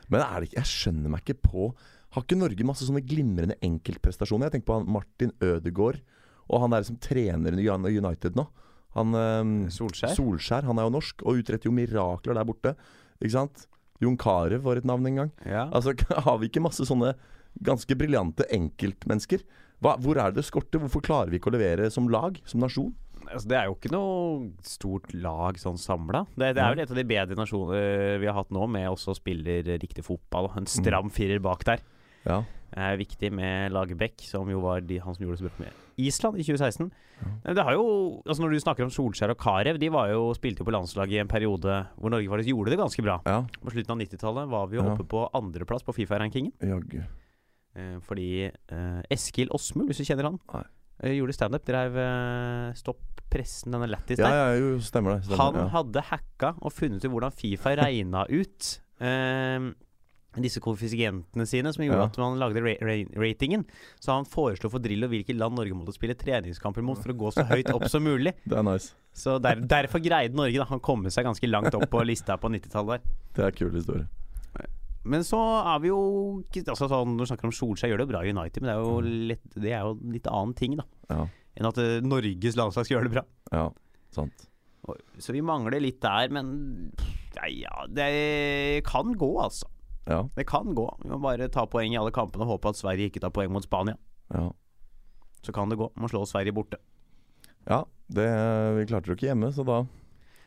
Men 0.08 0.24
det 0.24 0.48
ikke 0.48 0.62
Jeg 0.62 0.70
skjønner 0.72 1.12
meg 1.12 1.20
ikke 1.20 1.50
på 1.50 1.66
Har 2.16 2.24
ikke 2.24 2.38
Norge 2.40 2.64
masse 2.64 2.86
sånne 2.88 3.04
glimrende 3.04 3.58
enkeltprestasjoner? 3.60 4.48
Jeg 4.48 4.56
tenker 4.56 4.70
på 4.70 4.78
han 4.78 4.88
Martin 4.88 5.34
Ødegaard 5.44 6.00
og 6.48 6.62
han 6.62 6.72
der 6.72 6.86
som 6.86 6.96
trener 6.96 7.58
i 7.60 7.68
United 7.68 8.38
nå. 8.38 8.46
Han 8.96 9.12
ehm, 9.12 9.50
Solskjær. 9.72 10.14
Solskjær. 10.16 10.64
Han 10.64 10.80
er 10.80 10.88
jo 10.88 10.94
norsk 10.94 11.24
og 11.24 11.42
utretter 11.42 11.68
jo 11.68 11.74
mirakler 11.76 12.38
der 12.38 12.48
borte. 12.48 12.72
Ikke 13.18 13.34
sant? 13.34 13.66
Jon 14.02 14.18
Carew 14.20 14.62
var 14.62 14.78
et 14.78 14.86
navn 14.86 15.06
en 15.10 15.22
gang. 15.22 15.32
Ja. 15.46 15.66
Altså, 15.74 15.94
Har 16.26 16.38
vi 16.38 16.50
ikke 16.50 16.62
masse 16.62 16.86
sånne 16.86 17.14
ganske 17.66 17.96
briljante 17.98 18.46
enkeltmennesker? 18.54 19.42
Hva, 19.82 19.96
hvor 20.02 20.18
er 20.18 20.32
det 20.32 20.42
det 20.42 20.48
skorter? 20.48 20.82
Hvorfor 20.82 21.02
klarer 21.04 21.32
vi 21.32 21.38
ikke 21.40 21.50
å 21.52 21.56
levere 21.56 21.90
som 21.94 22.08
lag, 22.10 22.38
som 22.48 22.62
nasjon? 22.62 22.94
Altså, 23.28 23.48
det 23.50 23.58
er 23.58 23.66
jo 23.68 23.76
ikke 23.76 23.92
noe 23.92 24.48
stort 24.64 25.12
lag 25.14 25.58
sånn 25.60 25.78
samla. 25.80 26.24
Det, 26.32 26.54
det 26.56 26.62
er 26.62 26.72
vel 26.72 26.82
et 26.84 26.92
av 26.94 26.98
de 26.98 27.06
bedre 27.10 27.38
nasjonene 27.38 28.18
vi 28.22 28.28
har 28.30 28.38
hatt 28.38 28.54
nå, 28.54 28.64
med 28.70 28.88
også 28.90 29.16
spiller 29.18 29.66
riktig 29.82 30.06
fotball. 30.06 30.50
En 30.58 30.68
stram 30.70 31.12
firer 31.12 31.42
bak 31.44 31.66
der. 31.68 31.82
Ja. 32.28 32.42
Det 32.68 32.84
er 32.84 32.98
viktig 33.00 33.30
med 33.32 33.72
Lagerbäck, 33.72 34.20
som 34.28 34.48
jo 34.52 34.58
var 34.60 34.82
de, 34.84 34.98
han 35.00 35.14
som 35.16 35.24
gjorde 35.24 35.38
det 35.38 35.40
så 35.40 35.48
bra 35.48 35.64
med 35.64 35.84
Island 35.98 36.36
i 36.38 36.44
2016. 36.44 36.90
Ja. 37.18 37.54
det 37.56 37.64
har 37.64 37.72
jo, 37.74 37.84
altså 38.28 38.42
Når 38.44 38.50
du 38.52 38.58
snakker 38.62 38.84
om 38.84 38.90
Solskjær 38.94 39.32
og 39.32 39.38
Carew, 39.40 39.78
de 39.80 39.88
var 39.90 40.10
jo, 40.12 40.28
spilte 40.36 40.60
jo 40.62 40.66
på 40.68 40.74
landslaget 40.76 41.16
i 41.16 41.22
en 41.24 41.30
periode 41.32 41.78
hvor 41.96 42.12
Norge 42.12 42.28
faktisk 42.30 42.52
gjorde 42.52 42.70
det 42.74 42.78
ganske 42.78 43.02
bra. 43.02 43.16
ja. 43.26 43.40
På 43.64 43.72
slutten 43.72 43.96
av 43.96 43.98
90-tallet 44.04 44.48
var 44.52 44.68
vi 44.68 44.76
jo 44.78 44.84
Ja. 44.84 44.92
oppe 44.92 45.06
på 45.08 45.24
andreplass 45.34 45.82
på 45.82 45.96
Fifa-rankingen. 45.96 46.52
Eh, 47.74 47.98
fordi 48.04 48.28
eh, 48.46 49.00
Eskil 49.10 49.48
Åsmund, 49.54 49.88
hvis 49.90 50.00
du 50.02 50.04
kjenner 50.08 50.28
han, 50.30 50.38
Nei. 50.52 50.62
eh, 51.02 51.16
gjorde 51.18 51.34
standup. 51.36 51.64
Drev 51.68 51.96
eh, 51.96 52.72
Stopp 52.78 53.02
pressen, 53.30 53.72
denne 53.74 53.88
Lattis 53.90 54.18
Ja, 54.18 54.28
der. 54.28 54.36
ja, 54.38 54.60
jo, 54.60 54.78
stemmer 54.80 55.16
det. 55.18 55.24
Stemmer, 55.26 55.42
Han 55.42 55.54
ja. 55.60 55.66
hadde 55.74 56.04
hacka 56.12 56.54
og 56.62 56.72
funnet 56.72 57.04
ut 57.04 57.10
hvordan 57.12 57.34
Fifa 57.34 57.74
regna 57.80 58.24
ut 58.30 58.70
eh, 59.00 59.68
disse 60.42 60.60
koeffisientene 60.64 61.46
sine 61.46 61.72
som 61.74 61.84
gjorde 61.84 61.98
Ja. 61.98 62.06
at 62.10 62.18
man 62.18 62.38
lagde 62.38 62.60
ra 62.64 62.74
ra 62.80 62.96
ratingen. 63.22 63.64
Så 64.00 64.12
han 64.14 64.24
foreslo 64.24 64.70
for 64.70 64.78
Drillo 64.84 65.08
hvilke 65.08 65.36
land 65.36 65.56
Norge 65.56 65.74
måtte 65.74 65.94
spille 65.96 66.14
treningskamper 66.14 66.82
mot 66.82 66.98
for 66.98 67.12
å 67.12 67.16
gå 67.16 67.32
så 67.32 67.44
høyt 67.48 67.70
opp 67.74 67.88
som 67.88 68.02
mulig. 68.04 68.34
Det 68.48 68.56
er 68.58 68.62
nice. 68.66 68.94
Så 69.14 69.38
der, 69.42 69.56
Derfor 69.60 69.98
greide 70.04 70.34
Norge 70.38 70.58
da 70.60 70.64
Han 70.70 70.80
komme 70.80 71.10
seg 71.10 71.24
ganske 71.26 71.48
langt 71.50 71.74
opp 71.74 71.88
på 71.90 72.04
lista 72.06 72.36
på 72.38 72.48
90-tallet 72.52 73.00
der. 73.00 73.18
Det 73.34 73.44
er 73.48 73.56
kul 73.58 73.72
historie. 73.74 74.06
Men 75.08 75.22
så 75.24 75.38
er 75.64 75.78
vi 75.80 75.88
jo 75.88 75.98
altså 76.66 76.88
sånn, 76.90 77.14
Når 77.16 77.24
du 77.24 77.28
snakker 77.30 77.48
om 77.48 77.52
Solskjær, 77.54 77.88
gjør 77.92 78.02
det 78.02 78.08
bra 78.10 78.20
i 78.26 78.32
United, 78.34 78.60
men 78.60 78.68
det 78.68 78.74
er 78.74 78.82
jo, 78.82 79.00
lett, 79.30 79.44
det 79.54 79.72
er 79.72 79.80
jo 79.86 79.94
en 79.96 80.12
litt 80.12 80.26
annen 80.28 80.54
ting 80.58 80.74
da 80.76 80.84
Ja, 81.08 81.22
enn 81.56 81.68
at 81.70 81.78
uh, 81.80 82.00
Norges 82.04 82.58
landslag 82.58 82.84
skal 82.86 82.98
gjøre 82.98 83.08
det 83.08 83.14
bra. 83.16 83.22
ja 83.54 83.68
sant. 84.14 84.44
Og- 84.88 85.00
Så 85.18 85.32
vi 85.32 85.40
mangler 85.40 85.80
litt 85.80 86.00
der, 86.00 86.28
men 86.34 86.92
nei, 87.38 87.48
ja, 87.62 87.86
det 87.88 88.84
kan 88.84 89.14
gå, 89.14 89.30
altså. 89.42 89.66
Ja, 90.08 90.22
Det 90.36 90.46
kan 90.48 90.74
gå. 90.74 90.86
Vi 91.02 91.10
må 91.12 91.18
bare 91.20 91.48
ta 91.52 91.66
poeng 91.68 91.92
i 91.92 91.98
alle 92.00 92.10
kampene 92.14 92.46
og 92.46 92.54
håpe 92.56 92.70
at 92.72 92.78
Sverige 92.80 93.10
ikke 93.10 93.20
tar 93.20 93.30
poeng 93.34 93.52
mot 93.52 93.64
Spania. 93.66 93.96
ja. 94.34 94.48
Så 95.44 95.52
kan 95.54 95.68
det 95.70 95.76
gå. 95.78 95.86
Må 95.94 96.08
slå 96.10 96.24
Sverige 96.26 96.50
borte. 96.52 96.78
ja 97.68 97.84
det, 98.10 98.24
vi 98.78 98.86
klarte 98.88 99.06
det 99.06 99.12
jo 99.12 99.16
ikke 99.18 99.28
hjemme, 99.28 99.52
så 99.54 99.62
da 99.64 99.76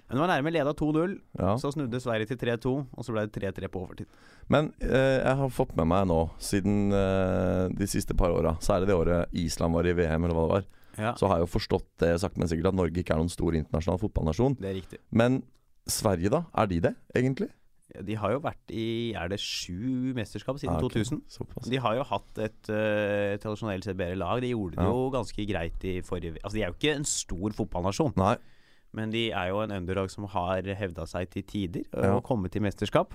Men 0.10 0.18
det 0.18 0.20
var 0.20 0.28
nærme 0.34 0.52
leda 0.52 0.74
2-0. 0.74 1.14
ja. 1.40 1.54
Så 1.62 1.72
snudde 1.72 2.02
Sverige 2.02 2.26
til 2.28 2.38
3-2, 2.42 2.74
og 2.98 3.06
så 3.06 3.14
ble 3.14 3.24
det 3.30 3.40
3-3 3.56 3.70
på 3.72 3.80
overtid. 3.86 4.06
Men 4.50 4.74
eh, 4.82 5.22
jeg 5.24 5.38
har 5.40 5.50
fått 5.50 5.72
med 5.78 5.88
meg 5.88 6.08
nå, 6.10 6.18
siden 6.44 6.92
eh, 6.92 7.70
de 7.72 7.88
siste 7.88 8.14
par 8.18 8.34
åra, 8.36 8.58
særlig 8.60 8.88
det 8.92 8.98
året 8.98 9.32
Island 9.32 9.74
var 9.78 9.88
i 9.88 9.94
VM, 9.96 10.26
eller 10.28 10.36
hva 10.36 10.44
det 10.48 10.54
var, 10.58 10.66
Ja, 10.98 11.14
så 11.16 11.30
har 11.32 11.38
jeg 11.40 11.46
jo 11.48 11.54
forstått 11.54 11.88
det 12.04 12.12
sakte, 12.20 12.38
men 12.42 12.50
sikkert 12.52 12.74
at 12.74 12.80
Norge 12.82 13.00
ikke 13.00 13.14
er 13.16 13.22
noen 13.22 13.32
stor 13.32 13.56
internasjonal 13.56 14.02
fotballnasjon. 14.02 14.58
det 14.60 14.70
er 14.74 14.76
riktig. 14.82 15.00
Men 15.12 15.44
Sverige, 15.88 16.30
da? 16.30 16.44
Er 16.54 16.68
de 16.68 16.82
det, 16.90 16.96
egentlig? 17.16 17.48
De 18.08 18.16
har 18.16 18.32
jo 18.32 18.40
vært 18.40 18.72
i 18.72 19.12
Er 19.20 19.28
det 19.28 19.40
sju 19.44 20.14
mesterskap 20.16 20.58
siden 20.62 20.78
Ah, 20.78 20.84
okay. 20.86 21.04
2000? 21.04 21.22
Såpass. 21.28 21.68
De 21.70 21.78
har 21.84 21.96
jo 21.98 22.04
hatt 22.08 22.38
et 22.40 22.70
uh, 22.72 23.36
tradisjonelt 23.44 23.84
sett 23.84 23.98
bedre 24.00 24.16
lag. 24.16 24.40
De 24.42 24.54
gjorde 24.54 24.78
det 24.78 24.86
Ja. 24.86 24.90
jo 24.94 25.10
ganske 25.12 25.46
greit 25.50 25.84
i 25.84 25.98
forrige 26.02 26.38
Altså, 26.44 26.56
de 26.56 26.64
er 26.64 26.72
jo 26.72 26.78
ikke 26.80 26.96
en 26.96 27.04
stor 27.06 27.52
fotballnasjon, 27.58 28.14
Nei. 28.16 28.36
men 28.94 29.12
de 29.12 29.26
er 29.32 29.50
jo 29.52 29.60
en 29.62 29.72
underdog 29.72 30.10
som 30.12 30.26
har 30.32 30.62
hevda 30.64 31.06
seg 31.08 31.30
til 31.30 31.44
tider 31.44 31.84
uh, 31.94 32.04
Ja. 32.04 32.16
og 32.16 32.24
kommet 32.24 32.52
til 32.52 32.62
mesterskap. 32.64 33.14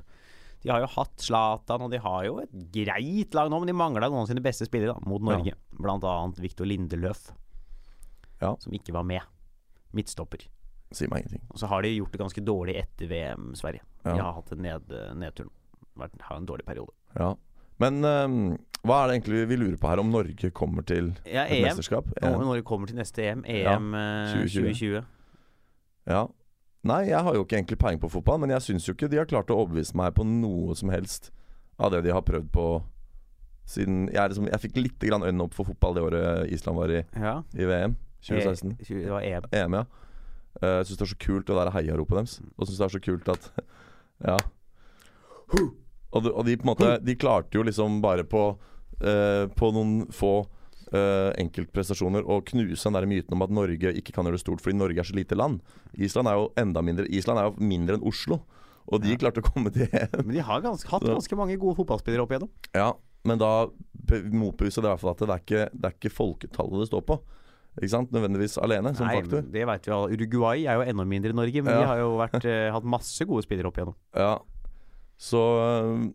De 0.62 0.70
har 0.72 0.80
jo 0.80 0.86
hatt 0.88 1.16
Zlatan, 1.20 1.82
og 1.84 1.90
de 1.92 1.98
har 2.00 2.24
jo 2.24 2.38
et 2.40 2.50
greit 2.72 3.34
lag 3.36 3.50
nå, 3.52 3.58
men 3.60 3.66
de 3.68 3.74
mangla 3.76 4.08
noen 4.08 4.22
av 4.24 4.26
sine 4.30 4.40
beste 4.42 4.64
spillere 4.66 4.94
da, 4.96 5.00
mot 5.08 5.20
Norge. 5.22 5.52
Blant 5.78 6.02
annet 6.02 6.40
Viktor 6.40 6.64
Lindeløf, 6.66 7.30
Ja. 8.40 8.54
som 8.58 8.72
ikke 8.72 8.92
var 8.92 9.04
med. 9.04 9.20
Midtstopper. 9.94 10.46
Si 10.92 11.06
meg 11.10 11.24
ingenting. 11.24 11.42
Og 11.50 11.58
så 11.58 11.66
har 11.66 11.82
de 11.82 11.90
gjort 11.96 12.12
det 12.12 12.20
ganske 12.20 12.44
dårlig 12.46 12.76
etter 12.78 13.08
VM, 13.10 13.54
Sverige. 13.58 13.80
De 14.04 14.10
Ja. 14.16 14.22
har 14.22 14.32
hatt 14.34 14.52
en 14.52 14.62
ned, 14.62 14.82
nedtur. 15.16 15.44
nå. 15.96 16.08
har 16.20 16.36
en 16.36 16.46
dårlig 16.46 16.64
periode. 16.66 16.92
Ja. 17.18 17.34
Men 17.78 18.04
um, 18.04 18.58
hva 18.84 19.02
er 19.04 19.08
det 19.08 19.16
egentlig 19.22 19.48
vi 19.48 19.56
lurer 19.56 19.76
på 19.80 19.88
her, 19.88 19.98
om 19.98 20.10
Norge 20.10 20.50
kommer 20.52 20.82
til 20.86 21.14
Ja, 21.26 21.44
et 21.44 21.52
EM. 21.58 21.64
mesterskap? 21.64 22.04
Nå, 22.22 22.38
når 22.44 22.54
det 22.60 22.64
kommer 22.64 22.86
til 22.86 22.96
neste 22.96 23.18
EM, 23.24 23.44
EM 23.46 23.92
ja. 23.94 24.26
2020. 24.36 24.72
2020. 24.74 25.04
Ja. 26.06 26.26
Nei, 26.86 27.00
jeg 27.08 27.18
har 27.18 27.34
jo 27.34 27.42
ikke 27.44 27.56
egentlig 27.58 27.78
peiling 27.78 28.00
på 28.00 28.08
fotball, 28.10 28.38
men 28.38 28.50
jeg 28.50 28.62
syns 28.62 28.86
jo 28.86 28.94
ikke 28.94 29.08
de 29.10 29.16
har 29.18 29.26
klart 29.26 29.48
å 29.50 29.56
overbevise 29.58 29.96
meg 29.98 30.14
på 30.14 30.22
noe 30.24 30.74
som 30.78 30.88
helst 30.94 31.32
av 31.80 31.90
det 31.90 32.04
de 32.04 32.12
har 32.14 32.22
prøvd 32.22 32.48
på 32.52 32.66
siden 33.66 34.06
Jeg, 34.14 34.30
liksom, 34.30 34.46
jeg 34.46 34.60
fikk 34.62 34.76
litt 34.78 35.00
øynene 35.10 35.42
opp 35.42 35.54
for 35.56 35.64
fotball 35.66 35.94
det 35.96 36.02
året 36.06 36.52
Island 36.54 36.78
var 36.78 36.88
i, 36.94 37.00
Ja. 37.18 37.42
i 37.58 37.64
VM. 37.66 37.96
2016. 38.22 38.76
E- 38.78 38.84
20, 38.84 39.02
det 39.02 39.10
var 39.10 39.20
EM. 39.22 39.42
EM, 39.52 39.74
ja. 39.74 39.84
Eh, 40.62 40.78
Jeg 40.80 40.86
syns 40.88 40.98
det 40.98 41.06
er 41.06 41.12
så 41.14 41.18
kult 41.26 41.46
det 41.50 41.56
der 41.58 41.70
heiaropet 41.74 42.16
deres. 42.20 42.36
Og 42.56 42.66
syns 42.68 42.78
det 42.80 42.86
er 42.88 42.94
så 42.96 43.02
kult 43.04 43.28
at 43.34 43.50
Ja. 44.30 44.36
Og 46.12 46.22
de, 46.24 46.30
og 46.32 46.44
de 46.46 46.56
på 46.56 46.64
en 46.66 46.70
måte 46.72 46.88
De 47.04 47.14
klarte 47.18 47.58
jo 47.58 47.64
liksom 47.66 48.00
bare 48.02 48.24
på 48.26 48.42
uh, 48.56 49.44
På 49.58 49.68
noen 49.74 50.06
få 50.14 50.30
uh, 50.94 51.30
enkeltprestasjoner 51.38 52.24
å 52.26 52.40
knuse 52.46 52.86
den 52.88 52.96
der 52.96 53.06
myten 53.10 53.36
om 53.36 53.44
at 53.44 53.52
Norge 53.54 53.92
ikke 54.00 54.14
kan 54.16 54.26
gjøre 54.26 54.38
det 54.38 54.44
stort 54.44 54.62
fordi 54.64 54.78
Norge 54.80 55.02
er 55.02 55.08
så 55.08 55.16
lite 55.18 55.36
land. 55.38 55.60
Island 55.98 56.30
er 56.30 56.38
jo 56.40 56.48
enda 56.62 56.82
mindre 56.86 57.06
Island 57.10 57.42
er 57.42 57.50
jo 57.50 57.56
mindre 57.74 57.98
enn 57.98 58.06
Oslo. 58.06 58.40
Og 58.86 59.02
de 59.02 59.10
Ja. 59.12 59.18
klarte 59.18 59.42
å 59.42 59.46
komme 59.52 59.72
til 59.74 59.88
EM. 59.90 60.14
Men 60.26 60.34
de 60.38 60.44
har 60.46 60.62
ganske, 60.62 60.88
hatt 60.88 61.02
ganske 61.02 61.36
mange 61.38 61.56
gode 61.58 61.74
fotballspillere 61.80 62.22
opp 62.22 62.30
igjennom. 62.32 62.50
Ja, 62.72 62.92
men 63.26 63.40
da 63.42 63.48
motbeviser 64.30 64.84
det 64.84 64.86
i 64.86 64.92
hvert 64.92 65.00
fall 65.02 65.10
at 65.16 65.22
det 65.24 65.26
er 65.34 65.40
ikke, 65.42 65.62
det 65.74 65.88
er 65.88 65.94
ikke 65.96 66.12
folketallet 66.14 66.84
det 66.84 66.86
står 66.92 67.02
på. 67.08 67.16
Ikke 67.76 67.90
sant? 67.92 68.10
Nødvendigvis 68.12 68.56
alene, 68.62 68.94
som 68.96 69.06
Nei, 69.06 69.20
faktor. 69.20 69.42
det 69.52 69.66
vet 69.68 69.86
vi 69.86 69.92
alle. 69.92 70.16
Uruguay 70.16 70.64
er 70.66 70.74
jo 70.80 70.84
enda 70.90 71.04
mindre 71.04 71.30
i 71.30 71.36
Norge, 71.36 71.62
men 71.62 71.74
Ja. 71.74 71.80
de 71.80 71.86
har 71.86 71.98
jo 71.98 72.16
vært, 72.16 72.44
eh, 72.44 72.70
hatt 72.72 72.84
masse 72.84 73.24
gode 73.28 73.42
spillere 73.44 73.66
opp 73.66 73.76
igjennom. 73.76 73.94
Ja. 74.14 74.38
Så, 75.18 75.36
øh, 75.36 76.12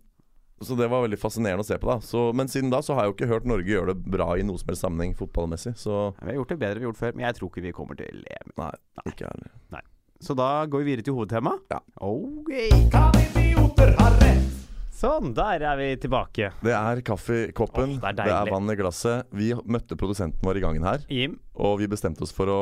så 0.61 0.75
det 0.77 0.89
var 0.89 1.01
veldig 1.07 1.17
fascinerende 1.19 1.61
å 1.61 1.65
se 1.65 1.77
på, 1.77 1.87
da. 1.87 1.97
Så, 1.99 2.33
men 2.33 2.47
siden 2.47 2.69
da 2.71 2.79
så 2.81 2.93
har 2.95 3.05
jeg 3.05 3.13
jo 3.13 3.15
ikke 3.17 3.29
hørt 3.33 3.45
Norge 3.45 3.65
gjøre 3.65 3.87
det 3.93 4.05
bra 4.05 4.33
i 4.37 4.43
noe 4.43 4.57
som 4.57 4.67
helst 4.69 4.81
sammenheng 4.85 5.15
fotballmessig. 5.17 5.73
Så 5.77 6.13
Vi 6.21 6.27
har 6.31 6.33
gjort 6.39 6.49
det 6.49 6.59
bedre 6.59 6.79
vi 6.79 6.85
har 6.85 6.91
gjort 6.93 6.97
før, 7.01 7.15
men 7.15 7.25
jeg 7.25 7.35
tror 7.35 7.49
ikke 7.49 7.61
vi 7.61 7.71
kommer 7.73 7.95
til 7.97 8.25
EM. 8.29 8.51
nei, 8.57 8.71
ikke 9.07 9.25
jeg 9.25 9.31
heller. 9.31 9.81
Så 10.21 10.35
da 10.37 10.65
går 10.67 10.83
vi 10.83 10.95
videre 10.95 11.03
til 11.03 11.13
hovedtema. 11.15 11.57
Ja. 11.71 11.79
Okay. 11.99 12.69
Kan 12.91 13.11
idioter 13.17 13.95
ha 13.97 14.09
rett? 14.21 14.60
Sånn, 15.01 15.31
der 15.33 15.63
er 15.65 15.79
vi 15.79 15.87
tilbake. 16.03 16.51
Det 16.61 16.73
er 16.77 17.01
kaffe 17.07 17.47
i 17.47 17.51
koppen, 17.57 17.95
Åh, 17.97 18.11
det 18.13 18.21
er 18.21 18.29
det 18.29 18.35
er 18.37 18.51
vann 18.53 18.69
i 18.69 18.75
glasset. 18.77 19.25
Vi 19.33 19.49
møtte 19.65 19.97
produsenten 19.97 20.39
vår 20.45 20.59
i 20.59 20.61
gangen 20.67 20.83
her, 20.85 20.99
Jim. 21.09 21.39
og 21.55 21.79
vi 21.81 21.87
bestemte 21.89 22.21
oss 22.21 22.31
for 22.35 22.45
å 22.53 22.59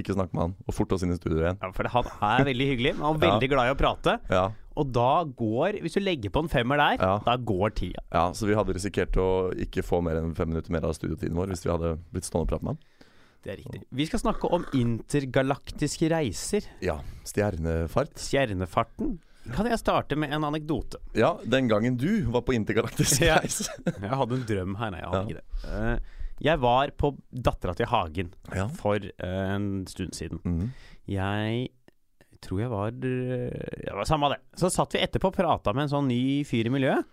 ikke 0.00 0.14
snakke 0.16 0.32
med 0.32 0.40
han, 0.46 0.54
og 0.66 0.72
forte 0.72 0.96
oss 0.96 1.02
inn 1.04 1.12
i 1.12 1.18
studio 1.18 1.42
igjen. 1.42 1.58
Ja, 1.60 1.68
for 1.76 1.84
han 1.92 2.06
er 2.40 2.46
veldig 2.48 2.68
hyggelig 2.70 2.92
og 2.96 3.18
Ja. 3.20 3.28
veldig 3.28 3.50
glad 3.52 3.68
i 3.68 3.74
å 3.74 3.78
prate. 3.82 4.14
Ja, 4.32 4.46
Og 4.74 4.88
da 4.90 5.22
går 5.28 5.82
Hvis 5.84 5.92
du 5.92 6.00
legger 6.00 6.30
på 6.32 6.40
en 6.40 6.48
femmer 6.48 6.78
der, 6.80 6.96
Ja. 7.04 7.18
da 7.26 7.36
går 7.36 7.74
tida. 7.76 8.00
ja, 8.10 8.30
Så 8.32 8.46
vi 8.48 8.54
hadde 8.56 8.72
risikert 8.72 9.12
å 9.20 9.52
ikke 9.52 9.84
få 9.84 10.00
mer 10.02 10.16
enn 10.16 10.34
fem 10.34 10.48
minutter 10.48 10.72
mer 10.72 10.86
av 10.88 10.94
studiotiden 10.96 11.36
vår 11.36 11.48
hvis 11.52 11.66
vi 11.66 11.70
hadde 11.74 11.98
blitt 12.10 12.24
stående 12.24 12.48
og 12.48 12.48
prate 12.48 12.64
med 12.64 12.72
han. 12.72 12.78
Det 13.44 13.52
er 13.52 13.56
riktig. 13.60 13.82
Vi 13.92 14.06
skal 14.06 14.20
snakke 14.20 14.48
om 14.50 14.64
intergalaktiske 14.72 16.08
reiser. 16.08 16.64
Ja, 16.80 16.96
stjernefart. 17.26 18.16
Stjernefarten. 18.16 19.18
Kan 19.50 19.66
jeg 19.66 19.78
starte 19.80 20.14
med 20.16 20.30
en 20.32 20.44
anekdote? 20.46 21.00
Ja, 21.18 21.32
den 21.42 21.66
gangen 21.68 21.96
du 21.98 22.22
var 22.30 22.44
på 22.46 22.54
intergalaktisk 22.54 23.22
reise. 23.26 23.66
Jeg 24.00 24.10
hadde 24.20 24.36
en 24.38 24.44
drøm 24.46 24.76
her, 24.78 24.92
nei, 24.94 25.00
jeg 25.02 25.08
hadde 25.10 25.22
Ja. 25.22 25.28
ikke 25.28 25.40
det. 25.40 25.70
Eh, 25.74 26.18
jeg 26.42 26.58
var 26.62 26.90
på 26.98 27.08
Dattera 27.30 27.74
til 27.78 27.86
Hagen 27.86 28.30
Ja. 28.54 28.68
for 28.78 28.96
eh, 29.02 29.54
en 29.54 29.84
stund 29.90 30.14
siden. 30.14 30.38
Mm. 30.46 30.70
Jeg 31.10 31.68
tror 32.42 32.60
jeg 32.62 32.70
var 32.72 32.94
eh, 33.06 33.82
Ja, 33.88 34.04
samme 34.08 34.30
det. 34.32 34.38
Så 34.58 34.70
satt 34.74 34.94
vi 34.94 35.02
etterpå 35.02 35.30
og 35.30 35.36
prata 35.36 35.74
med 35.74 35.84
en 35.88 35.92
sånn 35.96 36.08
ny 36.10 36.42
fyr 36.46 36.66
i 36.70 36.72
miljøet. 36.74 37.04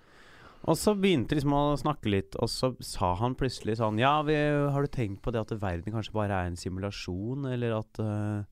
Og 0.70 0.76
så 0.78 0.92
begynte 0.98 1.38
liksom 1.38 1.54
å 1.56 1.78
snakke 1.80 2.10
litt, 2.12 2.36
og 2.36 2.50
så 2.52 2.74
sa 2.84 3.14
han 3.16 3.34
plutselig 3.40 3.78
sånn 3.80 3.98
Ja, 4.02 4.18
vi, 4.28 4.36
har 4.36 4.82
du 4.86 4.90
tenkt 4.92 5.22
på 5.24 5.32
det 5.32 5.40
at 5.46 5.54
verden 5.62 5.94
kanskje 5.96 6.14
bare 6.18 6.36
er 6.44 6.50
en 6.50 6.58
simulasjon, 6.60 7.46
eller 7.54 7.78
at 7.78 8.02
uh, 8.04 8.44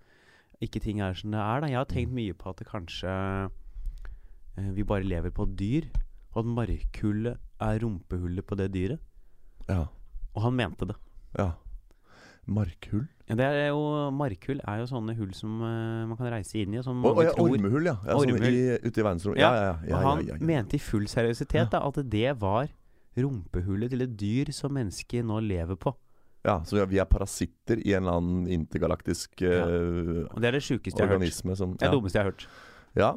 ikke 0.63 0.79
ting 0.81 1.01
er 1.03 1.17
som 1.19 1.33
det 1.35 1.41
er? 1.43 1.61
da 1.65 1.67
Jeg 1.73 1.77
har 1.81 1.89
tenkt 1.91 2.13
mye 2.15 2.33
på 2.37 2.49
at 2.53 2.61
det 2.61 2.69
kanskje 2.69 3.11
vi 4.57 4.83
bare 4.87 5.03
lever 5.07 5.31
på 5.31 5.45
dyr, 5.57 5.87
og 6.33 6.41
at 6.43 6.45
markhullet 6.45 7.37
er 7.61 7.79
rumpehullet 7.83 8.45
på 8.45 8.57
det 8.59 8.71
dyret. 8.73 8.99
Ja. 9.67 9.85
Og 10.35 10.41
han 10.43 10.53
mente 10.55 10.85
det. 10.89 10.95
ja. 11.37 11.51
Markhull? 12.47 13.01
Ja, 13.27 13.35
det 13.35 13.43
er 13.43 13.65
jo, 13.73 13.79
markhull 14.15 14.61
er 14.63 14.77
jo 14.79 14.85
sånne 14.87 15.11
hull 15.17 15.33
som 15.35 15.57
uh, 15.59 16.05
man 16.07 16.15
kan 16.15 16.29
reise 16.31 16.61
inn 16.61 16.77
i, 16.77 16.81
som 16.85 16.95
mange 17.03 17.25
ja, 17.27 17.33
ormehull, 17.43 17.89
ja. 17.89 17.97
ja 18.07 18.15
Ormehull. 18.15 18.55
i, 18.55 18.77
ute 18.85 19.01
i 19.01 19.03
verdensrommet. 19.03 19.41
Ja, 19.41 19.49
Ja, 19.51 19.73
ja, 19.83 19.97
Og 19.97 20.05
han 20.29 20.45
mente 20.47 20.77
i 20.77 20.79
full 20.79 21.09
seriøsitet 21.11 21.73
da, 21.73 21.81
at 21.83 21.99
det 22.07 22.31
var 22.39 22.69
rumpehullet 23.19 23.91
til 23.91 24.05
et 24.05 24.13
dyr 24.15 24.53
som 24.55 24.71
mennesket 24.77 25.27
nå 25.27 25.41
lever 25.43 25.75
på. 25.75 25.91
ja, 26.47 26.61
så 26.63 26.85
vi 26.87 26.95
er- 26.95 27.01
er 27.01 27.05
parasitter 27.11 27.81
i 27.83 27.91
en 27.97 28.03
eller 28.05 28.15
annen 28.15 28.47
intergalaktisk 28.47 29.41
organisme. 29.43 30.27
Og 30.31 30.39
det 30.41 30.47
er 30.47 30.51
det 30.51 30.63
sjukeste 30.63 30.97
jeg 31.03 31.07
har 31.09 31.19
hørt. 31.19 31.57
som 31.57 31.75
det 31.75 31.91
dummeste 31.91 32.15
jeg 32.15 32.23
har 32.23 32.31
hørt. 32.31 32.47
Ja, 32.95 33.11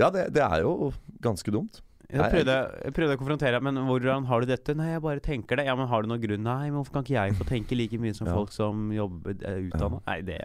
ja 0.00 0.10
det, 0.10 0.28
det 0.34 0.42
er 0.42 0.62
jo 0.64 0.92
ganske 1.22 1.52
dumt. 1.54 1.80
Jeg 2.14 2.30
prøvde, 2.30 2.54
jeg 2.84 2.94
prøvde 2.94 3.14
å 3.16 3.18
konfrontere 3.18 3.58
Men 3.64 3.78
hvordan 3.88 4.26
har 4.28 4.44
du 4.44 4.46
dette? 4.46 4.74
Nei, 4.76 4.90
jeg 4.92 5.02
bare 5.02 5.22
tenker 5.24 5.58
det. 5.58 5.64
Ja, 5.66 5.74
men 5.74 5.88
har 5.90 6.04
du 6.04 6.10
noen 6.10 6.20
grunn? 6.22 6.44
Nei, 6.44 6.68
men 6.68 6.76
hvorfor 6.76 6.98
kan 6.98 7.06
ikke 7.06 7.16
jeg 7.16 7.34
få 7.40 7.46
tenke 7.48 7.74
like 7.78 7.98
mye 7.98 8.14
som 8.14 8.28
Ja. 8.28 8.34
folk 8.36 8.52
som 8.54 8.92
jobber 8.94 9.34
er 9.42 9.64
utdanna? 9.70 10.00
Nei, 10.06 10.20
det 10.22 10.36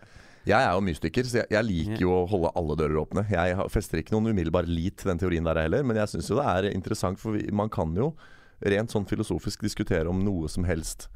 Jeg 0.48 0.64
er 0.66 0.72
jo 0.74 0.82
mystiker, 0.82 1.28
så 1.28 1.42
jeg, 1.44 1.48
jeg 1.52 1.68
liker 1.68 2.02
jo 2.06 2.14
å 2.16 2.28
holde 2.32 2.50
alle 2.56 2.76
dører 2.80 3.02
åpne. 3.04 3.26
Jeg 3.30 3.58
fester 3.70 4.00
ikke 4.02 4.16
noen 4.16 4.32
umiddelbar 4.32 4.66
lit 4.66 4.96
til 4.98 5.12
den 5.12 5.20
teorien 5.20 5.44
der 5.46 5.60
heller, 5.62 5.84
men 5.84 6.00
jeg 6.00 6.08
syns 6.16 6.30
jo 6.32 6.40
det 6.40 6.48
er 6.48 6.70
interessant, 6.72 7.20
for 7.20 7.38
man 7.54 7.70
kan 7.70 7.94
jo 7.94 8.14
rent 8.66 8.90
sånn 8.90 9.06
filosofisk 9.06 9.62
diskutere 9.68 10.08
om 10.10 10.24
noe 10.24 10.48
som 10.50 10.64
helst 10.66 11.10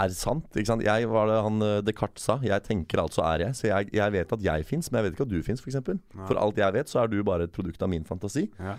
er 0.00 0.14
sant. 0.16 0.46
Ikke 0.54 0.70
sant? 0.72 0.84
Jeg 0.86 1.08
var 1.10 1.30
det 1.30 1.38
han 1.46 1.64
eh, 1.64 1.80
Descartes 1.86 2.26
sa. 2.28 2.38
Jeg 2.44 2.64
tenker, 2.66 3.02
altså 3.04 3.24
er 3.28 3.46
jeg. 3.46 3.58
Så 3.58 3.68
jeg, 3.70 3.90
jeg 3.94 4.14
vet 4.14 4.34
at 4.36 4.44
jeg 4.46 4.66
fins, 4.68 4.90
men 4.90 5.00
jeg 5.00 5.06
vet 5.08 5.16
ikke 5.16 5.26
at 5.28 5.32
du 5.34 5.42
fins, 5.46 5.62
f.eks. 5.64 5.78
For, 5.86 6.00
ja. 6.18 6.26
for 6.28 6.40
alt 6.42 6.60
jeg 6.60 6.76
vet, 6.76 6.90
så 6.90 7.02
er 7.04 7.12
du 7.12 7.18
bare 7.26 7.48
et 7.48 7.54
produkt 7.54 7.82
av 7.84 7.92
min 7.92 8.06
fantasi. 8.08 8.46
Ja. 8.58 8.76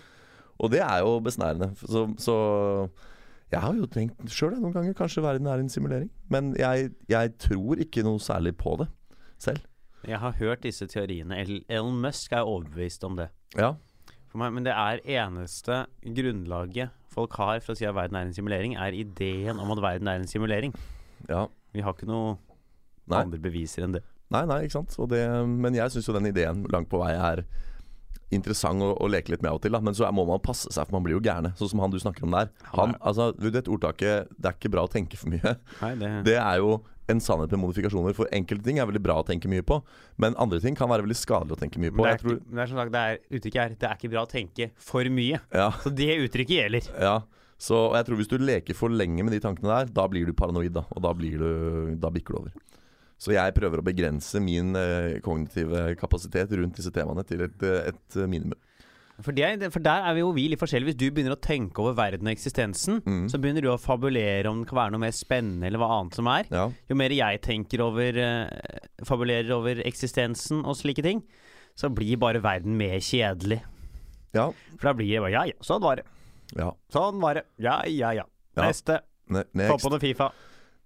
Og 0.56 0.72
det 0.72 0.80
er 0.84 1.02
jo 1.04 1.16
besnærende. 1.24 1.70
Så, 1.82 2.06
så 2.22 2.36
jeg 3.52 3.62
har 3.62 3.76
jo 3.78 3.86
tenkt 3.92 4.32
sjøl 4.32 4.56
noen 4.58 4.74
ganger 4.74 4.96
kanskje 4.98 5.24
verden 5.24 5.48
er 5.50 5.62
en 5.62 5.72
simulering. 5.72 6.10
Men 6.32 6.54
jeg, 6.58 6.90
jeg 7.12 7.34
tror 7.42 7.82
ikke 7.84 8.04
noe 8.06 8.22
særlig 8.22 8.56
på 8.58 8.76
det 8.80 8.88
selv. 9.42 9.64
Jeg 10.06 10.20
har 10.22 10.36
hørt 10.38 10.62
disse 10.62 10.86
teoriene. 10.90 11.38
El- 11.42 11.64
Elon 11.68 11.98
Musk 12.02 12.32
er 12.32 12.46
overbevist 12.46 13.04
om 13.06 13.18
det. 13.18 13.28
Ja, 13.58 13.74
meg, 14.36 14.52
men 14.52 14.66
det 14.66 14.74
er 14.76 15.00
eneste 15.22 15.86
grunnlaget 16.04 16.92
folk 17.16 17.36
har 17.40 17.62
for 17.64 17.72
å 17.72 17.78
si 17.78 17.86
at 17.88 17.96
verden 17.96 18.18
er 18.18 18.28
en 18.28 18.34
simulering, 18.36 18.74
er 18.76 18.96
ideen 18.96 19.60
om 19.62 19.72
at 19.72 19.80
verden 19.80 20.10
er 20.12 20.20
en 20.20 20.28
simulering. 20.28 20.74
Ja. 21.30 21.46
Vi 21.76 21.84
har 21.84 21.96
ikke 21.96 22.08
noe 22.08 22.36
Nei. 23.06 23.22
andre 23.22 23.40
beviser 23.42 23.86
enn 23.86 23.96
det. 23.98 24.02
Nei, 24.34 24.42
nei, 24.48 24.64
ikke 24.66 24.80
sant. 24.80 24.96
Og 24.98 25.10
det, 25.12 25.22
men 25.46 25.76
jeg 25.76 25.92
syns 25.94 26.08
jo 26.08 26.16
den 26.16 26.26
ideen 26.32 26.64
langt 26.72 26.90
på 26.90 26.98
vei 27.02 27.12
er 27.14 27.44
interessant 28.34 28.82
å, 28.82 28.90
å 28.98 29.06
leke 29.10 29.30
litt 29.30 29.44
med 29.44 29.52
av 29.52 29.60
og 29.60 29.62
til. 29.62 29.74
Da. 29.76 29.80
Men 29.84 29.94
så 29.94 30.08
må 30.14 30.24
man 30.26 30.42
passe 30.42 30.72
seg, 30.72 30.88
for 30.88 30.96
man 30.96 31.06
blir 31.06 31.14
jo 31.14 31.22
gærne. 31.22 31.52
Sånn 31.58 31.70
som 31.70 31.82
han 31.84 31.94
du 31.94 31.98
snakker 32.02 32.26
om 32.26 32.34
der. 32.34 32.50
Han 32.72 32.96
altså, 32.98 33.30
du 33.36 33.48
vet 33.50 33.70
ordtaket 33.70 34.32
'det 34.34 34.50
er 34.50 34.58
ikke 34.58 34.72
bra 34.74 34.86
å 34.86 34.90
tenke 34.90 35.18
for 35.20 35.30
mye'. 35.30 35.56
Nei, 35.82 35.94
det, 36.00 36.10
Det 36.26 36.36
er 36.40 36.58
jo 36.58 36.80
en 37.06 37.20
sannhet 37.22 37.52
med 37.54 37.62
modifikasjoner. 37.62 38.14
For 38.18 38.26
enkelte 38.34 38.66
ting 38.66 38.80
er 38.82 38.88
veldig 38.88 39.02
bra 39.02 39.20
å 39.20 39.26
tenke 39.26 39.46
mye 39.50 39.62
på, 39.62 39.78
men 40.18 40.34
andre 40.42 40.58
ting 40.62 40.74
kan 40.74 40.90
være 40.90 41.06
veldig 41.06 41.18
skadelig 41.18 41.54
å 41.54 41.60
tenke 41.60 41.78
mye 41.78 41.94
på. 41.94 42.02
det, 42.02 42.16
er 42.16 42.22
tror, 42.24 42.40
det 42.42 42.62
er 42.64 42.72
som 42.72 42.80
sagt, 42.82 42.92
det 42.96 43.02
er, 43.04 43.20
uttrykket 43.30 43.60
er 43.62 43.76
det 43.76 43.88
er 43.90 43.96
ikke 44.00 44.10
bra 44.10 44.26
å 44.26 44.30
tenke 44.30 44.70
for 44.74 45.04
mye. 45.06 45.40
ja, 45.54 45.70
Så 45.84 45.94
det 45.94 46.10
uttrykket 46.26 46.56
gjelder. 46.58 46.90
ja. 46.98 47.16
Så 47.58 47.78
jeg 47.96 48.04
tror 48.04 48.18
hvis 48.20 48.28
du 48.28 48.36
leker 48.42 48.76
for 48.76 48.92
lenge 48.92 49.24
med 49.24 49.32
de 49.32 49.40
tankene 49.40 49.70
der, 49.72 49.92
da 49.96 50.04
blir 50.12 50.26
du 50.28 50.34
paranoid, 50.36 50.74
da. 50.76 50.82
Og 50.92 51.02
da, 51.06 51.12
blir 51.16 51.38
du, 51.40 51.50
da 52.02 52.10
bikker 52.12 52.34
du 52.36 52.40
over. 52.42 52.54
Så 53.16 53.32
jeg 53.32 53.54
prøver 53.56 53.80
å 53.80 53.84
begrense 53.86 54.40
min 54.44 54.74
eh, 54.76 55.14
kognitive 55.24 55.94
kapasitet 55.96 56.50
rundt 56.52 56.76
disse 56.76 56.92
temaene 56.92 57.24
til 57.24 57.46
et, 57.46 57.62
eh, 57.64 57.86
et 57.94 58.16
eh, 58.20 58.26
minimum. 58.28 58.58
For, 59.24 59.32
det, 59.32 59.70
for 59.72 59.80
der 59.80 60.04
er 60.04 60.12
vi 60.12 60.20
jo 60.20 60.34
vi 60.36 60.42
litt 60.52 60.60
forskjellige. 60.60 60.90
Hvis 60.90 60.98
du 61.00 61.06
begynner 61.16 61.32
å 61.32 61.40
tenke 61.40 61.80
over 61.80 61.94
verden 61.96 62.28
og 62.28 62.34
eksistensen, 62.34 62.98
Mm. 63.08 63.22
så 63.32 63.40
begynner 63.40 63.64
du 63.64 63.70
å 63.72 63.78
fabulere 63.80 64.50
om 64.50 64.60
det 64.60 64.68
kan 64.68 64.76
være 64.82 64.92
noe 64.92 65.00
mer 65.06 65.14
spennende 65.16 65.64
eller 65.70 65.80
hva 65.80 65.88
annet 66.02 66.18
som 66.18 66.28
er. 66.28 66.44
Ja. 66.52 66.66
Jo 66.92 66.98
mer 67.00 67.14
jeg 67.16 67.40
tenker 67.46 67.80
over 67.86 68.20
eh, 68.20 68.76
fabulerer 69.08 69.54
over 69.56 69.80
eksistensen 69.88 70.60
og 70.68 70.76
slike 70.76 71.00
ting, 71.06 71.24
så 71.72 71.88
blir 71.88 72.20
bare 72.20 72.44
verden 72.44 72.76
mer 72.76 73.00
kjedelig. 73.00 73.62
Ja. 74.36 74.50
For 74.76 74.90
da 74.90 74.92
blir 75.00 75.08
det 75.14 75.24
bare 75.24 75.32
ja, 75.32 75.46
ja, 75.48 75.56
sånn 75.64 75.80
var 75.80 76.02
det. 76.02 76.04
Ja. 76.54 76.70
Sånn 76.92 77.18
var 77.22 77.40
det. 77.40 77.46
Ja, 77.62 77.80
ja, 77.90 78.12
ja. 78.16 78.26
Neste. 78.56 79.00
Ne 79.28 79.70
Få 79.72 79.80
på 79.82 79.90
noe 79.92 80.02
Fifa. 80.02 80.30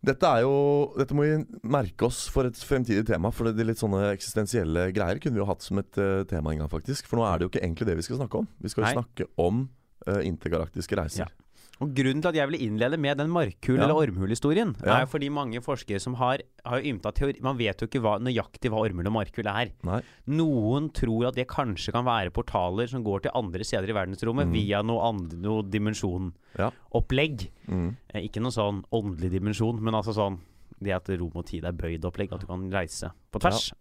Dette 0.01 0.25
er 0.25 0.46
jo 0.46 0.55
Dette 0.96 1.12
må 1.12 1.27
vi 1.27 1.35
merke 1.68 2.07
oss 2.09 2.23
for 2.33 2.49
et 2.49 2.57
fremtidig 2.57 3.05
tema. 3.09 3.33
For 3.35 3.51
det 3.51 3.61
er 3.61 3.68
litt 3.68 3.83
sånne 3.83 4.14
eksistensielle 4.14 4.88
greier 4.96 5.20
kunne 5.20 5.37
vi 5.37 5.42
jo 5.42 5.49
hatt 5.51 5.66
som 5.66 5.83
et 5.83 6.01
uh, 6.01 6.23
tema 6.31 6.55
en 6.55 6.62
gang, 6.62 6.73
faktisk. 6.73 7.11
For 7.11 7.20
nå 7.20 7.27
er 7.29 7.38
det 7.38 7.46
jo 7.46 7.53
ikke 7.53 7.64
egentlig 7.64 7.90
det 7.90 7.99
vi 8.01 8.07
skal 8.09 8.23
snakke 8.23 8.40
om. 8.40 8.49
Vi 8.64 8.73
skal 8.73 8.87
jo 8.87 8.88
Nei. 8.88 8.96
snakke 8.96 9.29
om 9.44 9.66
uh, 10.09 10.20
intergalaktiske 10.25 10.99
reiser. 10.99 11.27
Ja. 11.27 11.39
Og 11.81 11.95
Grunnen 11.97 12.21
til 12.21 12.29
at 12.29 12.37
jeg 12.37 12.51
ville 12.51 12.61
innlede 12.66 12.99
med 13.01 13.16
den 13.16 13.31
markhul- 13.33 13.81
eller 13.81 13.97
ormhulehistorien, 13.97 14.75
Ja. 14.85 15.01
er 15.01 15.07
fordi 15.07 15.31
mange 15.33 15.62
forskere 15.64 16.01
som 16.01 16.14
har, 16.14 16.43
har 16.64 16.81
ymta 16.81 17.12
teori 17.12 17.40
Man 17.40 17.57
vet 17.57 17.81
jo 17.81 17.87
ikke 17.87 18.03
hva, 18.03 18.19
nøyaktig 18.21 18.71
hva 18.71 18.85
ormhule 18.85 19.07
og 19.09 19.16
markhul 19.16 19.47
er. 19.49 19.73
Nei. 19.83 20.03
Noen 20.29 20.90
tror 20.93 21.29
at 21.29 21.35
det 21.35 21.49
kanskje 21.49 21.93
kan 21.93 22.05
være 22.05 22.31
portaler 22.31 22.87
som 22.87 23.03
går 23.03 23.23
til 23.23 23.31
andre 23.35 23.64
steder 23.64 23.88
i 23.88 23.97
verdensrommet 23.97 24.47
mm. 24.47 24.53
via 24.53 24.83
noe, 24.83 25.01
andre, 25.09 25.38
noe 25.40 25.62
dimensjonopplegg. 25.62 27.49
Ja. 27.49 27.75
Mm. 27.75 27.97
Eh, 28.12 28.29
Ikke 28.29 28.43
noe 28.43 28.53
sånn 28.53 28.85
åndelig 28.93 29.31
dimensjon, 29.31 29.81
men 29.81 29.95
altså 29.95 30.12
sånn 30.12 30.38
det 30.81 30.93
at 30.97 31.09
rom 31.09 31.33
og 31.35 31.47
tid 31.47 31.64
er 31.64 31.73
bøyd 31.77 32.05
opplegg, 32.09 32.33
at 32.33 32.40
du 32.40 32.47
kan 32.49 32.71
reise 32.73 33.11
på 33.33 33.40
tvers. 33.40 33.73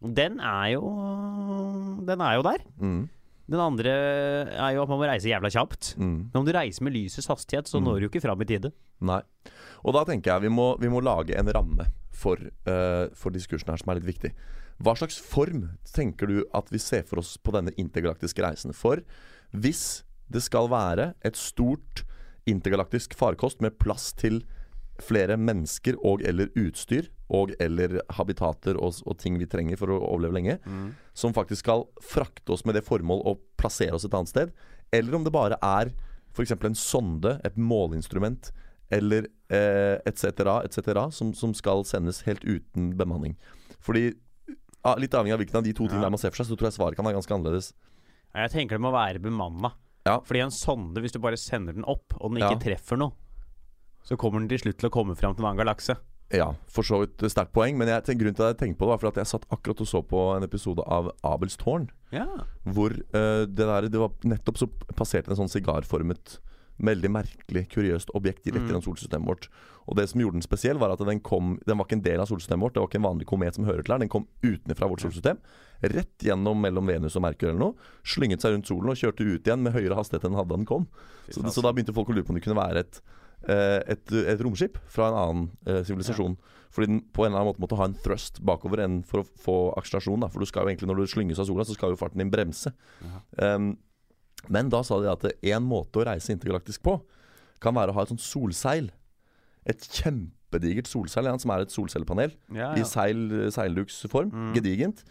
Den 0.00 0.38
er 0.40 0.72
jo 0.72 0.82
Den 2.06 2.20
er 2.20 2.34
jo 2.38 2.42
der. 2.42 2.62
Mm. 2.80 3.08
Den 3.50 3.58
andre 3.58 3.90
er 3.90 4.74
jo 4.76 4.84
at 4.84 4.88
man 4.92 5.00
må 5.00 5.08
reise 5.10 5.26
jævla 5.30 5.50
kjapt. 5.50 5.94
Mm. 5.98 6.30
Men 6.30 6.38
om 6.40 6.46
du 6.46 6.52
reiser 6.54 6.84
med 6.86 6.94
lysets 6.94 7.26
hastighet, 7.26 7.66
så 7.66 7.80
Mm. 7.80 7.84
når 7.84 7.94
du 7.98 8.04
jo 8.06 8.10
ikke 8.12 8.22
fram 8.22 8.40
i 8.42 8.46
tide. 8.46 8.70
Nei. 9.00 9.20
Og 9.84 9.94
da 9.96 10.04
tenker 10.04 10.30
jeg 10.34 10.42
vi 10.42 10.48
må, 10.54 10.78
vi 10.78 10.88
må 10.88 11.00
lage 11.02 11.34
en 11.36 11.50
ramme 11.50 11.86
for, 12.12 12.36
uh, 12.68 13.08
for 13.14 13.30
diskursen 13.34 13.68
her 13.72 13.76
som 13.80 13.90
er 13.90 13.98
litt 14.00 14.06
viktig. 14.14 14.32
Hva 14.80 14.94
slags 14.96 15.18
form 15.18 15.70
tenker 15.92 16.26
du 16.28 16.44
at 16.54 16.70
vi 16.70 16.78
ser 16.78 17.02
for 17.02 17.18
oss 17.18 17.36
på 17.36 17.52
denne 17.52 17.72
intergalaktiske 17.76 18.40
reisen? 18.44 18.72
For 18.72 19.02
hvis 19.52 20.04
det 20.30 20.42
skal 20.42 20.68
være 20.70 21.14
et 21.24 21.36
stort 21.36 22.04
intergalaktisk 22.46 23.14
farkost 23.18 23.60
med 23.60 23.78
plass 23.78 24.12
til 24.12 24.42
flere 25.00 25.36
mennesker 25.36 25.96
og 26.04 26.22
eller 26.22 26.48
utstyr 26.56 27.08
og 27.30 27.52
eller 27.62 28.00
habitater 28.18 28.76
og, 28.80 28.98
og 29.06 29.16
ting 29.18 29.36
vi 29.38 29.46
trenger 29.46 29.78
for 29.78 29.92
å 29.94 29.98
overleve 30.02 30.34
lenge, 30.38 30.56
som 31.14 31.32
faktisk 31.36 31.62
skal 31.64 31.84
frakte 32.02 32.52
oss 32.56 32.64
med 32.66 32.74
det 32.78 32.84
formål 32.86 33.22
å 33.30 33.36
plassere 33.60 33.94
oss 33.94 34.04
et 34.08 34.14
annet 34.16 34.32
sted, 34.32 34.52
eller 34.92 35.14
om 35.14 35.24
det 35.26 35.32
bare 35.34 35.58
er 35.62 35.92
f.eks. 36.34 36.52
en 36.52 36.74
sonde, 36.78 37.36
et 37.46 37.56
måleinstrument 37.58 38.50
eller 38.90 39.28
eh, 39.54 39.98
etc., 40.06 40.42
etc., 40.66 40.90
som, 41.14 41.30
som 41.34 41.54
skal 41.54 41.84
sendes 41.86 42.22
helt 42.26 42.42
uten 42.44 42.92
bemanning. 42.98 43.36
Fordi 43.80 44.08
ah, 44.82 44.96
Litt 44.98 45.14
avhengig 45.14 45.36
av 45.36 45.42
hvilken 45.44 45.60
av 45.60 45.66
de 45.66 45.72
to 45.76 45.86
tingene 45.86 46.08
Ja. 46.08 46.10
man 46.10 46.18
ser 46.22 46.30
for 46.34 46.42
seg, 46.42 46.50
så 46.50 46.58
tror 46.58 46.70
jeg 46.70 46.78
svaret 46.78 46.98
kan 46.98 47.06
være 47.06 47.18
ganske 47.20 47.34
annerledes. 47.36 47.70
Jeg 48.34 48.50
tenker 48.54 48.78
det 48.78 48.82
må 48.82 48.90
være 48.94 49.22
bemanna. 49.22 49.72
Ja. 50.06 50.18
Fordi 50.26 50.40
en 50.42 50.50
sonde, 50.54 51.02
hvis 51.02 51.12
du 51.14 51.18
bare 51.22 51.38
sender 51.38 51.74
den 51.76 51.84
opp, 51.86 52.14
og 52.18 52.30
den 52.32 52.40
ikke 52.42 52.56
Ja. 52.56 52.62
treffer 52.66 52.98
noe, 52.98 53.12
så 54.02 54.16
kommer 54.18 54.40
den 54.40 54.48
til 54.48 54.58
slutt 54.62 54.78
til 54.80 54.88
å 54.88 54.94
komme 54.94 55.14
fram 55.18 55.34
til 55.36 55.44
en 55.44 55.50
annen 55.52 55.60
galakse. 55.60 55.98
Ja, 56.30 56.52
for 56.70 56.86
så 56.86 57.00
vidt 57.02 57.24
sterkt 57.32 57.52
poeng, 57.56 57.74
men 57.78 57.88
jeg, 57.90 58.04
grunnen 58.20 58.36
til 58.38 58.46
at 58.46 58.52
jeg 58.54 58.60
tenkte 58.60 58.78
på 58.78 58.86
det, 58.86 58.92
var 58.92 59.00
fordi 59.02 59.14
at 59.16 59.22
jeg 59.24 59.30
satt 59.32 59.48
akkurat 59.50 59.80
og 59.82 59.88
så 59.90 60.02
på 60.06 60.20
en 60.36 60.46
episode 60.46 60.84
av 60.86 61.10
Abels 61.26 61.56
tårn. 61.58 61.88
Ja. 62.14 62.26
Hvor 62.66 62.94
uh, 62.94 63.46
det 63.46 63.66
der 63.66 63.88
Det 63.90 63.98
var 63.98 64.14
nettopp 64.26 64.58
så 64.58 64.66
passerte 64.94 65.30
en 65.30 65.38
sånn 65.42 65.50
sigarformet 65.50 66.38
Veldig 66.80 67.10
merkelig, 67.12 67.66
kuriøst 67.74 68.08
objekt 68.16 68.46
rett 68.46 68.56
Mm. 68.56 68.68
gjennom 68.70 68.82
solsystemet 68.82 69.28
vårt. 69.28 69.48
Og 69.86 69.96
det 69.98 70.06
som 70.08 70.20
gjorde 70.22 70.38
den 70.38 70.46
spesiell, 70.46 70.78
var 70.80 70.88
at 70.94 71.02
den 71.04 71.20
kom 71.20 71.58
Den 71.66 71.76
var 71.76 71.84
ikke 71.84 71.98
en 71.98 72.02
del 72.06 72.20
av 72.22 72.26
solsystemet 72.30 72.62
vårt. 72.64 72.72
Det 72.72 72.80
var 72.80 72.88
ikke 72.88 73.00
en 73.02 73.08
vanlig 73.10 73.26
komet 73.28 73.54
som 73.54 73.66
hører 73.68 73.84
til 73.84 73.92
her. 73.92 73.98
Den 74.00 74.08
kom 74.08 74.26
utenfra 74.42 74.88
vårt 74.88 75.02
solsystem. 75.04 75.36
Rett 75.82 76.24
gjennom 76.24 76.56
mellom 76.56 76.86
Venus 76.88 77.16
og 77.16 77.22
Merkur 77.26 77.50
eller 77.50 77.60
noe. 77.60 77.74
Slynget 78.02 78.40
seg 78.40 78.54
rundt 78.54 78.66
solen 78.70 78.88
og 78.88 78.96
kjørte 78.96 79.20
ut 79.28 79.44
igjen 79.44 79.60
med 79.62 79.74
høyere 79.76 79.94
hastighet 79.98 80.24
enn 80.24 80.32
den 80.32 80.40
hadde 80.40 80.48
da 80.54 80.56
den 80.56 80.64
kom. 80.64 80.86
Så, 81.28 81.44
så 81.52 81.60
da 81.60 81.72
begynte 81.76 81.92
folk 81.92 82.08
å 82.08 82.16
lure 82.16 82.24
på 82.24 82.32
om 82.32 82.40
det 82.40 82.44
kunne 82.48 82.56
være 82.56 82.80
et, 82.86 83.02
et, 83.48 84.12
et 84.12 84.40
romskip 84.44 84.78
fra 84.90 85.08
en 85.10 85.18
annen 85.20 85.44
eh, 85.66 85.82
sivilisasjon. 85.86 86.34
Fordi 86.70 86.86
den 86.86 87.00
på 87.10 87.24
en 87.24 87.32
eller 87.32 87.40
annen 87.40 87.50
måte 87.50 87.62
måtte 87.64 87.78
ha 87.80 87.86
en 87.88 87.96
thrust 87.98 88.38
bakover 88.46 88.84
enn 88.84 89.00
for 89.06 89.22
å 89.24 89.28
få 89.42 89.54
akselerasjon. 89.80 90.20
da. 90.22 90.28
For 90.30 90.42
du 90.42 90.46
skal 90.46 90.66
jo 90.66 90.70
egentlig, 90.70 90.90
når 90.90 91.00
du 91.02 91.10
slynges 91.10 91.40
av 91.42 91.48
sola, 91.48 91.64
så 91.66 91.74
skal 91.74 91.94
jo 91.94 91.98
farten 91.98 92.22
din 92.22 92.30
bremse. 92.30 92.70
Um, 93.40 93.72
men 94.48 94.70
da 94.72 94.82
sa 94.86 95.00
de 95.02 95.10
at 95.10 95.26
én 95.42 95.64
måte 95.66 95.98
å 96.00 96.04
reise 96.06 96.30
intergalaktisk 96.32 96.84
på, 96.86 97.00
kan 97.60 97.74
være 97.76 97.90
å 97.92 97.96
ha 97.98 98.04
et 98.06 98.12
sånt 98.12 98.22
solseil. 98.22 98.92
Et 99.68 99.82
kjempedigert 99.98 100.88
solseil, 100.88 101.26
ja, 101.28 101.34
som 101.42 101.50
er 101.52 101.66
et 101.66 101.74
solcellepanel 101.74 102.32
Ja, 102.56 102.70
i 102.78 102.86
seil, 102.88 103.26
seilduksform. 103.52 104.30
Mm. 104.30 104.52
Gedigent. 104.56 105.02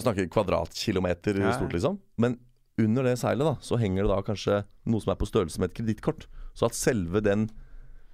Snakker 0.00 0.26
kvadratkilometer 0.32 1.38
Ja, 1.38 1.50
ja. 1.50 1.58
stort, 1.60 1.76
liksom. 1.76 2.00
Men 2.16 2.38
under 2.80 3.04
det 3.04 3.18
seilet 3.20 3.44
da, 3.46 3.54
så 3.60 3.76
henger 3.78 4.06
det 4.06 4.10
da 4.14 4.22
kanskje 4.24 4.62
noe 4.88 5.04
som 5.04 5.12
er 5.12 5.20
på 5.20 5.28
størrelse 5.28 5.60
med 5.60 5.70
et 5.70 5.76
kredittkort. 5.76 6.26
Så 6.54 6.68
at 6.68 6.76
selve 6.76 7.22
den 7.24 7.48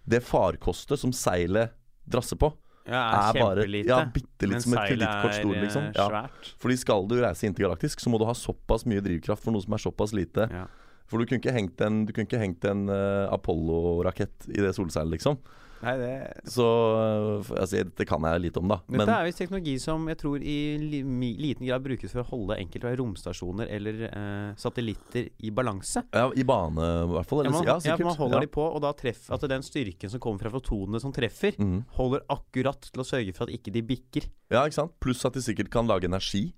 det 0.08 0.22
farkostet 0.24 1.00
som 1.00 1.12
seilet 1.12 1.74
drasser 2.08 2.38
på, 2.40 2.48
ja, 2.88 3.02
er 3.12 3.36
er 3.36 3.42
bare 3.42 3.64
ja, 3.84 3.98
bitte 4.08 4.48
litt 4.48 4.64
som 4.64 4.72
et 4.78 4.94
kredittkort 4.94 5.36
stor, 5.36 5.52
er, 5.52 5.64
liksom. 5.66 5.88
eh, 5.90 5.96
Ja. 5.98 6.54
Fordi 6.62 6.76
skal 6.80 7.08
du 7.10 7.18
reise 7.20 7.44
intergalaktisk, 7.44 8.00
så 8.00 8.08
må 8.08 8.20
du 8.20 8.24
ha 8.24 8.32
såpass 8.32 8.86
mye 8.88 9.02
drivkraft 9.04 9.44
for 9.44 9.52
noe 9.52 9.64
som 9.64 9.76
er 9.76 9.82
såpass 9.84 10.14
lite. 10.16 10.48
Ja. 10.48 10.64
For 11.08 11.20
du 11.20 11.28
kunne 11.28 11.40
ikke 11.40 11.52
hengt 11.52 11.80
en, 11.84 12.02
en 12.08 12.82
uh, 12.88 13.28
Apollo-rakett 13.32 14.48
i 14.48 14.60
det 14.64 14.74
solseilet, 14.76 15.18
liksom. 15.18 15.38
Nei, 15.78 15.94
det 16.00 16.50
Så 16.50 16.64
uh, 16.64 17.50
altså, 17.54 17.82
Dette 17.86 18.06
kan 18.08 18.24
jeg 18.26 18.42
litt 18.42 18.58
om, 18.58 18.68
da. 18.70 18.80
Dette 18.90 19.14
er 19.14 19.28
visst 19.28 19.42
teknologi 19.42 19.76
som 19.82 20.06
jeg 20.10 20.18
tror 20.20 20.42
i 20.42 20.58
liten 20.78 21.66
grad 21.66 21.84
brukes 21.84 22.12
for 22.14 22.24
å 22.24 22.28
holde 22.32 22.58
enkelte 22.58 22.94
romstasjoner 22.98 23.70
eller 23.78 24.00
eh, 24.08 24.48
satellitter 24.58 25.28
i 25.44 25.52
balanse. 25.54 26.02
ja, 26.14 26.26
i 26.34 26.44
bane, 26.46 26.88
i 27.04 27.10
hvert 27.12 27.30
fall. 27.30 27.44
Ja, 27.46 27.52
man, 27.54 27.66
ja, 27.66 27.76
ja, 27.76 27.84
sikkert. 27.84 28.06
man 28.08 28.18
holder 28.18 28.40
ja. 28.40 28.46
de 28.46 28.52
på, 28.58 28.64
og 28.66 28.82
da 28.84 28.92
treffer 28.98 29.36
at 29.36 29.46
den 29.52 29.66
styrken 29.66 30.12
som 30.12 30.22
kommer 30.22 30.42
fra 30.44 30.52
fotonene 30.54 31.00
som 31.02 31.14
treffer, 31.14 31.58
mm. 31.58 31.78
holder 31.98 32.24
akkurat 32.34 32.90
til 32.90 33.04
å 33.04 33.06
sørge 33.06 33.34
for 33.36 33.46
at 33.46 33.54
ikke 33.54 33.74
de 33.74 33.84
bikker. 33.86 34.28
ja, 34.54 34.64
ikke 34.64 34.80
sant? 34.80 34.96
Pluss 35.02 35.24
at 35.28 35.36
de 35.36 35.44
sikkert 35.44 35.70
kan 35.74 35.90
lage 35.90 36.10
energi 36.10 36.48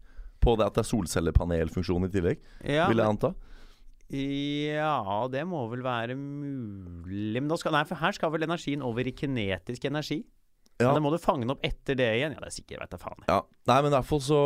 på 0.40 0.56
det 0.56 0.66
at 0.70 0.78
det 0.78 0.84
er 0.84 0.90
solcellepanelfunksjon 0.90 2.08
i 2.08 2.12
tillegg, 2.12 2.44
Ja, 2.64 2.88
vil 2.88 3.02
jeg 3.02 3.06
men, 3.06 3.18
anta. 3.18 3.34
Ja, 4.10 5.28
det 5.30 5.44
må 5.46 5.60
vel 5.70 5.82
være 5.86 6.16
mulig 6.18 7.38
Men 7.40 7.48
da 7.50 7.58
skal, 7.60 7.74
nei, 7.76 7.84
for 7.86 8.00
her 8.00 8.14
skal 8.16 8.32
vel 8.34 8.42
energien 8.46 8.82
over 8.82 9.06
i 9.06 9.12
kinetisk 9.14 9.84
energi? 9.86 10.20
Ja. 10.80 10.88
Men 10.88 10.96
da 10.96 11.02
må 11.04 11.10
du 11.12 11.18
fange 11.20 11.44
den 11.44 11.52
opp 11.52 11.60
etter 11.66 11.94
det 11.98 12.06
igjen. 12.16 12.32
Ja, 12.32 12.40
det 12.40 12.48
er 12.48 12.54
sikkert, 12.56 12.80
vet 12.80 12.94
da 12.94 12.98
faen. 13.02 13.24
Ja, 13.28 13.40
Nei, 13.68 13.76
men 13.84 13.90
i 13.92 13.96
hvert 13.98 14.08
fall 14.08 14.22
så, 14.24 14.38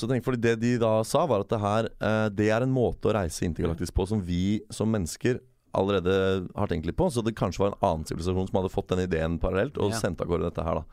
så 0.00 0.08
tenk, 0.08 0.24
fordi 0.24 0.40
Det 0.40 0.54
de 0.62 0.70
da 0.80 0.94
sa, 1.04 1.26
var 1.28 1.44
at 1.44 1.50
det 1.52 1.60
her 1.60 1.88
eh, 1.92 2.28
Det 2.32 2.46
er 2.56 2.64
en 2.64 2.72
måte 2.72 3.10
å 3.10 3.14
reise 3.18 3.44
intergalaktisk 3.44 3.92
på 3.98 4.06
som 4.08 4.22
vi 4.24 4.62
som 4.72 4.88
mennesker 4.90 5.42
allerede 5.74 6.14
har 6.54 6.70
tenkt 6.70 6.86
litt 6.86 6.96
på. 6.96 7.08
Så 7.10 7.20
det 7.26 7.34
kanskje 7.36 7.64
var 7.64 7.72
en 7.74 7.80
annen 7.84 8.08
sivilisasjon 8.08 8.46
som 8.48 8.60
hadde 8.62 8.72
fått 8.72 8.92
den 8.94 9.04
ideen 9.04 9.36
parallelt 9.42 9.76
og 9.76 9.90
Ja. 9.92 9.98
sendt 10.00 10.22
av 10.22 10.30
gårde 10.30 10.46
dette 10.48 10.64
her. 10.64 10.80
da 10.80 10.84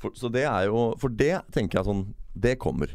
for, 0.00 0.10
Så 0.16 0.30
det 0.32 0.44
er 0.48 0.66
jo 0.70 0.94
For 0.98 1.08
det 1.10 1.42
tenker 1.52 1.78
jeg 1.80 1.86
sånn 1.90 2.14
Det 2.34 2.56
kommer. 2.58 2.88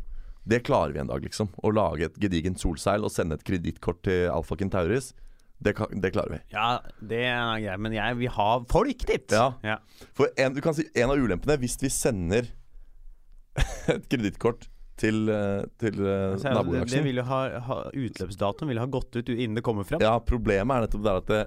Det 0.48 0.62
klarer 0.64 0.94
vi 0.96 1.00
en 1.04 1.10
dag, 1.12 1.24
liksom. 1.26 1.50
Å 1.60 1.72
lage 1.76 2.08
et 2.08 2.20
gedigent 2.24 2.60
solseil 2.62 3.04
og 3.04 3.12
sende 3.12 3.36
et 3.36 3.44
kredittkort 3.48 4.00
til 4.08 4.30
Alfa 4.32 4.56
Kentauris. 4.60 5.10
Det, 5.60 5.74
det 6.00 6.12
klarer 6.14 6.36
vi. 6.36 6.40
Ja, 6.54 6.68
det 7.02 7.24
er 7.26 7.60
greit, 7.64 7.82
men 7.82 7.96
jeg 7.98 8.18
vil 8.20 8.30
ha 8.36 8.50
folk 8.72 9.04
dit! 9.10 9.34
Ja. 9.34 9.48
ja. 9.66 9.80
For 10.16 10.30
en, 10.40 10.54
du 10.56 10.62
kan 10.62 10.76
si 10.78 10.86
en 10.96 11.10
av 11.12 11.18
ulempene 11.20 11.58
hvis 11.60 11.76
vi 11.82 11.90
sender 11.92 12.48
et 13.96 14.06
kredittkort 14.12 14.68
til, 15.02 15.28
eh, 15.34 15.64
til 15.82 15.98
altså, 16.06 16.42
Så 16.46 16.52
er 16.54 16.64
det- 16.64 16.90
det 16.94 17.04
vil 17.06 17.20
jo 17.22 17.26
ha, 17.28 17.42
ha, 17.68 17.78
utløpsdatoen 17.94 18.70
vil 18.72 18.80
ha 18.82 18.86
gått 18.86 19.16
ut 19.18 19.30
innen 19.34 19.56
det 19.60 19.64
kommer 19.66 19.84
fram. 19.86 20.02
Ja, 20.02 20.16
problemet 20.20 20.78
er 20.78 20.86
nettopp 20.88 21.04
der 21.06 21.20
at 21.22 21.28
det, 21.34 21.42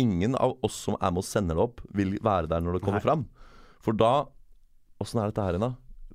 ingen 0.00 0.34
av 0.40 0.56
oss 0.64 0.74
som 0.88 0.96
er 1.00 1.10
med 1.12 1.20
og 1.22 1.28
sender 1.28 1.56
det 1.56 1.62
opp, 1.68 1.80
vil 1.96 2.16
være 2.24 2.48
der 2.48 2.60
når 2.64 2.78
det 2.78 2.82
kommer 2.88 3.00
Nei. 3.02 3.06
fram. 3.06 3.26
For 3.84 3.92
da 3.96 4.14
Åssen 4.96 5.20
er 5.20 5.28
dette 5.28 5.42
her 5.44 5.52
igjen, 5.58 5.60
da? 5.60 5.74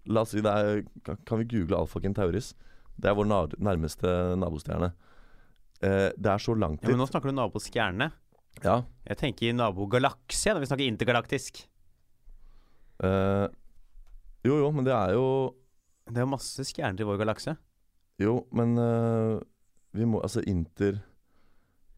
La 0.10 0.24
oss 0.26 0.34
si 0.34 0.41
det 0.41 0.52
er 0.52 0.82
Kan, 1.06 1.41
vi 1.41 1.45
google 1.45 1.78
Alfa 1.78 2.02
Kentauris? 2.02 2.54
Det 3.02 3.10
er 3.10 3.18
vår 3.18 3.28
nærmeste 3.62 4.10
nabostjerne. 4.38 4.91
Eh, 5.82 6.10
det 6.14 6.30
er 6.30 6.41
så 6.41 6.54
langt 6.58 6.84
Ja, 6.84 6.93
men 6.93 7.02
nå 7.02 7.08
snakker 7.10 7.32
du 7.32 7.38
naboskjerne. 7.38 8.12
Ja. 8.62 8.82
Jeg 9.08 9.18
tenker 9.18 9.47
i 9.49 9.56
nabogalakse 9.56 10.54
når 10.54 10.62
vi 10.64 10.70
snakker 10.70 10.89
intergalaktisk. 10.89 11.64
eh, 13.04 13.47
jo, 14.45 14.58
jo, 14.58 14.72
men 14.74 14.86
det 14.86 14.93
er 14.93 15.14
jo 15.14 15.56
Det 16.10 16.18
er 16.18 16.26
jo 16.26 16.34
masse 16.34 16.66
stjerner 16.66 17.02
i 17.02 17.08
vår 17.08 17.22
galakse. 17.22 17.56
Jo, 18.22 18.45
men 18.54 18.78
eh, 18.78 19.39
vi 19.97 20.06
må 20.06 20.22
Altså 20.22 20.43
inter... 20.45 21.02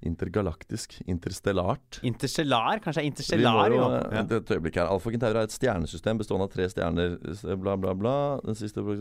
Intergalaktisk. 0.04 0.98
Interstellart. 1.08 2.00
Interstellar? 2.04 2.80
Kanskje 2.84 3.02
er 3.04 3.08
interstellar? 3.08 3.70
jo, 3.72 3.78
jo. 3.80 3.88
eh, 3.96 4.18
Ja. 4.18 4.24
Et 4.40 4.52
øyeblikk 4.52 4.76
her. 4.82 4.90
Alfa 4.92 5.12
Kentauri 5.14 5.38
er 5.40 5.48
et 5.48 5.56
stjernesystem 5.56 6.18
bestående 6.20 6.44
av 6.50 6.52
tre 6.54 6.68
stjerner. 6.70 7.16
Bla, 7.62 7.76
bla, 7.80 7.94
bla. 7.96 8.16
Den 8.44 8.56
siste 8.60 8.84
rød. 8.84 9.00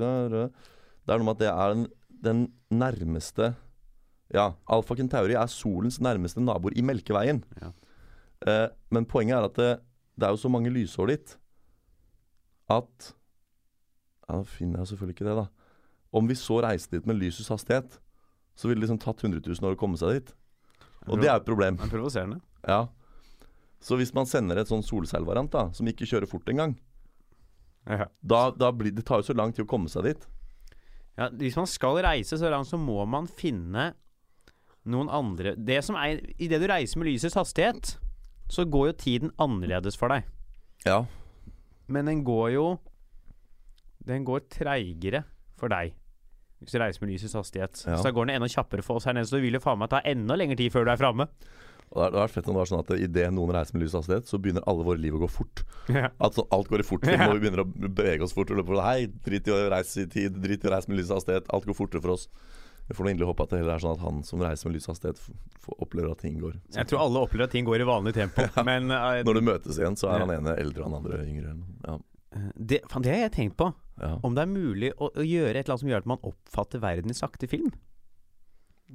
Det 1.02 1.10
er 1.14 1.18
noe 1.18 1.26
med 1.26 1.34
at 1.34 1.42
det 1.42 1.50
er 1.50 1.74
den, 1.74 1.86
den 2.22 2.42
nærmeste 2.70 3.54
Ja, 4.32 4.52
Alfa 4.70 4.94
Kentauri 4.96 5.34
er 5.34 5.46
solens 5.50 5.98
nærmeste 6.00 6.40
naboer 6.40 6.72
i 6.78 6.82
Melkeveien. 6.86 7.42
Ja. 7.60 7.72
Eh, 8.46 8.68
men 8.90 9.04
poenget 9.06 9.36
er 9.36 9.44
at 9.50 9.58
det, 9.58 9.72
det 10.18 10.26
er 10.28 10.30
jo 10.36 10.40
så 10.40 10.48
mange 10.50 10.70
lysår 10.70 11.06
dit 11.12 11.34
at 12.70 13.12
Ja, 14.28 14.36
Nå 14.38 14.44
finner 14.48 14.78
jeg 14.80 14.92
selvfølgelig 14.92 15.16
ikke 15.18 15.26
det, 15.28 15.34
da. 15.36 15.46
Om 16.14 16.28
vi 16.30 16.34
så 16.38 16.60
reiste 16.62 16.96
dit 16.96 17.06
med 17.08 17.18
lysets 17.18 17.48
hastighet, 17.52 17.98
så 18.56 18.68
ville 18.68 18.80
det 18.80 18.86
liksom 18.86 19.00
tatt 19.02 19.22
100 19.24 19.42
000 19.44 19.66
år 19.68 19.74
å 19.76 19.80
komme 19.80 19.98
seg 20.00 20.14
dit. 20.20 20.32
Og 21.08 21.18
det 21.20 21.28
er 21.28 21.34
jo 21.36 21.42
et 21.42 21.46
problem. 21.48 21.76
Det 21.80 21.86
er 21.88 21.94
provoserende. 21.96 22.40
Ja. 22.68 22.86
Så 23.82 23.96
hvis 23.98 24.12
man 24.14 24.26
sender 24.30 24.60
et 24.62 24.68
sånn 24.70 24.84
solseilvariant 24.86 25.50
da, 25.50 25.64
som 25.74 25.86
ikke 25.90 26.06
kjører 26.06 26.28
fort 26.30 26.46
engang, 26.52 26.76
Ja. 27.88 28.06
da, 28.22 28.50
da 28.54 28.70
blir 28.70 28.92
det 28.94 29.02
tar 29.04 29.18
jo 29.18 29.26
så 29.32 29.34
lang 29.34 29.50
tid 29.52 29.64
å 29.64 29.68
komme 29.68 29.88
seg 29.90 30.04
dit. 30.04 30.26
Ja, 31.18 31.26
hvis 31.28 31.56
man 31.58 31.66
skal 31.66 31.98
reise 32.04 32.38
så 32.38 32.48
langt, 32.50 32.68
så 32.70 32.78
må 32.78 33.02
man 33.06 33.26
finne 33.26 33.94
noen 34.86 35.10
andre 35.12 35.52
Det 35.56 35.76
som 35.84 35.94
er 35.94 36.18
Idet 36.42 36.58
du 36.62 36.66
reiser 36.66 36.98
med 36.98 37.06
lysets 37.10 37.34
hastighet, 37.38 37.96
så 38.48 38.64
går 38.64 38.86
jo 38.88 38.92
tiden 38.98 39.30
annerledes 39.38 39.94
for 39.98 40.08
deg. 40.08 40.24
Ja. 40.86 41.04
Men 41.88 42.06
den 42.06 42.24
går 42.24 42.52
jo 42.54 42.78
Den 44.06 44.24
går 44.24 44.40
treigere 44.50 45.24
for 45.58 45.68
deg. 45.68 45.92
Hvis 46.62 46.72
du 46.74 46.78
reiser 46.82 47.02
med 47.04 47.10
lysets 47.14 47.34
hastighet. 47.34 47.82
Ja. 47.86 47.96
Så 47.98 48.06
da 48.06 48.12
går 48.14 48.28
den 48.30 48.36
enda 48.38 48.48
kjappere 48.48 48.82
for 48.86 49.00
oss 49.00 49.06
her 49.08 49.16
nede. 49.16 49.26
Så 49.28 49.36
det 49.38 49.42
vil 49.44 49.58
jo 49.58 49.62
faen 49.64 49.80
meg 49.82 49.90
ta 49.92 50.00
enda 50.06 50.36
lengre 50.38 50.56
tid 50.60 50.72
før 50.74 50.86
du 50.86 50.92
er 50.94 51.00
framme. 51.00 51.26
Og 51.92 51.98
det 52.00 52.04
hadde 52.06 52.20
vært 52.22 52.32
fett 52.38 52.46
om 52.48 52.54
det 52.54 52.60
var 52.62 52.68
sånn 52.70 52.80
at 52.80 52.90
idet 53.04 53.26
noen 53.36 53.50
reiser 53.52 53.76
med 53.76 53.82
lys 53.84 53.92
hastighet, 53.98 54.24
så 54.30 54.38
begynner 54.40 54.64
alle 54.70 54.84
våre 54.86 54.96
liv 55.02 55.12
å 55.12 55.18
gå 55.20 55.28
fort. 55.28 55.60
At 55.92 56.38
så, 56.38 56.46
alt 56.56 56.70
går 56.72 56.80
i 56.80 56.86
fort 56.88 57.04
Ja. 57.10 57.26
og 57.28 57.34
vi 57.36 57.42
begynner 57.44 57.66
å 57.66 57.68
bevege 57.68 58.24
oss 58.24 58.32
fort. 58.32 58.48
Og 58.54 58.62
løpe 58.62 58.78
Hei, 58.80 59.10
drit 59.26 59.50
i 59.50 59.52
å 59.52 59.58
reise 59.74 60.06
i 60.06 60.08
tid, 60.08 60.38
drit 60.40 60.64
i 60.64 60.70
å 60.70 60.72
reise 60.72 60.88
med 60.88 61.02
lys 61.02 61.10
hastighet. 61.12 61.50
Alt 61.52 61.68
går 61.68 61.76
fortere 61.76 62.00
for 62.00 62.14
oss. 62.14 62.28
Jeg 62.88 62.96
får 62.96 63.04
nå 63.06 63.12
inderlig 63.12 63.28
håpe 63.28 63.44
at 63.44 63.52
det 63.52 63.60
heller 63.60 63.74
er 63.76 63.82
sånn 63.84 63.92
at 63.94 64.00
han 64.02 64.22
som 64.26 64.40
reiser 64.42 64.68
med 64.70 64.78
lys 64.78 64.88
hastighet, 64.90 65.20
opplever 65.76 66.10
at 66.16 66.18
ting 66.24 66.40
går 66.40 66.56
Jeg 66.74 66.88
tror 66.90 67.04
alle 67.04 67.20
opplever 67.26 67.44
at 67.46 67.52
ting 67.54 67.68
går 67.68 67.84
i 67.84 67.86
vanlig 67.86 68.14
tempo. 68.16 68.48
Men 68.70 68.88
uh, 68.90 69.20
Når 69.28 69.38
du 69.38 69.44
møtes 69.52 69.78
igjen, 69.78 69.94
så 70.00 70.08
er 70.10 70.16
Ja. 70.22 70.24
han 70.24 70.34
ene 70.38 70.56
eldre 70.64 70.82
og 70.82 70.88
han 70.88 70.98
andre 71.02 71.20
yngre. 71.28 71.54
Ja. 71.86 71.98
det, 72.56 72.80
fan, 72.90 73.04
det 73.04 73.12
har 73.14 73.22
jeg 73.26 73.34
tenkt 73.36 73.56
på. 73.60 73.68
Ja. 74.00 74.14
Om 74.24 74.34
det 74.34 74.42
er 74.46 74.50
mulig 74.50 74.92
å, 74.96 75.10
å 75.12 75.24
gjøre 75.26 75.52
et 75.58 75.66
eller 75.66 75.74
annet 75.74 75.82
som 75.84 75.90
gjør 75.92 76.02
at 76.04 76.06
man 76.14 76.22
oppfatter 76.26 76.80
verden 76.82 77.12
i 77.12 77.16
sakte 77.18 77.46
film. 77.50 77.68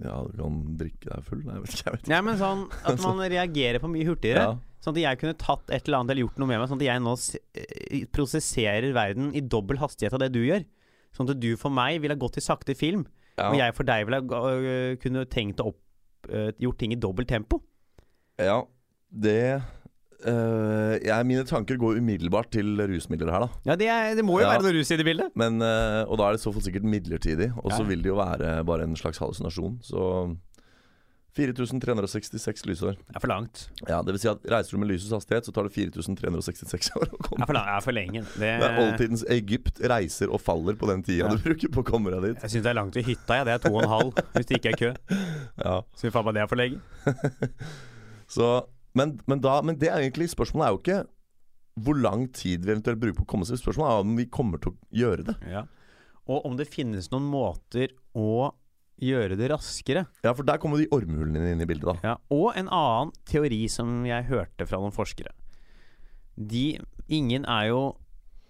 ja, 0.01 0.15
du 0.29 0.37
kan 0.37 0.57
drikke 0.77 1.09
deg 1.09 1.23
full? 1.25 1.43
Nei, 1.45 1.55
jeg 1.57 1.63
vet 1.65 1.73
ikke. 1.75 1.83
Jeg 1.85 1.93
vet 1.95 2.01
ikke. 2.03 2.11
Nei, 2.13 2.21
men 2.27 2.39
sånn 2.41 2.63
At 2.91 3.03
man 3.05 3.21
reagerer 3.33 3.81
på 3.83 3.89
mye 3.93 4.07
hurtigere. 4.09 4.43
Ja. 4.47 4.55
Sånn 4.83 4.93
at 4.95 5.01
jeg 5.01 5.19
kunne 5.21 5.37
tatt 5.41 5.71
et 5.73 5.87
eller 5.87 5.99
annet 6.01 6.13
eller 6.13 6.25
gjort 6.27 6.37
noe 6.41 6.49
med 6.51 6.59
meg, 6.61 6.67
sånn 6.69 6.81
at 6.81 6.85
jeg 6.87 7.01
nå 7.05 7.13
eh, 7.57 8.03
prosesserer 8.13 8.89
verden 8.95 9.31
i 9.37 9.41
dobbel 9.41 9.79
hastighet 9.81 10.13
av 10.17 10.21
det 10.21 10.31
du 10.35 10.41
gjør. 10.45 10.65
Sånn 11.17 11.29
at 11.33 11.39
du 11.41 11.49
for 11.57 11.73
meg 11.73 11.97
ville 12.03 12.13
ha 12.13 12.21
gått 12.21 12.37
i 12.37 12.43
sakte 12.45 12.75
film, 12.77 13.07
Ja. 13.37 13.49
og 13.51 13.57
jeg 13.57 13.73
for 13.77 13.85
deg 13.89 14.05
ville 14.05 14.19
ha 14.21 14.51
øh, 14.53 14.97
kunne 15.01 15.25
tenkt 15.33 15.61
å 15.63 15.71
opp, 15.71 15.79
øh, 16.29 16.51
gjort 16.61 16.77
ting 16.81 16.93
i 16.93 16.99
dobbelt 17.01 17.29
tempo. 17.29 17.61
Ja, 18.37 18.59
det 19.09 19.63
øh, 20.25 20.97
jeg, 21.05 21.25
Mine 21.25 21.43
tanker 21.45 21.77
går 21.77 21.97
umiddelbart 22.01 22.49
til 22.51 22.73
rusmidler 22.81 23.31
her, 23.31 23.39
da. 23.45 23.47
Ja, 23.65 23.75
det, 23.75 23.87
er, 23.87 24.15
det 24.15 24.25
må 24.25 24.39
jo 24.39 24.45
Ja. 24.47 24.55
være 24.57 24.63
noe 24.63 24.79
rus 24.79 24.91
i 24.91 24.97
det 24.97 25.05
bildet. 25.05 25.29
Men, 25.35 25.61
uh, 25.61 26.03
og 26.09 26.17
da 26.17 26.23
er 26.31 26.31
det 26.37 26.41
så 26.41 26.51
fort 26.53 26.63
sikkert 26.65 26.83
midlertidig. 26.83 27.51
Og 27.63 27.71
så 27.71 27.83
Ja. 27.83 27.87
vil 27.87 28.01
det 28.01 28.09
jo 28.09 28.15
være 28.17 28.63
bare 28.65 28.83
en 28.83 28.95
slags 28.95 29.17
hallusinasjon. 29.19 29.79
Så 29.83 30.35
4366 31.37 32.63
lysår. 32.65 32.95
Det 32.97 33.13
er 33.15 33.21
for 33.21 33.29
langt. 33.29 33.67
Ja, 33.87 33.99
det 34.01 34.15
vil 34.15 34.19
si 34.23 34.27
at 34.31 34.39
Reiser 34.49 34.73
du 34.73 34.79
med 34.81 34.89
lysets 34.89 35.11
hastighet, 35.13 35.45
så 35.45 35.53
tar 35.53 35.67
det 35.67 35.73
4366 35.75 36.89
år 36.97 37.03
å 37.05 37.11
Det 37.11 37.19
komme. 37.27 37.43
er 37.43 37.45
for, 37.45 37.53
lang, 37.53 37.67
det 37.67 37.75
er 37.75 37.83
for 37.85 37.91
lenge. 37.93 38.21
Det, 38.33 38.49
Det 38.63 38.69
er 38.71 38.79
oldtidens 38.81 39.23
Egypt 39.29 39.81
reiser 39.91 40.33
og 40.33 40.41
faller 40.41 40.73
på 40.81 40.89
den 40.89 41.03
tida 41.05 41.27
Ja. 41.27 41.29
du 41.29 41.37
bruker 41.45 41.69
på 41.69 41.83
å 41.83 41.85
komme 41.85 42.09
deg 42.15 42.23
dit. 42.31 42.41
jeg 42.41 42.49
syns 42.55 42.63
det 42.65 42.71
er 42.73 42.79
langt 42.79 42.93
til 42.97 43.03
hytta, 43.05 43.37
ja. 43.37 43.43
Det 43.43 43.53
er 43.53 43.61
to 43.69 43.75
og 43.75 43.83
en 43.83 43.89
halv, 43.93 44.13
hvis 44.33 44.49
det 44.49 44.57
ikke 44.57 44.73
er 44.73 44.81
kø. 44.81 44.91
Ja. 45.67 45.75
Så 45.93 46.09
faen 46.11 46.25
meg 46.25 46.33
det 46.33 46.41
er 46.41 46.47
for 46.49 46.55
lenge. 46.57 46.81
Så, 48.27 48.49
men, 48.97 49.15
men, 49.29 49.41
da, 49.43 49.59
men 49.65 49.77
det 49.79 49.89
er 49.91 50.01
egentlig 50.03 50.29
spørsmålet 50.33 50.67
er 50.67 50.75
jo 50.75 50.81
ikke 50.83 50.99
hvor 51.85 51.97
lang 52.01 52.23
tid 52.33 52.63
vi 52.65 52.71
eventuelt 52.73 52.97
bruker 53.01 53.19
på 53.19 53.25
å 53.27 53.31
komme 53.35 53.45
seg. 53.45 53.59
Spørsmålet 53.61 53.93
er 53.93 54.05
om 54.07 54.15
vi 54.17 54.25
kommer 54.33 54.57
til 54.63 54.73
å 54.73 54.77
gjøre 54.97 55.27
det. 55.27 55.35
Ja. 55.51 55.61
Og 56.27 56.47
om 56.49 56.55
det 56.57 56.65
finnes 56.73 57.11
noen 57.13 57.27
måter 57.29 57.93
å 58.17 58.49
gjøre 58.97 59.37
det 59.37 59.51
raskere. 59.51 60.07
Ja, 60.25 60.31
for 60.33 60.41
der 60.47 60.57
kommer 60.57 60.81
de 60.81 60.87
ormehulene 60.95 61.51
inn 61.53 61.61
i 61.61 61.67
bildet, 61.69 61.85
da. 61.85 61.95
Ja, 62.01 62.15
og 62.33 62.57
en 62.57 62.71
annen 62.73 63.13
teori 63.29 63.59
som 63.69 63.99
jeg 64.09 64.25
hørte 64.31 64.65
fra 64.65 64.79
noen 64.81 64.95
forskere. 64.95 65.35
De, 66.37 66.65
ingen 67.13 67.45
er 67.45 67.69
jo 67.69 67.83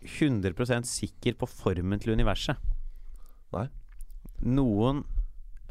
100% 0.07 0.87
sikker 0.87 1.35
på 1.41 1.49
formen 1.51 1.99
til 1.99 2.15
universet. 2.15 2.55
Nei. 3.55 3.65
Noen 4.47 5.03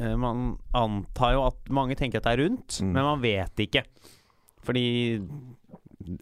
eh, 0.00 0.12
Man 0.18 0.56
antar 0.76 1.36
jo 1.36 1.44
at 1.48 1.68
mange 1.72 1.96
tenker 1.98 2.20
at 2.20 2.26
det 2.28 2.34
er 2.36 2.42
rundt, 2.44 2.78
Mm. 2.82 2.92
men 2.92 3.04
man 3.06 3.22
vet 3.24 3.64
ikke. 3.64 3.84
Fordi 4.66 4.84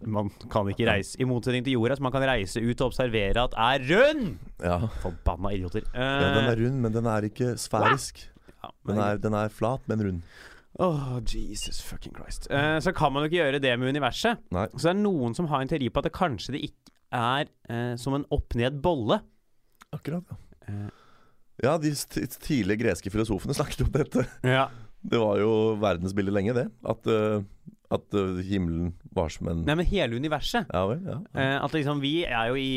man 0.09 0.31
kan 0.53 0.69
ikke 0.73 0.87
reise 0.89 1.19
I 1.21 1.27
motsetning 1.29 1.65
til 1.67 1.75
jorda, 1.77 1.97
så 1.99 2.05
man 2.07 2.13
kan 2.15 2.25
reise 2.25 2.63
ut 2.63 2.81
og 2.81 2.87
observere 2.93 3.43
at 3.45 3.57
er 3.67 3.85
rund! 3.91 4.39
Ja. 4.63 4.79
Forbanna 5.03 5.53
idioter. 5.53 5.85
ja, 5.93 6.31
den 6.39 6.49
er 6.53 6.57
rund, 6.63 6.79
men 6.87 6.95
den 6.95 7.09
er 7.11 7.27
ikke 7.29 7.55
sfærisk. 7.61 8.23
Ja, 8.63 8.71
Den 8.89 9.01
er, 9.05 9.19
den 9.21 9.35
er 9.37 9.49
flat, 9.53 9.85
men 9.91 10.01
rund. 10.07 10.23
Åh, 10.81 11.19
Jesus 11.31 11.83
fucking 11.85 12.15
Christ. 12.17 12.49
Uh, 12.51 12.81
så 12.83 12.93
kan 12.97 13.13
man 13.13 13.23
jo 13.23 13.29
ikke 13.31 13.43
gjøre 13.43 13.61
det 13.63 13.75
med 13.79 13.93
universet. 13.95 14.41
Nei. 14.55 14.65
Så 14.75 14.89
det 14.89 14.95
er 14.97 15.03
noen 15.05 15.37
som 15.37 15.47
har 15.53 15.63
en 15.63 15.71
teori 15.71 15.91
på 15.93 16.01
at 16.03 16.09
det 16.09 16.15
kanskje 16.17 16.57
det 16.57 16.65
ikke 16.71 16.95
er 17.15 17.51
uh, 17.71 17.93
som 18.01 18.17
en 18.17 18.25
opp-ned-bolle. 18.35 19.21
Akkurat, 19.95 20.25
ja. 20.33 20.41
Eh, 20.69 20.89
Ja, 21.63 21.77
de 21.79 21.93
tidlige 22.43 22.81
greske 22.81 23.13
filosofene 23.15 23.55
snakket 23.59 23.85
om 23.87 23.93
dette. 23.95 24.25
ja. 24.43 24.65
Det 25.05 25.21
var 25.21 25.37
jo 25.39 25.53
verdensbildet 25.79 26.33
lenge, 26.33 26.55
det. 26.57 26.65
At, 26.89 27.07
øh, 27.13 27.43
at 27.95 28.15
uh, 28.19 28.39
himmelen 28.45 28.93
var 29.15 29.29
som 29.33 29.49
en 29.53 29.65
Nei, 29.65 29.75
men 29.79 29.87
hele 29.87 30.17
universet. 30.19 30.67
Ja 30.73 30.85
vel, 30.91 31.01
ja. 31.07 31.19
ja. 31.35 31.41
Eh, 31.41 31.59
at 31.65 31.73
liksom 31.77 32.01
vi 32.03 32.25
er 32.27 32.49
jo 32.53 32.57
i 32.61 32.71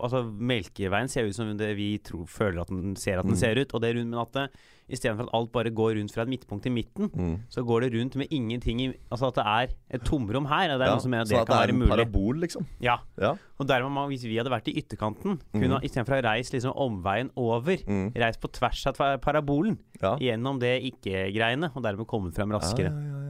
Altså 0.00 0.24
Melkeveien 0.30 1.08
ser 1.10 1.26
ut 1.28 1.34
som 1.36 1.50
det 1.58 1.72
vi 1.76 1.92
tror, 1.98 2.26
føler 2.30 2.62
at 2.62 2.68
den 2.72 2.94
ser 2.96 3.18
at 3.18 3.26
den 3.26 3.34
Mm. 3.36 3.40
ser 3.42 3.58
ut, 3.60 3.74
og 3.74 3.80
det 3.82 3.94
rundt, 3.96 4.10
men 4.10 4.20
at 4.20 4.32
det 4.32 4.48
istedenfor 4.90 5.28
at 5.28 5.34
alt 5.38 5.52
bare 5.54 5.70
går 5.70 5.92
rundt 6.00 6.10
fra 6.10 6.22
et 6.24 6.30
midtpunkt 6.32 6.64
til 6.66 6.72
midten, 6.74 7.10
Mm. 7.14 7.36
så 7.48 7.62
går 7.62 7.84
det 7.84 7.92
rundt 7.94 8.16
med 8.18 8.26
ingenting 8.34 8.80
i 8.82 8.86
Altså 9.12 9.28
at 9.28 9.34
det 9.38 9.44
er 9.46 9.74
et 9.98 10.02
tomrom 10.04 10.46
her. 10.50 10.66
Det 10.78 10.82
er 10.86 10.90
noe 10.96 11.00
som 11.04 11.14
er, 11.14 11.22
det 11.22 11.28
så 11.30 11.40
at 11.42 11.46
kan 11.46 11.54
det 11.54 11.60
være 11.60 11.68
er 11.68 11.72
en 11.74 11.78
mulig. 11.78 11.90
parabol, 11.94 12.40
liksom. 12.42 12.66
Ja. 12.82 12.96
Ja. 13.20 13.34
Og 13.60 13.68
dermed, 13.68 13.92
man, 13.94 14.08
hvis 14.10 14.24
vi 14.26 14.36
hadde 14.40 14.50
vært 14.50 14.66
i 14.66 14.74
ytterkanten, 14.82 15.38
kunne 15.54 15.78
mm. 15.78 15.84
istedenfor 15.86 16.18
å 16.18 16.24
reise 16.26 16.50
liksom 16.56 16.72
omveien 16.74 17.30
over, 17.36 17.76
Mm. 17.86 18.10
reist 18.18 18.40
på 18.42 18.50
tvers 18.50 18.86
av 18.90 18.98
parabolen, 19.22 19.78
gjennom 20.18 20.58
det 20.58 20.82
ikke-greiene, 20.90 21.70
og 21.76 21.82
dermed 21.84 22.06
kommet 22.10 22.34
frem 22.34 22.50
raskere. 22.50 22.90
Ja, 22.90 22.98
ja, 22.98 23.20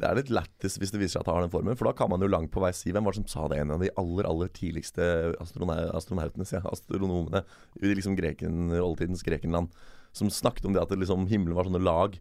Det 0.00 0.08
er 0.08 0.18
litt 0.18 0.32
lættis 0.32 0.78
hvis 0.80 0.92
det 0.94 1.00
viser 1.02 1.18
seg 1.18 1.22
at 1.24 1.30
han 1.30 1.38
har 1.38 1.46
den 1.46 1.52
formen, 1.52 1.76
for 1.78 1.90
da 1.90 1.94
kan 1.96 2.10
man 2.12 2.24
jo 2.24 2.30
langt 2.30 2.52
på 2.54 2.62
vei 2.64 2.72
si 2.76 2.94
Hvem 2.94 3.06
var 3.06 3.14
det 3.14 3.22
som 3.22 3.30
sa 3.30 3.46
det? 3.52 3.60
En 3.60 3.74
av 3.76 3.84
de 3.84 3.92
aller 4.00 4.28
aller 4.28 4.50
tidligste 4.56 5.06
astronautene, 5.42 6.48
sier 6.48 6.60
jeg, 6.60 6.72
astronomene 6.72 7.44
i 7.80 7.94
liksom 7.94 8.16
greken, 8.18 8.74
oldtidens 8.80 9.24
Grekenland, 9.26 9.72
som 10.16 10.32
snakket 10.32 10.66
om 10.66 10.74
det 10.74 10.82
at 10.82 10.92
det 10.92 11.00
liksom, 11.02 11.28
himmelen 11.30 11.58
var 11.58 11.68
sånne 11.68 11.82
lag. 11.84 12.18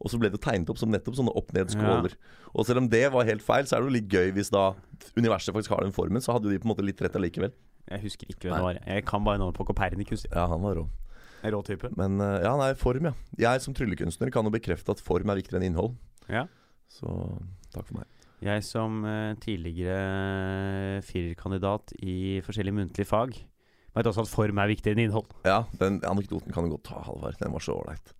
Og 0.00 0.08
så 0.12 0.16
ble 0.20 0.30
det 0.32 0.40
tegnet 0.40 0.70
opp 0.72 0.78
som 0.80 0.92
nettopp 0.92 1.18
sånne 1.18 1.32
opp-ned-skåler. 1.36 2.14
Og 2.56 2.64
selv 2.64 2.80
om 2.80 2.86
det 2.92 3.02
var 3.12 3.28
helt 3.28 3.44
feil, 3.44 3.66
så 3.68 3.76
er 3.76 3.82
det 3.82 3.90
jo 3.90 3.96
litt 3.98 4.14
gøy 4.14 4.30
hvis 4.36 4.52
da 4.52 4.70
universet 5.12 5.52
faktisk 5.52 5.74
har 5.74 5.84
den 5.84 5.92
formen. 5.92 6.24
Så 6.24 6.32
hadde 6.32 6.48
jo 6.48 6.54
de 6.54 6.60
på 6.62 6.68
en 6.68 6.72
måte 6.72 6.84
litt 6.86 7.00
rett 7.04 7.18
allikevel. 7.20 7.52
Jeg 7.90 8.04
husker 8.06 8.30
ikke 8.32 8.48
hvem 8.48 8.56
det 8.56 8.64
var. 8.64 8.80
Jeg 8.80 9.04
kan 9.08 9.26
bare 9.26 9.40
navnet 9.42 9.58
på 9.58 9.66
Copernicus. 9.68 10.24
Ja, 10.30 10.46
han 10.48 10.64
var 10.64 10.78
rå. 10.80 10.86
En 11.44 11.52
rå 11.52 11.60
type. 11.66 11.90
Men 12.00 12.16
eh, 12.24 12.38
ja, 12.46 12.54
nei, 12.60 12.70
form, 12.80 13.10
ja. 13.10 13.12
Jeg 13.40 13.64
som 13.64 13.76
tryllekunstner 13.76 14.32
kan 14.32 14.48
jo 14.48 14.54
bekrefte 14.54 14.96
at 14.96 15.04
form 15.04 15.32
er 15.32 15.40
viktigere 15.40 15.60
enn 15.60 15.70
innhold. 15.70 15.94
Ja. 16.32 16.46
Så 16.90 17.10
takk 17.72 17.86
for 17.86 18.00
meg. 18.00 18.08
Jeg 18.40 18.64
som 18.64 19.02
uh, 19.04 19.36
tidligere 19.40 21.02
firerkandidat 21.04 21.92
i 22.00 22.40
forskjellige 22.44 22.78
muntlige 22.78 23.08
fag 23.08 23.36
Vet 23.90 24.06
også 24.06 24.22
at 24.22 24.30
form 24.30 24.60
er 24.62 24.70
viktigere 24.70 24.94
enn 24.94 25.08
innhold. 25.08 25.32
Ja, 25.42 25.64
den 25.80 25.96
anekdoten 26.06 26.54
kan 26.54 26.62
du 26.62 26.76
godt 26.76 26.84
ta, 26.86 27.00
Halvard. 27.02 27.34
Den 27.40 27.50
var 27.50 27.64
så 27.64 27.74
ålreit. 27.74 28.12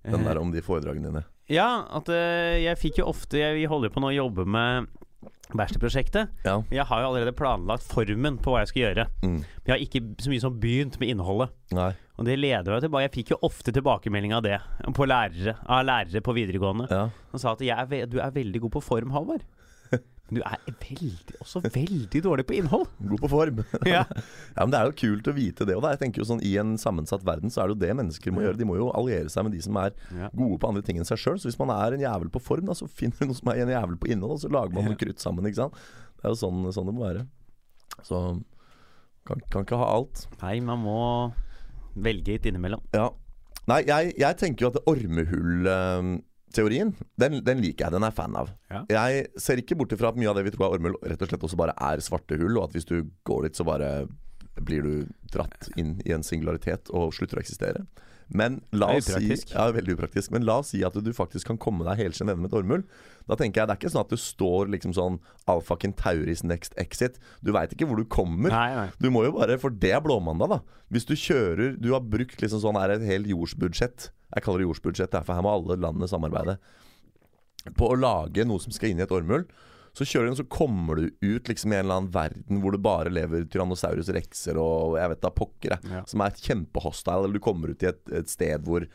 Den 0.00 0.24
der 0.24 0.40
om 0.40 0.48
de 0.48 0.62
foredragene 0.64 1.10
dine. 1.10 1.22
Ja, 1.52 1.84
at 1.92 2.08
uh, 2.08 2.56
jeg 2.56 2.78
fikk 2.80 3.02
jo 3.02 3.10
ofte 3.10 3.36
jeg, 3.36 3.58
Vi 3.58 3.68
holder 3.68 3.92
på 3.92 4.00
nå 4.00 4.08
å 4.14 4.16
jobbe 4.16 4.46
med 4.48 4.88
bachelorprosjektet. 5.50 6.30
Ja. 6.46 6.60
Jeg 6.72 6.86
har 6.86 7.02
jo 7.02 7.08
allerede 7.10 7.34
planlagt 7.36 7.86
formen 7.90 8.38
på 8.42 8.54
hva 8.54 8.62
jeg 8.62 8.70
skal 8.70 8.82
gjøre. 8.84 9.06
Mm. 9.24 9.38
Men 9.40 9.66
jeg 9.66 9.74
har 9.74 9.84
ikke 9.84 10.02
så 10.22 10.32
mye 10.32 10.44
som 10.44 10.58
begynt 10.62 10.98
med 11.00 11.12
innholdet. 11.14 11.54
Nei. 11.76 11.90
Og 12.20 12.26
det 12.28 12.36
leder 12.36 12.68
meg 12.68 12.82
tilbake 12.84 13.06
Jeg 13.06 13.12
fikk 13.14 13.30
jo 13.32 13.38
ofte 13.48 13.72
tilbakemelding 13.72 14.34
av 14.36 14.42
det 14.44 14.58
på 14.96 15.06
lærere, 15.08 15.54
av 15.64 15.86
lærere 15.88 16.20
på 16.24 16.34
videregående. 16.36 16.88
Ja. 16.92 17.06
Som 17.32 17.42
sa 17.42 17.54
at 17.54 17.64
jeg 17.64 17.72
er 18.00 18.10
du 18.10 18.18
er 18.20 18.34
veldig 18.34 18.66
god 18.66 18.76
på 18.76 18.84
form, 18.84 19.14
Halvard. 19.16 19.46
Men 20.30 20.38
du 20.38 20.44
er 20.46 20.60
veldig, 20.70 21.36
også 21.42 21.62
veldig 21.64 22.20
dårlig 22.22 22.44
på 22.46 22.54
innhold. 22.60 22.86
God 23.02 23.22
på 23.24 23.30
form. 23.32 23.62
Ja. 23.90 24.04
Ja, 24.06 24.62
men 24.62 24.70
Det 24.70 24.78
er 24.80 24.90
jo 24.90 24.96
kult 25.00 25.30
å 25.30 25.34
vite 25.34 25.66
det. 25.66 25.74
Og 25.74 25.82
da. 25.82 25.90
jeg 25.94 26.02
tenker 26.04 26.22
jo 26.22 26.28
sånn 26.28 26.42
I 26.46 26.52
en 26.62 26.76
sammensatt 26.78 27.24
verden 27.26 27.50
så 27.50 27.62
er 27.64 27.70
det 27.70 27.74
jo 27.76 27.80
det 27.82 27.96
mennesker 27.98 28.34
må 28.34 28.44
gjøre. 28.44 28.58
De 28.60 28.68
må 28.68 28.76
jo 28.78 28.90
alliere 28.94 29.32
seg 29.32 29.46
med 29.46 29.56
de 29.56 29.62
som 29.64 29.78
er 29.82 29.96
gode 30.30 30.60
på 30.62 30.70
andre 30.70 30.84
ting 30.86 31.00
enn 31.00 31.08
seg 31.08 31.18
sjøl. 31.18 31.40
Så 31.42 31.50
hvis 31.50 31.58
man 31.60 31.72
er 31.74 31.96
en 31.96 32.04
jævel 32.04 32.30
på 32.30 32.42
form, 32.44 32.70
da, 32.70 32.76
så 32.78 32.86
finner 32.86 33.18
du 33.18 33.32
noe 33.32 33.40
som 33.40 33.50
er 33.52 33.64
en 33.64 33.74
jævel 33.74 33.98
på 34.00 34.12
innhold, 34.14 34.36
og 34.38 34.44
så 34.44 34.52
lager 34.52 34.76
man 34.76 34.86
noe 34.90 35.00
krutt 35.00 35.22
sammen. 35.22 35.48
ikke 35.50 35.64
sant? 35.64 35.82
Det 36.20 36.28
er 36.28 36.34
jo 36.34 36.40
sånn, 36.44 36.62
sånn 36.76 36.90
det 36.90 36.94
må 36.94 37.06
være. 37.06 37.26
Så 38.06 38.22
kan, 39.26 39.42
kan 39.50 39.66
ikke 39.66 39.80
ha 39.80 39.90
alt. 39.96 40.26
Nei, 40.44 40.58
man 40.64 40.84
må 40.84 41.00
velge 41.98 42.36
litt 42.36 42.46
innimellom. 42.46 42.82
Ja. 42.94 43.10
Nei, 43.70 43.82
jeg, 43.86 44.14
jeg 44.18 44.38
tenker 44.40 44.66
jo 44.66 44.70
at 44.72 44.78
ormehull-teorien, 46.50 46.94
den, 47.18 47.44
den 47.44 47.60
liker 47.62 47.86
jeg. 47.86 47.92
Den 47.92 48.02
er 48.02 48.10
jeg 48.10 48.16
fan 48.18 48.36
av. 48.36 48.50
Ja. 48.70 48.84
Jeg 48.90 49.28
ser 49.38 49.58
ikke 49.58 49.76
bort 49.76 49.92
ifra 49.92 50.10
at 50.10 50.18
mye 50.18 50.30
av 50.30 50.36
det 50.36 50.44
vi 50.44 50.50
tror 50.54 50.68
er 50.68 50.78
ormehull, 50.78 50.98
rett 51.02 51.22
og 51.22 51.28
slett 51.30 51.46
også 51.46 51.58
bare 51.60 51.74
er 51.76 52.00
svarte 52.00 52.38
hull, 52.38 52.58
og 52.58 52.68
at 52.68 52.76
hvis 52.76 52.88
du 52.88 53.10
går 53.24 53.48
dit, 53.48 53.56
så 53.56 53.64
bare 53.64 54.08
blir 54.60 54.82
du 54.82 54.94
dratt 55.32 55.70
inn 55.78 56.00
i 56.04 56.12
en 56.12 56.22
singularitet 56.26 56.90
og 56.90 57.14
slutter 57.14 57.38
å 57.38 57.44
eksistere. 57.44 57.84
Men 58.30 58.60
la 58.70 58.92
oss 58.94 59.08
si. 59.10 59.34
Ja, 59.50 59.64
veldig 59.74 59.96
upraktisk. 59.96 60.30
Men 60.30 60.44
la 60.46 60.60
oss 60.60 60.68
si 60.70 60.84
at 60.86 60.94
du 60.94 61.08
faktisk 61.14 61.48
kan 61.48 61.58
komme 61.58 61.82
deg 61.88 61.98
helskjent 61.98 62.30
gjennom 62.30 62.46
et 62.46 62.54
ormehull. 62.54 62.84
Da 63.26 63.34
tenker 63.34 63.58
jeg 63.62 63.66
Det 63.66 63.74
er 63.74 63.80
ikke 63.80 63.90
sånn 63.90 64.04
at 64.04 64.12
du 64.12 64.20
står 64.22 64.70
liksom 64.70 64.94
sånn 64.94 65.16
Alfa 65.50 65.74
Kentauris 65.82 66.44
next 66.46 66.76
exit. 66.78 67.18
Du 67.42 67.50
veit 67.56 67.74
ikke 67.74 67.88
hvor 67.90 67.98
du 67.98 68.06
kommer. 68.06 68.54
Nei, 68.54 68.68
nei. 68.76 68.86
Du 69.02 69.10
må 69.10 69.24
jo 69.26 69.34
bare, 69.34 69.58
for 69.58 69.74
det 69.74 69.90
er 69.96 70.04
blåmandag, 70.04 70.54
da. 70.54 70.60
Hvis 70.94 71.08
du 71.10 71.16
kjører 71.18 71.74
Du 71.82 71.90
har 71.90 72.06
brukt 72.06 72.38
liksom 72.38 72.62
sånn 72.62 72.78
her 72.78 72.94
et 72.94 73.02
helt 73.08 73.26
jordsbudsjett. 73.26 74.12
Jeg 74.30 74.44
kaller 74.44 74.62
det 74.62 74.68
jordsbudsjett, 74.68 75.16
for 75.26 75.36
her 75.36 75.44
må 75.44 75.56
alle 75.56 75.78
landene 75.80 76.08
samarbeide. 76.10 76.56
På 77.76 77.90
å 77.92 77.98
lage 77.98 78.46
noe 78.46 78.62
som 78.62 78.72
skal 78.74 78.92
inn 78.92 79.02
i 79.02 79.04
et 79.04 79.14
ormhull. 79.14 79.44
Så 79.96 80.06
kjører 80.06 80.28
du 80.28 80.30
den, 80.30 80.38
så 80.38 80.46
kommer 80.46 81.00
du 81.00 81.08
ut 81.20 81.48
liksom 81.50 81.72
i 81.72 81.76
en 81.80 81.84
eller 81.84 81.98
annen 81.98 82.12
verden 82.14 82.60
hvor 82.62 82.74
det 82.74 82.82
bare 82.84 83.10
lever 83.10 83.48
Tyrannosaurus 83.50 84.12
rexer 84.14 84.58
og 84.60 84.94
jeg 85.00 85.10
vet 85.12 85.24
da 85.24 85.32
pokker. 85.34 85.74
Ja. 85.90 86.02
Som 86.08 86.22
er 86.22 86.36
kjempehostile. 86.38 87.24
Eller 87.26 87.40
du 87.40 87.42
kommer 87.42 87.72
ut 87.72 87.82
i 87.82 87.90
et, 87.90 88.02
et 88.20 88.30
sted 88.30 88.66
hvor, 88.68 88.86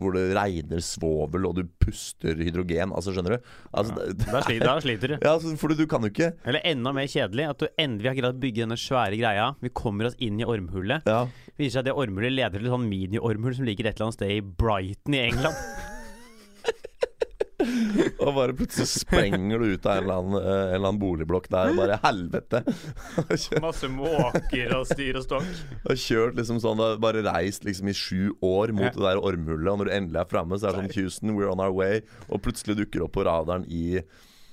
hvor 0.00 0.14
det 0.16 0.22
regner 0.36 0.80
svovel, 0.84 1.44
og 1.48 1.56
du 1.58 1.62
puster 1.82 2.38
hydrogen. 2.40 2.94
Altså, 2.96 3.12
skjønner 3.14 3.36
du? 3.36 3.50
Altså, 3.76 3.92
Ja. 3.92 4.06
det, 4.12 4.26
Da 4.32 4.40
sliter, 4.46 4.66
da 4.66 4.76
sliter 4.80 5.08
du. 5.12 5.16
ja, 5.22 5.34
altså, 5.36 5.54
for 5.60 5.68
du, 5.68 5.74
du 5.82 5.86
kan 5.86 6.00
jo 6.02 6.08
ikke 6.12 6.32
Eller 6.48 6.64
enda 6.64 6.92
mer 6.96 7.06
kjedelig, 7.12 7.48
at 7.50 7.58
du 7.60 7.68
endelig 7.78 8.08
har 8.12 8.18
greid 8.20 8.30
å 8.34 8.40
bygge 8.46 8.64
denne 8.64 8.80
svære 8.80 9.18
greia. 9.20 9.50
Vi 9.60 9.68
kommer 9.76 10.08
oss 10.08 10.16
inn 10.18 10.40
i 10.40 10.48
ormhullet. 10.48 11.04
Ja. 11.06 11.26
Viser 11.58 11.78
seg 11.78 11.84
at 11.84 11.90
det 11.92 11.98
ormhullet 12.00 12.32
leder 12.32 12.56
til 12.58 12.66
et 12.70 12.72
sånn 12.72 12.88
mini-ormhull 12.88 13.54
som 13.58 13.68
ligger 13.68 13.86
et 13.90 13.96
eller 13.98 14.08
annet 14.10 14.20
sted 14.20 14.36
i 14.38 14.40
Brighton 14.40 15.18
i 15.18 15.26
England. 15.28 15.56
Og 18.22 18.30
bare 18.36 18.54
plutselig 18.56 18.86
sprenger 18.90 19.60
du 19.62 19.72
ut 19.74 19.86
av 19.86 19.98
en 19.98 20.02
eller 20.04 20.20
annen, 20.22 20.36
eh, 20.40 20.48
en 20.52 20.74
eller 20.76 20.88
annen 20.88 21.00
boligblokk 21.02 21.48
der 21.52 21.72
og 21.72 21.78
bare 21.80 21.98
helvete. 22.04 22.62
Masse 23.66 23.90
måker 23.92 24.74
og 24.78 24.86
styr 24.90 25.18
og 25.20 25.26
stokk. 25.26 25.48
Og 25.90 25.98
kjørt 25.98 26.38
liksom 26.38 26.60
sånn 26.62 26.80
bare 27.02 27.22
reist 27.26 27.66
liksom 27.66 27.90
i 27.90 27.96
sju 27.96 28.32
år 28.44 28.72
mot 28.76 28.88
Ja. 28.88 28.94
det 28.96 29.02
der 29.08 29.22
ormhullet, 29.22 29.68
og 29.72 29.80
når 29.82 29.90
du 29.90 29.94
endelig 29.96 30.20
er 30.22 30.30
framme, 30.30 30.58
så 30.58 30.68
er 30.68 30.76
det 30.76 30.82
sånn 30.84 30.94
Houston, 31.00 31.34
we're 31.36 31.50
on 31.52 31.60
our 31.64 31.72
way, 31.74 32.00
og 32.28 32.42
plutselig 32.44 32.78
dukker 32.78 33.04
opp 33.06 33.14
på 33.18 33.24
radaren 33.28 33.66
i 33.68 34.00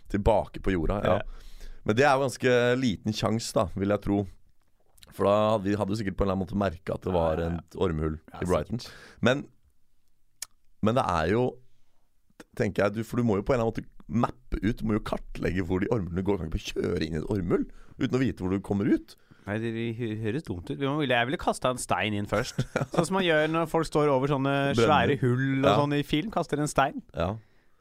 Tilbake 0.10 0.58
på 0.66 0.72
jorda. 0.74 0.96
Ja. 1.06 1.18
Ja. 1.20 1.70
Men 1.86 1.96
det 1.96 2.04
er 2.08 2.16
jo 2.18 2.24
ganske 2.26 2.54
liten 2.82 3.14
sjanse, 3.14 3.54
da, 3.54 3.68
vil 3.78 3.94
jeg 3.94 4.02
tro. 4.02 4.24
For 5.14 5.26
da 5.30 5.36
hadde 5.54 5.68
vi 5.70 5.76
hadde 5.78 5.98
sikkert 6.00 6.18
på 6.18 6.24
en 6.26 6.30
eller 6.30 6.38
annen 6.38 6.46
måte 6.48 6.58
merka 6.58 6.96
at 6.98 7.06
det 7.06 7.14
var 7.14 7.42
et 7.46 7.78
ormhull 7.78 8.16
Ja, 8.34 8.42
i 8.42 8.48
Brighton. 8.50 8.82
Men, 9.26 9.44
men 10.86 10.98
det 10.98 11.06
er 11.06 11.32
jo 11.34 11.44
Tenker 12.60 12.84
jeg, 12.86 12.96
du, 13.00 13.04
For 13.08 13.18
du 13.22 13.24
må 13.28 13.38
jo 13.40 13.46
på 13.48 13.54
en 13.56 13.60
eller 13.60 13.70
annen 13.70 13.86
måte 13.86 13.96
mappe 14.10 14.60
ut. 14.64 14.78
Du 14.80 14.86
må 14.90 14.96
jo 14.98 15.04
kartlegge 15.06 15.64
hvor 15.68 15.80
de 15.84 15.90
ormhullene 15.94 16.24
går. 16.26 16.38
Du 16.38 16.44
kan 16.44 16.50
ikke 16.50 16.60
bare 16.60 16.86
kjøre 16.90 17.06
inn 17.08 17.18
i 17.18 17.22
et 17.22 17.30
ormhull 17.34 17.66
uten 18.00 18.16
å 18.16 18.22
vite 18.22 18.44
hvor 18.46 18.54
du 18.56 18.60
kommer 18.66 18.90
ut. 18.90 19.16
Nei, 19.50 19.56
det 19.64 19.72
høres 20.22 20.44
dumt 20.46 20.70
ut. 20.70 20.78
Jeg 20.80 21.26
ville 21.30 21.40
kasta 21.42 21.72
en 21.74 21.80
stein 21.82 22.14
inn 22.14 22.28
først. 22.30 22.60
Sånn 22.94 23.08
som 23.08 23.16
man 23.18 23.26
gjør 23.26 23.48
når 23.50 23.70
folk 23.72 23.88
står 23.90 24.12
over 24.14 24.30
sånne 24.30 24.56
svære 24.78 25.16
hull 25.24 25.64
og 25.64 25.70
Ja. 25.72 25.76
sånn 25.80 25.96
i 25.98 26.04
film. 26.06 26.30
Kaster 26.34 26.62
en 26.62 26.70
stein. 26.70 27.00
Ja, 27.18 27.32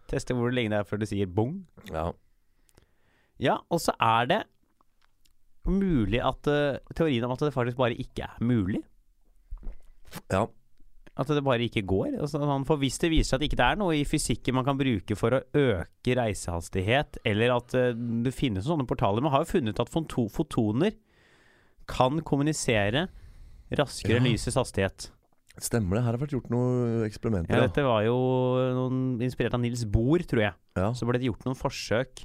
Tester 0.09 0.35
hvor 0.39 0.49
lenge 0.57 0.71
det 0.73 0.79
er 0.81 0.87
før 0.89 1.03
det 1.03 1.11
sier 1.11 1.29
bong. 1.29 1.59
ja. 1.93 2.11
Ja, 3.39 3.59
og 3.71 3.79
så 3.79 3.93
er 4.03 4.25
det 4.27 4.39
mulig 5.69 6.19
at 6.25 6.49
uh, 6.51 6.79
Teorien 6.97 7.23
om 7.29 7.35
at 7.37 7.43
det 7.45 7.53
faktisk 7.55 7.77
bare 7.79 7.95
ikke 7.95 8.25
er 8.27 8.41
mulig. 8.43 8.81
ja. 10.33 10.47
At 11.19 11.27
det 11.35 11.43
bare 11.43 11.67
ikke 11.67 11.83
går. 11.83 12.13
Altså, 12.23 12.39
for 12.69 12.79
hvis 12.79 12.99
det 13.03 13.11
viser 13.11 13.33
seg 13.33 13.41
at 13.41 13.47
ikke 13.49 13.59
det 13.59 13.67
er 13.67 13.79
noe 13.81 13.97
i 13.99 14.05
fysikken 14.07 14.55
man 14.55 14.65
kan 14.69 14.79
bruke 14.79 15.17
for 15.19 15.35
å 15.35 15.41
øke 15.59 16.15
reisehastighet, 16.15 17.19
eller 17.27 17.57
at 17.57 17.75
eh, 17.75 17.93
det 18.23 18.31
finnes 18.37 18.69
sånne 18.69 18.87
portaler 18.87 19.25
Man 19.25 19.33
har 19.35 19.43
jo 19.43 19.51
funnet 19.57 19.81
at 19.83 19.91
fotoner 19.91 20.95
kan 21.91 22.21
kommunisere 22.23 23.09
raskere 23.75 24.21
enn 24.21 24.29
Ja. 24.29 24.33
lysets 24.37 24.57
hastighet. 24.61 25.09
Stemmer 25.59 25.97
det. 25.99 26.05
Her 26.05 26.13
har 26.15 26.21
vært 26.23 26.37
gjort 26.37 26.51
noen 26.55 27.03
eksperimenter. 27.09 27.51
Ja, 27.57 27.67
dette 27.67 27.83
var 27.83 28.05
jo 28.07 28.15
noen, 28.77 29.01
inspirert 29.27 29.55
av 29.59 29.61
Nils 29.65 29.83
Bohr, 29.91 30.23
tror 30.23 30.45
jeg. 30.45 30.55
ja. 30.79 30.93
Så 30.95 31.05
ble 31.09 31.19
det 31.19 31.27
gjort 31.27 31.43
noen 31.49 31.59
forsøk 31.59 32.23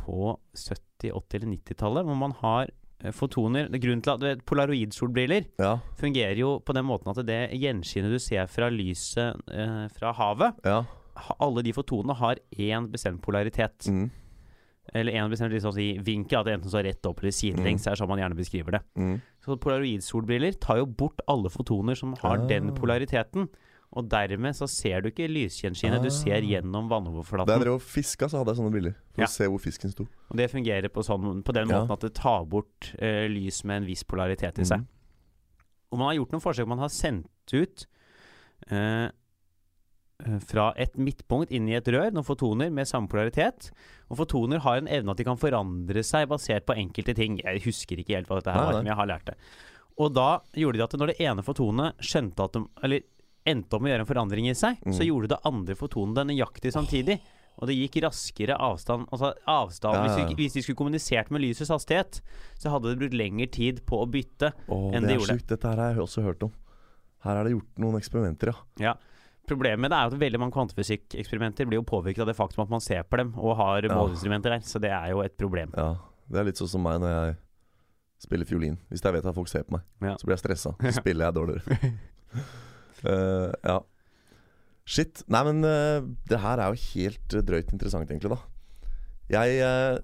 på 0.00 0.38
70-, 0.56 1.12
80- 1.12 1.36
eller 1.36 1.50
90-tallet 1.52 2.06
hvor 2.08 2.16
man 2.16 2.32
har 2.40 2.72
fotoner 3.12 3.68
er 3.68 3.78
Grunnen 3.82 4.02
til 4.02 4.12
at 4.14 4.20
vet, 4.24 4.44
Polaroid-solbriller 4.48 5.44
ja. 5.60 5.74
fungerer 6.00 6.38
jo 6.40 6.58
på 6.64 6.72
den 6.76 6.86
måten 6.88 7.10
at 7.12 7.20
det 7.28 7.40
gjenskinnet 7.60 8.10
du 8.14 8.18
ser 8.22 8.46
fra 8.48 8.70
lyset 8.72 9.36
eh, 9.52 9.82
fra 9.92 10.12
havet 10.16 10.62
ja. 10.64 10.78
ha- 11.26 11.36
Alle 11.44 11.62
de 11.66 11.72
fotonene 11.76 12.16
har 12.16 12.36
én 12.56 12.88
bestemt 12.92 13.20
polaritet. 13.22 13.86
Mm. 13.92 14.08
Eller 14.94 15.12
én 15.18 15.28
bestemt 15.28 15.52
liksom, 15.52 15.72
si, 15.74 15.98
vinkel. 15.98 16.38
At 16.40 16.46
det 16.46 16.54
enten 16.56 16.70
står 16.70 16.84
rett 16.86 17.06
opp 17.10 17.20
eller 17.20 17.34
sidelengs. 17.34 17.84
Mm. 17.84 17.90
er 17.92 17.96
sånn 18.00 18.08
man 18.08 18.20
gjerne 18.22 18.38
beskriver 18.38 18.76
det. 18.78 18.82
Mm. 18.96 19.16
Så 19.44 19.56
polaroid-solbriller 19.60 20.56
tar 20.62 20.78
jo 20.80 20.86
bort 20.86 21.20
alle 21.28 21.50
fotoner 21.52 21.94
som 21.98 22.14
har 22.22 22.38
Ah. 22.38 22.46
den 22.46 22.72
polariteten. 22.74 23.48
Og 23.92 24.08
dermed 24.10 24.52
så 24.58 24.66
ser 24.68 25.00
du 25.00 25.08
ikke 25.10 25.28
lysskinnet, 25.30 26.02
du 26.02 26.10
ser 26.10 26.42
gjennom 26.42 26.88
gjennom 26.88 26.88
Da 26.88 26.96
jeg 26.96 27.04
vannoverflaten. 27.06 27.60
drev 27.62 27.74
og 27.74 27.82
fiska, 27.82 28.28
så 28.28 28.38
hadde 28.38 28.52
jeg 28.52 28.58
sånne 28.58 28.72
briller. 28.72 28.94
For 29.14 29.22
Ja. 29.22 29.26
å 29.26 29.30
se 29.30 29.44
hvor 29.46 29.58
fisken 29.60 29.90
sto. 29.92 30.06
Og 30.30 30.36
det 30.36 30.50
fungerer 30.50 30.88
på, 30.88 31.02
sånn, 31.04 31.42
på 31.44 31.52
den 31.54 31.68
Ja. 31.68 31.80
måten 31.80 31.92
at 31.92 32.00
det 32.00 32.14
tar 32.14 32.44
bort 32.44 32.94
uh, 33.00 33.26
lys 33.28 33.64
med 33.64 33.76
en 33.82 33.86
viss 33.86 34.02
polaritet 34.02 34.58
i 34.58 34.64
seg. 34.64 34.80
Mm. 34.80 34.86
Og 35.92 35.98
man 35.98 36.08
har 36.08 36.16
gjort 36.24 36.32
noen 36.32 36.42
forsøk. 36.42 36.66
Man 36.68 36.78
har 36.78 36.88
sendt 36.88 37.28
ut 37.54 37.86
eh, 38.70 39.08
fra 40.40 40.72
et 40.76 40.94
midtpunkt 40.96 41.50
inn 41.52 41.68
i 41.68 41.74
et 41.76 41.84
rør 41.92 42.10
noen 42.12 42.24
fotoner 42.24 42.72
med 42.72 42.88
samme 42.88 43.08
polaritet. 43.08 43.70
Og 44.10 44.16
fotoner 44.18 44.58
har 44.64 44.78
en 44.80 44.88
evne 44.88 45.10
at 45.12 45.16
de 45.20 45.24
kan 45.24 45.36
forandre 45.36 46.02
seg 46.02 46.28
basert 46.28 46.66
på 46.66 46.76
enkelte 46.76 47.14
ting. 47.14 47.38
Jeg 47.44 47.62
husker 47.66 47.96
ikke 48.00 48.16
helt 48.16 48.28
hva 48.28 48.40
dette 48.40 48.52
her 48.52 48.64
var, 48.64 48.78
men 48.82 48.86
jeg 48.86 48.96
har 48.96 49.06
lært 49.06 49.26
det. 49.26 49.36
Og 49.98 50.12
da 50.12 50.40
gjorde 50.56 50.76
de 50.80 50.82
at 50.84 50.96
når 51.00 51.06
det 51.12 51.20
ene 51.20 51.44
fotonet 51.44 51.96
skjønte 52.04 52.44
at 52.44 52.52
de 52.52 52.64
Eller 52.82 53.00
endte 53.46 53.76
om 53.78 53.86
å 53.86 53.90
gjøre 53.90 54.04
en 54.04 54.08
forandring 54.10 54.48
i 54.50 54.54
seg, 54.58 54.78
så 54.84 55.00
Mm. 55.02 55.06
gjorde 55.08 55.28
det 55.28 55.38
andre 55.44 55.74
fotonen 55.78 56.14
det 56.14 56.26
nøyaktig 56.32 56.72
samtidig. 56.74 57.20
Og 57.58 57.68
det 57.70 57.76
gikk 57.78 58.02
raskere 58.04 58.52
avstand 58.60 59.06
Altså 59.10 59.30
avstand 59.48 59.94
Ja, 59.94 60.04
ja, 60.18 60.26
vi, 60.28 60.34
hvis 60.44 60.52
de 60.52 60.60
skulle 60.60 60.76
kommunisert 60.76 61.30
med 61.30 61.40
lysets 61.40 61.70
hastighet, 61.72 62.20
så 62.60 62.68
hadde 62.68 62.90
det 62.92 62.98
brukt 63.00 63.14
lengre 63.16 63.46
tid 63.50 63.80
på 63.86 64.02
å 64.04 64.10
bytte. 64.10 64.52
oh, 64.68 64.92
enn 64.92 65.00
det 65.06 65.08
de 65.08 65.14
er 65.14 65.18
gjorde. 65.22 65.38
Sykt. 65.38 65.46
Dette 65.54 65.64
her 65.70 65.76
har 65.80 65.94
jeg 65.94 66.02
også 66.04 66.22
hørt 66.22 66.42
om. 66.42 66.52
Her 67.24 67.36
er 67.40 67.44
det 67.44 67.52
gjort 67.54 67.78
noen 67.80 67.96
eksperimenter, 67.96 68.52
ja. 68.52 68.90
Ja. 68.90 68.94
Problemet 69.48 69.90
er 69.94 70.06
at 70.10 70.12
veldig 70.12 70.38
mange 70.42 70.52
kvantefysikkeksperimenter 70.52 71.64
blir 71.70 71.78
jo 71.80 71.82
påvirket 71.86 72.20
av 72.20 72.26
det 72.26 72.36
faktum 72.36 72.62
at 72.64 72.68
man 72.68 72.80
ser 72.80 73.04
på 73.04 73.16
dem 73.16 73.32
og 73.38 73.56
har 73.56 73.80
måleinstrumenter 73.88 74.50
der, 74.52 74.60
så 74.66 74.78
det 74.82 74.90
er 74.90 75.10
jo 75.14 75.20
et 75.22 75.36
problem. 75.38 75.72
ja. 75.76 75.94
Det 76.28 76.40
er 76.40 76.44
litt 76.44 76.58
sånn 76.58 76.68
som 76.68 76.82
meg 76.82 76.98
når 77.00 77.08
jeg 77.14 77.36
spiller 78.26 78.44
fiolin. 78.44 78.76
Hvis 78.90 79.00
jeg 79.00 79.12
vet 79.14 79.24
at 79.24 79.34
folk 79.34 79.46
ser 79.48 79.62
på 79.62 79.78
meg, 79.78 79.82
så 80.18 80.26
blir 80.26 80.34
jeg 80.36 80.42
stressa. 80.44 80.72
Så 80.82 80.92
spiller 81.00 81.26
jeg 81.30 81.34
dårligere. 81.34 81.92
Eh, 83.04 83.52
ja. 83.66 83.80
Shit. 84.86 85.24
Nei, 85.32 85.42
men 85.48 85.64
uh, 85.66 86.04
det 86.30 86.40
her 86.40 86.62
er 86.62 86.70
jo 86.70 86.84
helt 86.94 87.38
drøyt 87.48 87.72
interessant, 87.74 88.10
egentlig, 88.10 88.30
da. 88.30 88.38
Jeg 89.26 89.56
uh, 89.66 89.98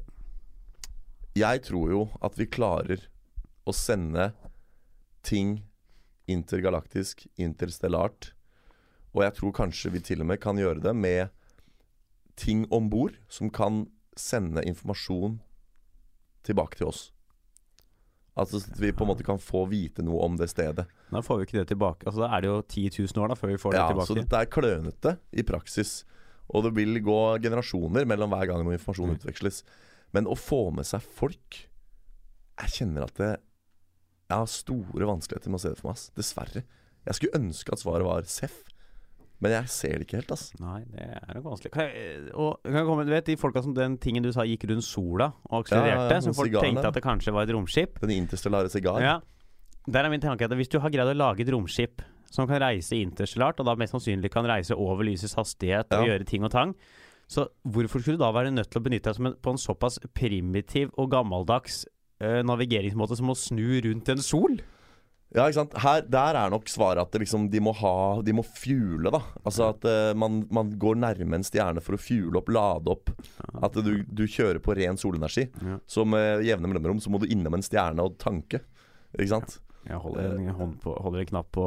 Jeg 1.38 1.62
tror 1.62 1.93
jo 1.93 2.01
at 2.20 2.34
vi 2.36 2.51
klarer 2.51 3.07
å 3.64 3.72
sende 3.72 4.32
ting 5.22 5.62
intergalaktisk, 6.26 7.26
interstellart. 7.38 8.32
Og 9.14 9.22
jeg 9.24 9.36
tror 9.38 9.55
kanskje 9.55 9.93
vi 9.95 10.03
til 10.03 10.24
og 10.24 10.28
med 10.32 10.43
kan 10.43 10.59
gjøre 10.59 10.82
det 10.82 10.95
med 10.97 11.30
ting 12.36 12.64
om 12.72 12.90
bord 12.90 13.16
som 13.30 13.51
kan 13.53 13.86
sende 14.18 14.64
informasjon 14.66 15.38
tilbake 16.43 16.80
til 16.80 16.90
oss. 16.90 17.12
Altså 18.37 18.57
at 18.62 18.78
vi 18.80 18.93
på 18.97 19.05
en 19.05 19.11
måte 19.11 19.24
kan 19.26 19.37
få 19.39 19.66
vite 19.68 20.01
noe 20.03 20.22
om 20.24 20.37
det 20.41 20.49
stedet. 20.49 20.87
Da 21.11 21.20
får 21.20 21.39
vi 21.39 21.45
ikke 21.47 21.59
det 21.61 21.68
tilbake. 21.74 22.07
Altså, 22.09 22.22
da 22.24 22.30
er 22.37 22.41
det 22.41 22.49
jo 22.49 22.62
10 22.62 22.89
000 23.12 23.22
år 23.24 23.28
da 23.28 23.35
før 23.37 23.49
vi 23.53 23.59
får 23.61 23.72
det 23.74 23.80
Ja, 23.83 23.89
så 23.93 24.07
tilbake. 24.07 24.22
dette 24.24 24.41
er 24.41 24.47
klønete 24.57 25.18
i 25.37 25.43
praksis. 25.43 26.05
Og 26.53 26.64
det 26.64 26.72
vil 26.74 26.97
gå 27.05 27.18
generasjoner 27.45 28.07
mellom 28.09 28.30
hver 28.33 28.47
gang 28.49 28.64
noe 28.64 28.72
informasjon 28.78 29.11
Mm. 29.12 29.18
utveksles. 29.20 29.62
Men 30.12 30.24
å 30.26 30.37
få 30.37 30.72
med 30.74 30.85
seg 30.87 31.01
folk 31.03 31.68
Jeg 32.59 32.68
kjenner 32.68 33.03
at 33.05 33.14
det, 33.16 33.41
jeg 34.30 34.39
har 34.39 34.47
store 34.47 35.07
vanskeligheter 35.09 35.49
med 35.51 35.59
å 35.59 35.61
se 35.61 35.68
det 35.70 35.78
for 35.78 35.89
meg. 35.89 35.97
ass. 35.97 36.11
Dessverre. 36.16 36.62
Jeg 37.07 37.14
skulle 37.14 37.39
ønske 37.41 37.72
at 37.72 37.78
svaret 37.80 38.05
var 38.05 38.22
Seff, 38.24 38.62
men 39.43 39.53
jeg 39.57 39.70
ser 39.74 39.99
det 39.99 40.07
ikke 40.07 40.20
helt. 40.20 40.32
ass 40.36 40.45
Nei, 40.62 40.78
det 40.93 41.09
er 41.18 41.34
nok 41.36 41.49
vanskelig. 41.51 41.72
Kan 41.74 41.88
jeg, 41.88 42.22
og, 42.32 42.61
kan 42.64 42.78
jeg 42.78 42.88
komme, 42.88 43.05
du 43.09 43.12
vet 43.12 43.28
de 43.28 43.36
folka 43.40 43.62
som 43.64 43.74
den 43.76 43.99
tingen 44.03 44.22
du 44.24 44.30
sa 44.34 44.47
gikk 44.47 44.68
rundt 44.70 44.86
sola 44.86 45.32
og 45.51 45.64
akselererte, 45.64 46.09
Ja, 46.09 46.16
ja, 46.16 46.24
som 46.24 46.36
folk 46.38 46.53
sigarene. 46.53 46.70
tenkte 46.78 46.93
at 46.93 46.99
det 46.99 47.05
kanskje 47.05 47.34
var 47.34 47.49
et 47.49 47.55
romskip. 47.57 47.99
Den 48.05 48.14
interstellare 48.16 48.70
sigar. 48.72 49.03
Ja. 49.03 49.18
Der 49.90 50.07
er 50.07 50.11
min 50.14 50.22
tanke 50.22 50.47
at 50.47 50.55
hvis 50.55 50.70
du 50.70 50.78
har 50.78 50.93
greid 50.95 51.11
å 51.11 51.16
lage 51.18 51.43
et 51.43 51.51
romskip 51.51 52.05
som 52.32 52.47
kan 52.49 52.62
reise 52.62 52.97
interstellart, 52.97 53.59
og 53.61 53.66
da 53.66 53.74
mest 53.76 53.93
sannsynlig 53.93 54.30
kan 54.32 54.47
reise 54.49 54.72
over 54.78 55.05
lysets 55.05 55.34
hastighet 55.36 55.90
og 55.93 56.07
gjøre 56.09 56.24
ting 56.24 56.47
og 56.47 56.53
tang, 56.55 56.76
så 57.28 57.49
hvorfor 57.64 58.01
skulle 58.01 58.16
du 58.20 58.22
da 58.22 58.30
være 58.32 58.53
nødt 58.55 58.70
til 58.72 58.80
å 58.80 58.84
benytte 58.84 59.11
deg 59.11 59.18
som 59.18 59.26
en, 59.28 59.34
på 59.40 59.53
en 59.53 59.61
såpass 59.61 59.99
primitiv 60.16 60.90
og 61.01 61.11
gammeldags 61.12 61.82
eh, 62.22 62.40
navigeringsmåte 62.47 63.18
som 63.18 63.32
å 63.32 63.36
snu 63.36 63.80
rundt 63.84 64.09
en 64.14 64.22
sol? 64.24 64.57
Ja, 65.33 65.47
ikke 65.49 65.57
sant? 65.62 65.74
Her, 65.80 66.03
Der 66.12 66.37
er 66.37 66.51
nok 66.53 66.68
svaret 66.68 67.01
at 67.01 67.14
det 67.14 67.22
liksom, 67.22 67.47
de 67.53 67.61
må 67.64 67.72
ha 67.78 68.20
De 68.24 68.35
må 68.37 68.43
fuele, 68.45 69.09
da. 69.14 69.22
Altså 69.49 69.70
at 69.70 69.87
uh, 69.89 70.11
man, 70.18 70.43
man 70.53 70.74
går 70.80 70.99
nærme 71.01 71.39
en 71.39 71.47
stjerne 71.47 71.80
for 71.85 71.97
å 71.97 72.01
fuele 72.01 72.37
opp, 72.41 72.53
lade 72.53 72.93
opp. 72.93 73.14
At 73.64 73.78
du, 73.80 74.03
du 74.05 74.26
kjører 74.28 74.61
på 74.62 74.76
ren 74.76 75.01
solenergi. 75.01 75.47
Ja. 75.64 75.78
Så 75.89 76.05
med 76.05 76.45
jevne 76.45 76.68
mellomrom 76.68 77.01
så 77.01 77.12
må 77.12 77.22
du 77.22 77.28
innom 77.33 77.57
en 77.57 77.64
stjerne 77.64 78.05
og 78.05 78.18
tanke. 78.20 78.61
Ikke 79.16 79.33
sant? 79.33 79.59
Jeg 79.89 79.99
holder 80.05 80.37
en, 80.37 80.53
hånd 80.61 80.76
på, 80.85 80.93
holder 81.03 81.24
en 81.24 81.30
knapp 81.33 81.49
på 81.57 81.66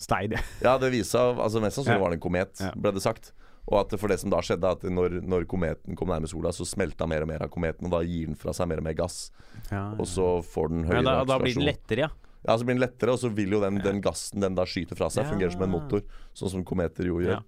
Stein, 0.00 0.32
jeg. 0.34 0.42
Ja, 0.64 0.72
det 0.82 0.88
viser 0.90 1.12
seg 1.14 1.38
Altså 1.44 1.60
Mest 1.62 1.78
sannsynlig 1.78 2.02
var 2.02 2.10
det 2.10 2.16
en 2.18 2.24
komet, 2.24 2.58
Ja. 2.64 2.72
ble 2.74 2.90
det 2.96 3.04
sagt. 3.04 3.30
Og 3.70 3.78
at 3.80 3.94
for 4.00 4.10
det 4.12 4.18
som 4.20 4.32
da 4.32 4.40
skjedde, 4.44 4.72
at 4.76 4.82
når, 4.92 5.20
når 5.24 5.46
kometen 5.48 5.96
kom 5.96 6.10
nærme 6.12 6.28
sola, 6.28 6.50
så 6.52 6.66
smelta 6.68 7.06
mer 7.08 7.24
og 7.24 7.30
mer 7.30 7.44
av 7.46 7.52
kometen, 7.52 7.86
og 7.88 7.94
da 7.94 8.02
gir 8.04 8.26
den 8.28 8.36
fra 8.36 8.52
seg 8.56 8.68
mer 8.68 8.82
og 8.82 8.88
mer 8.88 8.96
gass. 8.98 9.30
Ja, 9.70 9.86
Og 9.94 10.04
så 10.10 10.26
får 10.44 10.72
den 10.74 10.82
høyere 10.88 11.00
ja, 11.00 11.06
da, 11.06 11.24
da 11.30 11.38
blir 11.40 11.56
den 11.56 11.64
lettere, 11.70 12.08
ja. 12.08 12.10
Ja, 12.44 12.56
så 12.58 12.64
blir 12.66 12.74
den 12.76 12.82
lettere, 12.84 13.12
og 13.14 13.18
så 13.22 13.30
vil 13.32 13.50
jo 13.56 13.60
den, 13.62 13.78
den 13.80 14.00
gassen 14.04 14.40
den 14.44 14.54
da 14.54 14.66
skyter 14.68 14.96
fra 14.98 15.08
seg, 15.10 15.24
Ja. 15.24 15.30
fungerer 15.32 15.52
som 15.54 15.62
en 15.64 15.70
motor. 15.72 16.02
Sånn 16.36 16.50
som 16.52 16.64
kometer 16.64 17.06
jo 17.08 17.20
gjør. 17.24 17.42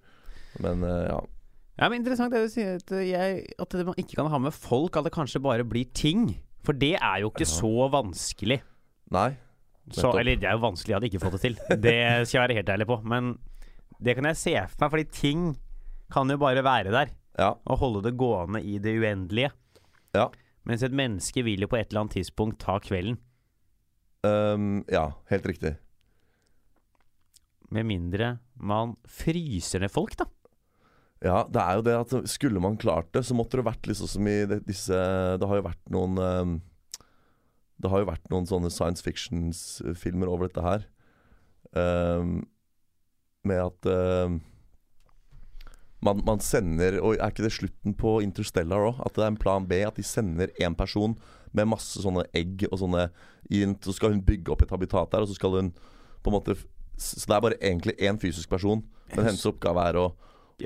Men 0.59 0.81
uh, 0.83 1.05
ja. 1.11 1.19
Ja, 1.77 1.89
men 1.89 1.99
Interessant 2.01 2.33
det 2.33 2.41
du 2.41 2.49
sier, 2.49 2.75
at, 2.81 2.89
jeg, 3.05 3.43
at 3.61 3.69
det- 3.69 3.85
man 3.85 3.93
ikke 4.01 4.15
kan 4.17 4.25
ha 4.33 4.39
med 4.41 4.53
folk, 4.53 4.97
at 4.97 5.03
det 5.05 5.13
kanskje 5.13 5.41
bare 5.43 5.63
blir 5.63 5.85
ting. 5.93 6.39
For 6.65 6.73
det 6.73 6.95
er 6.97 7.21
jo 7.21 7.29
ikke 7.29 7.45
Ja. 7.45 7.53
så 7.53 7.89
vanskelig. 7.93 8.61
Nei. 9.11 9.37
Så, 9.93 10.09
eller 10.19 10.35
det 10.35 10.43
er 10.49 10.57
jo 10.57 10.65
vanskelig, 10.65 10.89
jeg 10.89 10.97
hadde 10.97 11.09
ikke 11.11 11.21
fått 11.23 11.37
det 11.37 11.41
til. 11.45 11.55
Det 11.79 12.27
skal 12.27 12.41
jeg 12.41 12.47
være 12.49 12.57
helt 12.57 12.69
ærlig 12.73 12.87
på. 12.89 12.97
Men 13.05 13.37
det 14.01 14.15
kan 14.17 14.25
jeg 14.25 14.35
se 14.35 14.55
for 14.67 14.81
meg, 14.83 14.91
fordi 14.91 15.05
ting 15.13 15.45
kan 16.11 16.27
jo 16.27 16.37
bare 16.41 16.63
være 16.65 16.91
der. 16.91 17.13
Ja. 17.37 17.53
Og 17.69 17.77
holde 17.79 18.01
det 18.09 18.17
gående 18.17 18.59
i 18.65 18.79
det 18.79 18.97
uendelige. 18.99 19.51
Ja. 20.17 20.27
Mens 20.65 20.81
et 20.83 20.91
menneske 20.91 21.43
vil 21.45 21.61
jo 21.61 21.67
på 21.71 21.77
et 21.79 21.87
eller 21.93 22.01
annet 22.03 22.17
tidspunkt 22.17 22.57
ta 22.59 22.79
kvelden. 22.83 23.19
Ehm, 24.25 24.81
ja, 24.89 25.11
helt 25.29 25.45
riktig. 25.45 25.75
Med 27.69 27.85
mindre 27.85 28.37
man 28.55 28.95
fryser 29.03 29.83
ned 29.83 29.91
folk, 29.93 30.15
da. 30.17 30.27
Ja, 31.25 31.41
det 31.49 31.61
er 31.61 31.77
jo 31.77 31.85
det 31.85 31.95
at 31.97 32.11
skulle 32.29 32.61
man 32.61 32.77
klart 32.77 33.09
det, 33.15 33.23
så 33.25 33.35
måtte 33.37 33.57
det 33.57 33.65
vært 33.65 33.87
liksom 33.89 34.09
som 34.09 34.27
i 34.29 34.35
disse 34.67 34.93
Det 35.41 35.47
har 35.49 35.57
jo 35.57 35.65
vært 35.65 35.89
noen 35.89 36.19
um, 36.21 36.51
Det 37.81 37.89
har 37.89 38.03
jo 38.03 38.09
vært 38.11 38.29
noen 38.29 38.45
sånne 38.45 38.69
science 38.69 39.01
fiction-filmer 39.01 40.29
over 40.29 40.45
dette 40.45 40.61
her. 40.61 40.85
Um, 41.73 42.45
med 43.49 43.63
at 43.65 43.89
um, 43.89 44.37
man, 46.05 46.21
man 46.25 46.39
sender 46.43 46.99
Og 47.01 47.17
er 47.17 47.33
ikke 47.33 47.45
det 47.45 47.55
slutten 47.57 47.97
på 47.97 48.19
Interstellar 48.21 48.91
òg? 48.91 49.01
At 49.05 49.17
det 49.17 49.25
er 49.25 49.33
en 49.33 49.41
plan 49.41 49.65
B? 49.67 49.81
At 49.87 49.97
de 49.97 50.05
sender 50.05 50.53
én 50.61 50.77
person 50.77 51.17
med 51.57 51.69
masse 51.73 52.01
sånne 52.03 52.23
egg 52.37 52.67
og 52.71 52.77
sånne 52.83 53.07
inn, 53.53 53.75
Så 53.81 53.93
skal 53.97 54.13
hun 54.13 54.21
bygge 54.27 54.51
opp 54.53 54.61
et 54.65 54.71
habitat 54.73 55.11
der, 55.13 55.23
og 55.25 55.29
så 55.31 55.35
skal 55.37 55.57
hun 55.57 55.73
på 56.23 56.31
en 56.31 56.35
måte 56.37 56.55
Så 56.97 57.27
det 57.29 57.35
er 57.35 57.43
bare 57.45 57.59
egentlig 57.61 57.93
én 58.01 58.17
fysisk 58.21 58.49
person, 58.49 58.81
men 59.15 59.25
hennes 59.29 59.45
oppgave 59.49 59.83
er 59.89 59.99
å 60.01 60.07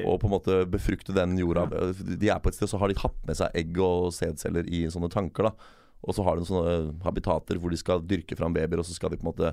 og 0.08 0.22
på 0.22 0.28
en 0.30 0.32
måte 0.32 0.54
befrukte 0.72 1.12
den 1.12 1.34
jorda. 1.36 1.66
De 2.00 2.30
er 2.32 2.38
på 2.40 2.48
et 2.48 2.56
sted, 2.56 2.70
så 2.72 2.78
har 2.80 2.88
de 2.88 2.96
hatt 3.02 3.18
med 3.28 3.36
seg 3.36 3.52
egg 3.60 3.76
og 3.84 4.14
sædceller 4.16 4.64
i 4.72 4.86
sånne 4.88 5.10
tanker. 5.12 5.50
da 5.50 5.52
Og 6.08 6.16
så 6.16 6.24
har 6.24 6.40
de 6.40 6.46
sånne 6.48 7.04
habitater 7.04 7.60
hvor 7.60 7.70
de 7.74 7.76
skal 7.82 8.00
dyrke 8.00 8.38
fram 8.40 8.56
babyer, 8.56 8.80
og 8.80 8.88
så 8.88 8.96
skal 8.96 9.12
de 9.12 9.18
på 9.20 9.28
en 9.28 9.34
måte 9.34 9.52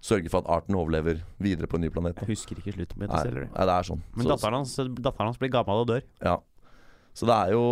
sørge 0.00 0.30
for 0.30 0.44
at 0.44 0.52
arten 0.60 0.78
overlever 0.78 1.18
videre 1.42 1.66
på 1.66 1.80
en 1.80 1.82
ny 1.82 1.90
planet. 1.90 2.14
Da. 2.14 2.22
Jeg 2.28 2.36
husker 2.36 2.60
ikke 2.62 2.76
slutten 2.76 2.94
på 2.94 3.02
Nei, 3.02 3.08
Interstellar. 3.10 3.48
nei, 3.56 3.66
det 3.66 3.74
er 3.74 3.88
sånn. 3.90 4.02
Men 4.14 4.30
datteren 4.30 4.58
hans, 4.60 4.76
datteren 4.78 5.26
hans 5.32 5.42
blir 5.42 5.50
gammel 5.50 5.82
og 5.82 5.88
dør. 5.90 6.06
ja. 6.22 6.36
Så 7.16 7.26
det 7.26 7.34
er 7.34 7.52
jo 7.56 7.66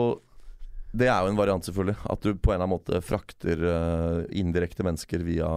Det 0.94 1.08
er 1.10 1.24
jo 1.24 1.32
en 1.32 1.38
variant, 1.38 1.64
selvfølgelig. 1.66 1.96
At 2.10 2.20
du 2.22 2.34
på 2.38 2.52
en 2.52 2.54
eller 2.54 2.68
annen 2.68 2.74
måte 2.76 3.00
frakter 3.02 3.64
uh, 3.66 4.20
indirekte 4.30 4.84
mennesker 4.86 5.24
via 5.26 5.48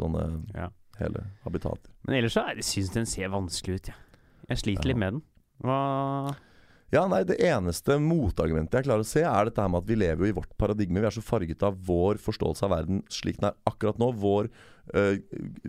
sånne 0.00 0.22
Ja. 0.56 0.70
hele 0.98 1.26
habitater. 1.44 1.90
Men 2.08 2.16
ellers 2.20 2.32
så 2.38 2.46
syns 2.64 2.92
den 2.94 3.06
ser 3.06 3.28
vanskelig 3.28 3.74
ut. 3.80 3.90
Jeg, 3.92 3.96
jeg 4.48 4.58
sliter 4.62 4.84
Ja. 4.84 4.88
litt 4.94 5.02
med 5.02 5.12
den. 5.12 5.22
Hva 5.62 5.78
Ja, 6.92 7.06
nei, 7.08 7.22
Det 7.24 7.38
eneste 7.40 7.94
motargumentet 7.96 8.76
jeg 8.76 8.84
klarer 8.84 9.00
å 9.00 9.06
se, 9.08 9.24
er 9.24 9.48
dette 9.48 9.62
her 9.64 9.70
med 9.72 9.80
at 9.80 9.88
vi 9.88 9.96
lever 9.96 10.26
jo 10.26 10.28
i 10.28 10.34
vårt 10.36 10.52
paradigme. 10.60 11.00
Vi 11.00 11.08
er 11.08 11.14
så 11.14 11.22
farget 11.24 11.62
av 11.64 11.72
vår 11.88 12.20
forståelse 12.20 12.66
av 12.66 12.74
verden 12.74 12.98
slik 13.08 13.40
den 13.40 13.48
er 13.48 13.56
akkurat 13.70 13.96
nå. 13.96 14.12
Vår 14.20 14.50
øh, 15.00 15.16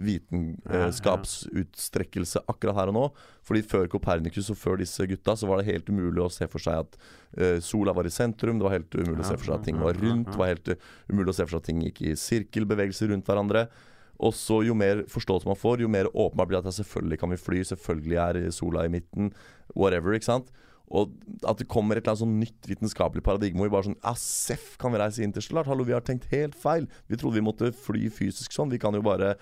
vitenskapsutstrekkelse 0.03 2.43
akkurat 2.51 2.75
her 2.81 2.91
og 2.91 2.95
nå. 2.97 3.05
Fordi 3.47 3.61
før 3.71 3.87
Kopernikus 3.93 4.51
og 4.51 4.59
før 4.59 4.75
disse 4.83 4.99
gutta, 5.07 5.31
så 5.39 5.47
var 5.47 5.55
det 5.61 5.71
helt 5.71 5.87
umulig 5.87 6.19
å 6.25 6.35
se 6.35 6.43
for 6.51 6.59
seg 6.65 6.75
at 6.83 6.91
øh, 7.39 7.59
sola 7.63 7.95
var 7.95 8.03
i 8.03 8.11
sentrum. 8.11 8.59
Det 8.59 8.67
var 8.67 8.75
helt 8.75 8.91
umulig 8.99 9.23
å 9.23 9.29
se 9.29 9.39
for 9.39 9.47
seg 9.47 9.55
at 9.55 9.63
ting 9.69 9.79
var 9.79 9.95
rundt. 10.03 10.27
Det 10.27 10.35
var 10.41 10.51
helt 10.51 10.75
umulig 11.07 11.31
å 11.31 11.37
se 11.39 11.47
for 11.47 11.55
seg 11.55 11.63
at 11.63 11.67
ting 11.71 11.79
gikk 11.87 12.03
i 12.03 12.19
sirkelbevegelser 12.19 13.07
rundt 13.15 13.23
hverandre. 13.31 13.71
Og 14.19 14.35
så 14.35 14.59
jo 14.67 14.75
mer 14.75 15.07
forståelse 15.07 15.47
man 15.47 15.63
får, 15.63 15.87
jo 15.87 15.95
mer 15.95 16.11
åpenbart 16.11 16.51
blir 16.51 16.59
det 16.59 16.67
at 16.75 16.81
selvfølgelig 16.81 17.23
kan 17.23 17.31
vi 17.31 17.39
fly, 17.47 17.63
selvfølgelig 17.71 18.19
er 18.27 18.43
sola 18.59 18.83
i 18.83 18.91
midten, 18.91 19.31
whatever, 19.71 20.11
ikke 20.19 20.33
sant. 20.33 20.51
Og 20.91 21.13
at 21.47 21.57
det 21.61 21.67
kommer 21.71 21.95
et 21.95 22.03
eller 22.03 22.11
annet 22.13 22.23
sånn 22.25 22.39
nytt 22.41 22.67
vitenskapelig 22.69 23.23
paradigme 23.23 23.63
hvor 23.63 23.71
bare 23.71 23.87
sånn 23.87 23.99
ah, 24.03 24.17
Seff 24.19 24.73
kan 24.81 24.91
vi 24.93 24.99
reise 24.99 25.23
interstellart? 25.23 25.69
Hallo, 25.71 25.85
vi 25.87 25.95
har 25.95 26.03
tenkt 26.05 26.27
helt 26.33 26.55
feil. 26.59 26.89
Vi 27.07 27.17
trodde 27.17 27.39
vi 27.39 27.45
måtte 27.45 27.71
fly 27.73 28.09
fysisk 28.13 28.51
sånn. 28.53 28.69
Vi 28.73 28.81
kan 28.83 28.93
jo 28.93 29.01
bare 29.05 29.35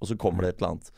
Og 0.00 0.08
så 0.08 0.16
kommer 0.18 0.42
det 0.46 0.54
et 0.54 0.62
eller 0.62 0.72
annet. 0.74 0.90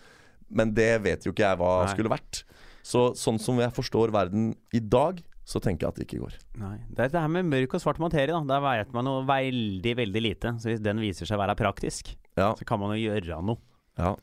Men 0.53 0.73
det 0.77 0.91
vet 1.05 1.27
jo 1.27 1.33
ikke 1.35 1.45
jeg 1.49 1.59
hva 1.61 1.73
Nei. 1.85 1.93
skulle 1.93 2.13
vært. 2.13 2.43
Så 2.87 3.13
sånn 3.19 3.39
som 3.41 3.59
jeg 3.63 3.73
forstår 3.75 4.11
verden 4.15 4.53
i 4.75 4.81
dag, 4.81 5.21
så 5.47 5.61
tenker 5.63 5.87
jeg 5.87 5.93
at 5.93 5.99
det 6.01 6.07
ikke 6.07 6.23
går. 6.23 6.35
Nei. 6.61 6.77
Det 6.91 7.05
er 7.07 7.13
det 7.15 7.21
her 7.23 7.31
med 7.31 7.49
mørk 7.51 7.75
og 7.79 7.83
svart 7.83 8.01
materie, 8.03 8.33
da. 8.35 8.41
Der 8.49 8.63
vet 8.65 8.93
man 8.95 9.07
noe 9.07 9.23
veldig, 9.29 9.95
veldig 9.99 10.23
lite. 10.23 10.53
Så 10.63 10.71
hvis 10.71 10.83
den 10.83 11.01
viser 11.03 11.27
seg 11.29 11.39
å 11.39 11.43
være 11.43 11.57
praktisk, 11.59 12.15
Ja. 12.39 12.53
så 12.59 12.65
kan 12.67 12.81
man 12.81 12.95
jo 12.97 13.11
gjøre 13.11 13.41
noe. 13.43 13.59
Ja. 13.99 14.15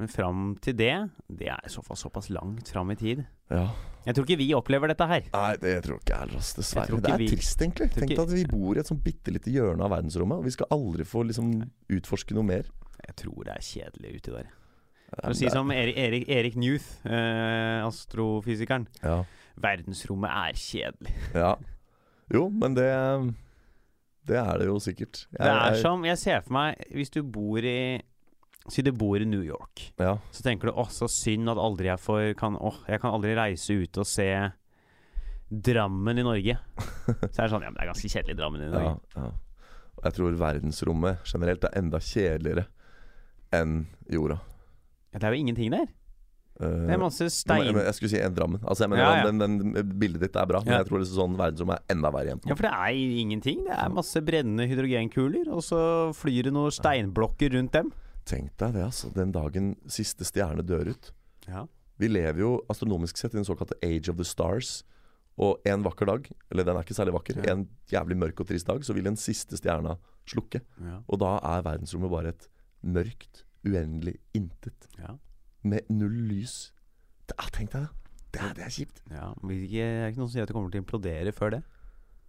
Men 0.00 0.08
fram 0.08 0.56
til 0.64 0.72
det, 0.74 0.92
det 1.28 1.48
er 1.52 1.60
i 1.66 1.68
så 1.68 1.82
fall 1.84 1.96
såpass 2.00 2.30
langt 2.32 2.68
fram 2.72 2.90
i 2.90 2.94
tid. 2.96 3.24
ja. 3.50 3.68
Jeg 4.04 4.16
tror 4.16 4.24
ikke 4.26 4.38
vi 4.38 4.48
opplever 4.52 4.88
dette 4.90 5.06
her. 5.06 5.20
Nei, 5.32 5.56
det 5.62 5.84
tror 5.84 6.00
ikke 6.00 6.10
jeg 6.10 6.18
heller. 6.24 6.40
Dessverre. 6.56 6.96
Det 7.04 7.10
er 7.12 7.18
vi- 7.18 7.28
trist, 7.30 7.60
egentlig. 7.62 7.86
Tenk 7.94 8.10
ikke- 8.10 8.22
at 8.24 8.30
vi 8.34 8.44
bor 8.50 8.74
i 8.74 8.80
et 8.80 8.86
sånn 8.88 8.98
bitte 9.00 9.30
lite 9.30 9.46
hjørne 9.52 9.80
av 9.84 9.90
verdensrommet, 9.92 10.38
og 10.38 10.44
vi 10.44 10.50
skal 10.50 10.66
aldri 10.72 11.04
få 11.06 11.22
liksom 11.28 11.70
utforske 11.88 12.34
noe 12.34 12.42
mer. 12.42 12.64
Jeg 13.06 13.14
tror 13.14 13.44
det 13.44 13.54
er 13.54 13.60
kjedelig 13.62 14.16
uti 14.16 14.32
der. 14.32 14.48
For 15.22 15.30
å 15.30 15.36
si 15.36 15.48
som 15.50 15.70
Erik, 15.70 15.96
Erik, 15.96 16.28
Erik 16.28 16.56
Newth, 16.56 17.06
eh, 17.06 17.86
astrofysikeren. 17.86 18.88
ja. 19.04 19.24
Verdensrommet 19.56 20.30
er 20.30 20.52
kjedelig. 20.54 21.14
ja. 21.34 21.54
Jo, 22.32 22.48
men 22.50 22.74
det 22.74 23.34
Det 24.26 24.36
er 24.36 24.58
det 24.58 24.66
jo 24.66 24.78
sikkert. 24.80 25.26
Jeg- 25.30 25.38
Det 25.38 25.72
er 25.78 25.80
som 25.80 26.02
Jeg 26.04 26.18
ser 26.18 26.40
for 26.40 26.52
meg 26.54 26.76
Hvis 26.92 27.10
du 27.10 27.22
bor 27.22 27.58
i 27.58 28.00
Si 28.70 28.82
du 28.86 28.92
bor 28.94 29.18
i 29.18 29.26
New 29.26 29.42
York. 29.42 29.88
Ja. 29.98 30.18
Så 30.30 30.42
tenker 30.46 30.70
du 30.70 30.76
åh, 30.78 30.88
så 30.92 31.08
synd 31.10 31.50
at 31.50 31.58
aldri 31.58 31.88
jeg 31.90 31.98
får 31.98 32.34
kan, 32.38 32.54
Å, 32.54 32.70
Jeg 32.88 33.00
kan 33.02 33.10
aldri 33.16 33.32
reise 33.34 33.74
ut 33.74 33.98
og 33.98 34.06
se 34.06 34.28
Drammen 35.52 36.18
i 36.18 36.24
Norge. 36.24 36.54
Så 37.28 37.42
er 37.42 37.46
det 37.46 37.50
sånn 37.52 37.64
Ja, 37.66 37.70
men 37.72 37.76
det 37.80 37.84
er 37.84 37.90
ganske 37.92 38.08
kjedelig 38.12 38.36
Drammen 38.38 38.62
i 38.64 38.70
Norge. 38.72 38.94
ja. 39.16 39.30
Og 40.02 40.06
jeg 40.08 40.14
tror 40.16 40.36
verdensrommet 40.40 41.26
generelt 41.28 41.64
er 41.68 41.74
enda 41.78 41.98
kjedeligere 42.02 42.64
enn 43.54 43.82
jorda. 44.10 44.38
Ja, 45.12 45.18
det 45.20 45.26
er 45.28 45.34
jo 45.36 45.42
ingenting 45.44 45.68
der. 45.74 45.90
Eh, 46.62 46.86
Det 46.88 46.94
er 46.96 47.02
masse 47.02 47.26
stein... 47.30 47.68
men 47.76 47.84
jeg 47.84 47.94
skulle 47.98 48.10
si 48.14 48.22
en 48.24 48.34
Drammen. 48.34 48.62
Altså 48.64 48.86
jeg 48.86 48.90
mener 48.94 49.04
Ja, 49.04 49.12
ja. 49.20 49.26
Den, 49.28 49.42
den, 49.60 49.90
Bildet 50.00 50.24
ditt 50.24 50.38
er 50.40 50.48
bra, 50.48 50.62
men 50.64 50.78
jeg 50.78 50.88
tror 50.88 51.02
liksom 51.02 51.18
sånn 51.20 51.36
verdensrommet 51.38 51.82
er 51.84 51.94
enda 51.94 52.10
verre 52.16 52.32
igjen. 52.32 52.40
Ja, 52.48 52.56
for 52.56 52.66
det 52.66 52.72
er 52.72 53.20
ingenting. 53.26 53.60
Det 53.68 53.76
er 53.76 53.92
masse 53.92 54.22
brennende 54.24 54.66
hydrogenkuler, 54.70 55.52
og 55.52 55.60
så 55.68 55.82
flyr 56.16 56.48
det 56.48 56.54
noen 56.56 56.72
steinblokker 56.72 57.52
rundt 57.58 57.76
dem. 57.76 57.92
Tenk 58.28 58.52
deg 58.60 58.74
det, 58.76 58.84
altså. 58.86 59.10
Den 59.14 59.32
dagen 59.34 59.72
siste 59.90 60.24
stjerne 60.28 60.62
dør 60.66 60.92
ut. 60.94 61.12
Ja. 61.48 61.64
Vi 61.98 62.08
lever 62.08 62.38
jo 62.42 62.50
astronomisk 62.70 63.16
sett 63.18 63.34
i 63.34 63.38
den 63.40 63.46
såkalte 63.46 63.76
age 63.82 64.08
of 64.12 64.16
the 64.16 64.24
stars. 64.26 64.82
Og 65.40 65.62
en 65.66 65.82
vakker 65.82 66.06
dag, 66.06 66.26
eller 66.52 66.66
den 66.68 66.76
er 66.76 66.84
ikke 66.84 66.94
særlig 66.98 67.14
vakker, 67.16 67.38
Ja. 67.42 67.52
en 67.54 67.68
jævlig 67.90 68.16
mørk 68.20 68.40
og 68.40 68.46
trist 68.48 68.66
dag, 68.66 68.84
så 68.84 68.92
vil 68.94 69.04
den 69.04 69.16
siste 69.16 69.56
stjerna 69.56 69.96
slukke. 70.28 70.60
Ja. 70.80 71.00
Og 71.08 71.18
da 71.18 71.38
er 71.42 71.62
verdensrommet 71.64 72.10
bare 72.12 72.28
et 72.34 72.48
mørkt, 72.84 73.44
uendelig 73.64 74.18
intet. 74.34 74.88
Ja. 74.98 75.16
Med 75.64 75.88
null 75.90 76.12
lys. 76.28 76.72
Det, 77.26 77.36
tenk 77.52 77.70
deg 77.72 77.86
det. 77.86 77.90
Det 78.32 78.40
er, 78.42 78.54
det 78.54 78.64
er 78.64 78.70
kjipt. 78.72 79.02
Ja, 79.10 79.32
men 79.42 79.48
Det 79.48 79.80
er 79.80 80.08
ikke 80.10 80.18
noen 80.18 80.28
som 80.28 80.34
sier 80.34 80.42
at 80.42 80.48
det 80.48 80.54
kommer 80.56 80.70
til 80.72 80.80
å 80.80 80.84
implodere 80.84 81.32
før 81.36 81.50
det. 81.56 81.62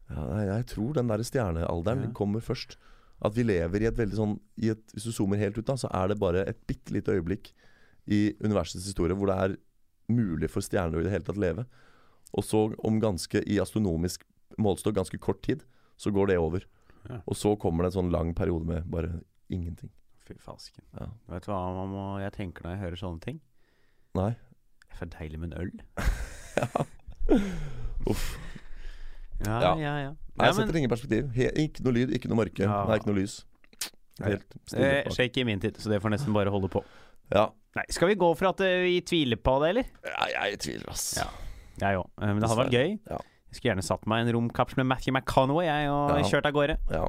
Ja, 0.09 0.23
jeg 0.57 0.65
tror 0.67 0.93
den 0.93 1.07
der 1.07 1.23
stjernealderen 1.23 2.13
kommer 2.13 2.39
først. 2.43 2.75
At 3.23 3.35
vi 3.35 3.45
lever 3.47 3.83
i 3.83 3.87
et 3.87 3.99
veldig 3.99 4.17
sånn 4.17 4.33
i 4.59 4.73
et, 4.73 4.81
Hvis 4.93 5.07
du 5.07 5.13
zoomer 5.15 5.39
helt 5.39 5.57
ut, 5.57 5.67
da, 5.67 5.77
så 5.79 5.89
er 5.95 6.11
det 6.11 6.19
bare 6.21 6.43
et 6.49 6.59
bitte 6.67 6.93
lite 6.95 7.15
øyeblikk 7.15 7.53
i 8.11 8.33
universets 8.43 8.83
historie 8.89 9.15
hvor 9.15 9.31
det 9.31 9.37
er 9.39 9.55
mulig 10.11 10.49
for 10.51 10.65
stjerner 10.65 10.99
i 10.99 11.07
det 11.07 11.13
hele 11.13 11.27
tatt 11.27 11.39
leve. 11.39 11.63
Og 12.33 12.43
så, 12.43 12.65
om 12.83 12.99
ganske 12.99 13.43
i 13.47 13.59
astronomisk 13.63 14.25
målestokk, 14.59 14.97
ganske 14.97 15.19
kort 15.23 15.41
tid, 15.45 15.63
så 15.97 16.11
går 16.11 16.33
det 16.33 16.39
over. 16.41 16.65
Ja. 17.09 17.21
Og 17.27 17.37
så 17.37 17.53
kommer 17.59 17.85
det 17.85 17.93
en 17.93 17.99
sånn 18.01 18.13
lang 18.13 18.33
periode 18.35 18.67
med 18.67 18.87
bare 18.91 19.21
ingenting. 19.53 19.91
Fy 20.27 20.35
fasken. 20.39 20.83
Ja. 20.99 21.09
Vet 21.31 21.47
du 21.47 21.51
hva 21.51 21.61
man 21.75 21.91
må, 21.91 22.05
jeg 22.23 22.35
tenker 22.35 22.65
når 22.65 22.75
jeg 22.75 22.83
hører 22.83 23.01
sånne 23.01 23.23
ting? 23.23 23.39
Nei. 24.17 24.31
Det 24.83 24.91
er 24.91 24.99
for 24.99 25.15
deilig 25.15 25.39
med 25.41 25.53
en 25.53 25.59
øl. 25.63 25.71
Uff. 28.11 28.27
Ja, 29.45 29.59
Ja. 29.61 29.73
ja, 29.77 29.93
ja. 30.07 30.11
Nei, 30.37 30.45
jeg 30.49 30.55
setter 30.57 30.77
ingen 30.79 30.89
perspektiv. 30.89 31.27
He, 31.35 31.49
ikke 31.67 31.83
noe 31.85 31.93
lyd, 31.93 32.13
ikke 32.17 32.29
noe 32.31 32.39
mørke. 32.41 32.63
Ja. 32.65 32.83
Nei, 32.89 32.95
ikke 32.97 33.11
noe 33.11 33.19
lys. 33.21 33.35
Helt 34.23 34.45
stille. 34.69 34.89
eh, 35.05 35.09
shake 35.13 35.41
i 35.41 35.43
min 35.45 35.59
tid, 35.61 35.77
så 35.81 35.89
det 35.89 35.99
får 36.01 36.13
nesten 36.13 36.33
bare 36.33 36.49
holde 36.53 36.69
på. 36.73 36.81
Ja. 37.33 37.47
Nei, 37.75 37.83
Skal 37.89 38.07
vi 38.11 38.15
gå 38.15 38.29
for 38.37 38.49
at 38.51 38.61
eh, 38.61 38.83
vi 38.85 39.01
tviler 39.01 39.37
på 39.41 39.55
det, 39.63 39.69
eller? 39.73 39.85
ja, 40.05 40.27
jeg 40.49 40.59
tviler, 40.59 40.89
ass. 40.93 41.17
Ja. 41.17 41.27
Jeg 41.81 41.97
òg. 41.97 42.09
Men 42.21 42.39
det 42.39 42.49
hadde 42.49 42.61
vært 42.63 42.73
gøy. 42.75 42.91
Ja. 43.09 43.17
Jeg 43.49 43.57
skulle 43.57 43.71
gjerne 43.73 43.85
satt 43.85 44.05
meg 44.09 44.21
i 44.23 44.29
en 44.29 44.33
romkapsel 44.35 44.77
med 44.81 44.87
Matthew 44.89 45.13
McConway 45.13 45.65
jeg, 45.65 45.89
og 45.89 46.09
Ja. 46.17 46.23
kjørt 46.29 46.45
av 46.49 46.53
gårde. 46.53 46.77
Ja. 46.91 47.07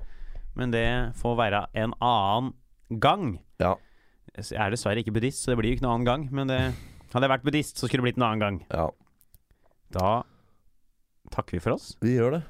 Men 0.57 0.71
det 0.71 0.87
får 1.21 1.37
være 1.37 1.67
en 1.75 1.93
annen 2.01 2.53
gang. 3.01 3.39
Ja. 3.61 3.75
Jeg 4.37 4.59
er 4.59 4.71
dessverre 4.71 5.01
ikke 5.05 5.13
buddhist, 5.15 5.45
så 5.45 5.53
det 5.53 5.59
blir 5.59 5.71
jo 5.73 5.77
ikke 5.77 5.87
noen 5.87 6.01
annen 6.01 6.09
gang. 6.09 6.29
Men 6.33 6.47
det, 6.49 6.61
hadde 7.13 7.25
jeg 7.29 7.33
vært 7.39 7.45
buddhist, 7.45 7.77
så 7.79 7.87
skulle 7.89 8.03
det 8.05 8.09
blitt 8.15 8.19
en 8.21 8.29
annen 8.29 8.41
gang. 8.41 8.67
ja. 8.73 8.89
Da 9.95 10.23
takker 11.33 11.59
vi 11.59 11.63
for 11.65 11.77
oss. 11.77 11.95
Vi 12.03 12.17
gjør 12.17 12.39
det. 12.39 12.43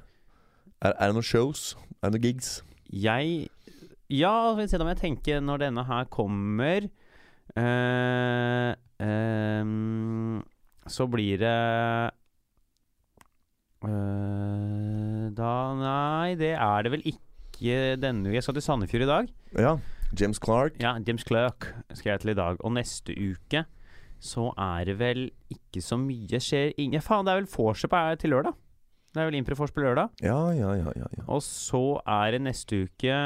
Er, 0.85 0.93
er 0.99 1.11
det 1.11 1.17
noen 1.17 1.27
shows? 1.27 1.75
Er 2.01 2.11
det 2.11 2.19
noen 2.19 2.27
gigs? 2.29 2.49
Jeg 2.91 3.49
Ja, 4.13 4.53
skal 4.53 4.61
vi 4.61 4.69
se 4.71 4.79
da 4.81 4.89
jeg 4.93 5.01
tenker 5.01 5.41
når 5.41 5.63
denne 5.65 5.85
her 5.89 6.05
kommer 6.13 6.85
eh, 7.57 8.75
ehm, 9.01 10.43
Så 10.87 11.07
blir 11.11 11.41
det 11.41 11.55
eh, 13.89 15.25
Da 15.41 15.55
Nei, 15.81 16.35
det 16.39 16.53
er 16.53 16.85
det 16.85 16.93
vel 16.93 17.07
ikke 17.15 17.23
denne 18.03 18.29
uka. 18.29 18.37
Jeg 18.37 18.45
skal 18.45 18.57
til 18.59 18.67
Sandefjord 18.67 19.05
i 19.07 19.09
dag. 19.09 19.29
Ja. 19.57 19.77
James 20.21 20.39
Clark. 20.43 20.77
Ja, 20.83 20.97
James 21.07 21.25
Clark 21.27 21.71
skal 21.95 22.11
jeg 22.11 22.21
til 22.21 22.35
i 22.35 22.39
dag. 22.39 22.59
Og 22.61 22.75
neste 22.77 23.15
uke 23.15 23.65
så 24.25 24.51
er 24.59 24.85
det 24.89 24.99
vel 24.99 25.27
ikke 25.53 25.83
så 25.85 25.99
mye 26.01 26.41
skjer 26.41 26.73
ingen 26.81 27.03
Faen, 27.05 27.27
det 27.27 27.35
er 27.35 27.43
vel 27.43 27.51
vorset 27.51 27.91
på 27.93 28.03
til 28.21 28.33
lørdag. 28.33 28.55
Det 29.15 29.23
er 29.23 29.29
vel 29.29 29.37
Improfors 29.39 29.71
på 29.71 29.81
lørdag. 29.85 30.11
Ja, 30.27 30.41
ja, 30.51 30.73
ja. 30.75 30.91
ja, 30.99 31.07
ja. 31.15 31.25
Og 31.31 31.39
så 31.47 31.81
er 32.03 32.33
det 32.35 32.41
neste 32.43 32.81
uke 32.89 33.19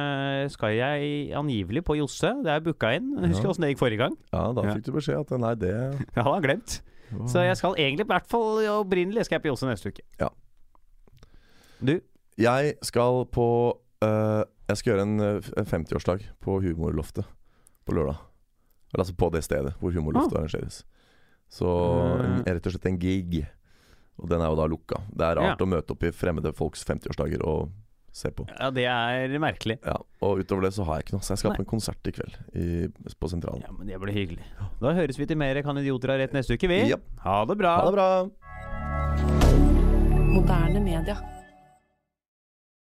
skal 0.53 0.75
jeg 0.77 1.31
angivelig 1.39 1.81
på 1.89 1.97
Josse. 1.97 2.29
Det 2.45 2.53
er 2.53 2.61
booka 2.67 2.91
inn. 2.99 3.15
Husker 3.25 3.47
Ja. 3.49 3.53
åssen 3.55 3.65
det 3.65 3.71
gikk 3.73 3.81
forrige 3.81 4.03
gang? 4.05 4.19
ja 4.35 4.43
da 4.53 4.67
Ja. 4.69 4.75
fikk 4.77 4.85
du 4.85 4.93
beskjed 4.99 5.23
at 5.25 5.33
nei, 5.41 5.55
det 5.57 5.73
Jeg 6.19 6.25
hadde 6.29 6.43
glemt. 6.45 6.77
Så 7.33 7.41
jeg 7.41 7.57
skal 7.57 7.73
egentlig, 7.81 8.05
i 8.05 8.13
hvert 8.13 8.27
fall 8.29 8.61
opprinnelig, 8.69 9.25
skal 9.25 9.39
jeg 9.39 9.47
på 9.47 9.49
Josse 9.55 9.65
neste 9.71 9.89
uke. 9.95 10.05
Ja. 10.21 10.29
Du? 11.81 11.95
Jeg 12.39 12.75
skal 12.83 13.25
på 13.33 13.47
øh, 14.05 14.45
Jeg 14.69 14.77
skal 14.77 14.93
gjøre 14.93 15.03
en, 15.09 15.21
en 15.57 15.67
50-årsdag 15.73 16.27
på 16.45 16.59
Humorloftet 16.61 17.25
på 17.89 17.95
lørdag. 17.97 18.19
Eller 18.93 19.05
altså 19.07 19.15
på 19.17 19.31
det 19.33 19.41
stedet 19.45 19.73
hvor 19.81 19.91
Humorloftet 19.97 20.37
arrangeres. 20.37 20.83
Så 21.49 21.65
en, 22.21 22.43
rett 22.45 22.67
og 22.69 22.73
slett 22.75 22.87
en 22.91 22.99
gig. 23.01 23.39
Og 24.19 24.29
den 24.31 24.41
er 24.43 24.49
jo 24.51 24.57
da 24.59 24.67
lukka. 24.67 25.03
Det 25.15 25.25
er 25.29 25.37
rart 25.39 25.59
Ja. 25.61 25.65
å 25.65 25.69
møte 25.69 25.95
opp 25.95 26.03
i 26.03 26.11
fremmede 26.11 26.53
folks 26.55 26.85
50-årsdager 26.85 27.45
og 27.47 27.71
se 28.13 28.31
på. 28.35 28.49
Ja, 28.59 28.71
det 28.75 28.85
er 28.91 29.39
merkelig. 29.39 29.79
Ja, 29.85 29.95
Og 30.23 30.41
utover 30.43 30.63
det 30.67 30.73
så 30.75 30.85
har 30.85 30.99
jeg 30.99 31.05
ikke 31.07 31.13
noe. 31.19 31.23
Så 31.23 31.35
jeg 31.37 31.39
skal 31.39 31.51
Nei. 31.53 31.59
på 31.59 31.63
en 31.63 31.71
konsert 31.71 32.09
i 32.11 32.11
kveld 32.17 32.35
i, 32.55 32.89
på 33.15 33.29
Sentralen. 33.31 33.63
Ja, 33.63 33.71
men 33.77 33.87
det 33.87 34.01
blir 34.03 34.13
hyggelig. 34.17 34.43
Da 34.81 34.93
høres 34.97 35.19
vi 35.19 35.27
til 35.27 35.37
mer 35.39 35.63
Kan 35.63 35.77
idioter 35.79 36.09
ha 36.11 36.17
rett 36.19 36.33
neste 36.35 36.55
uke, 36.59 36.67
vi. 36.69 36.81
Ja. 36.91 36.97
Ha 37.23 37.45
det 37.45 37.57
bra. 37.59 37.77
Ha 37.79 37.85
det 37.91 37.95
bra! 37.95 38.09
Moderne 40.29 40.81
media. 40.83 41.17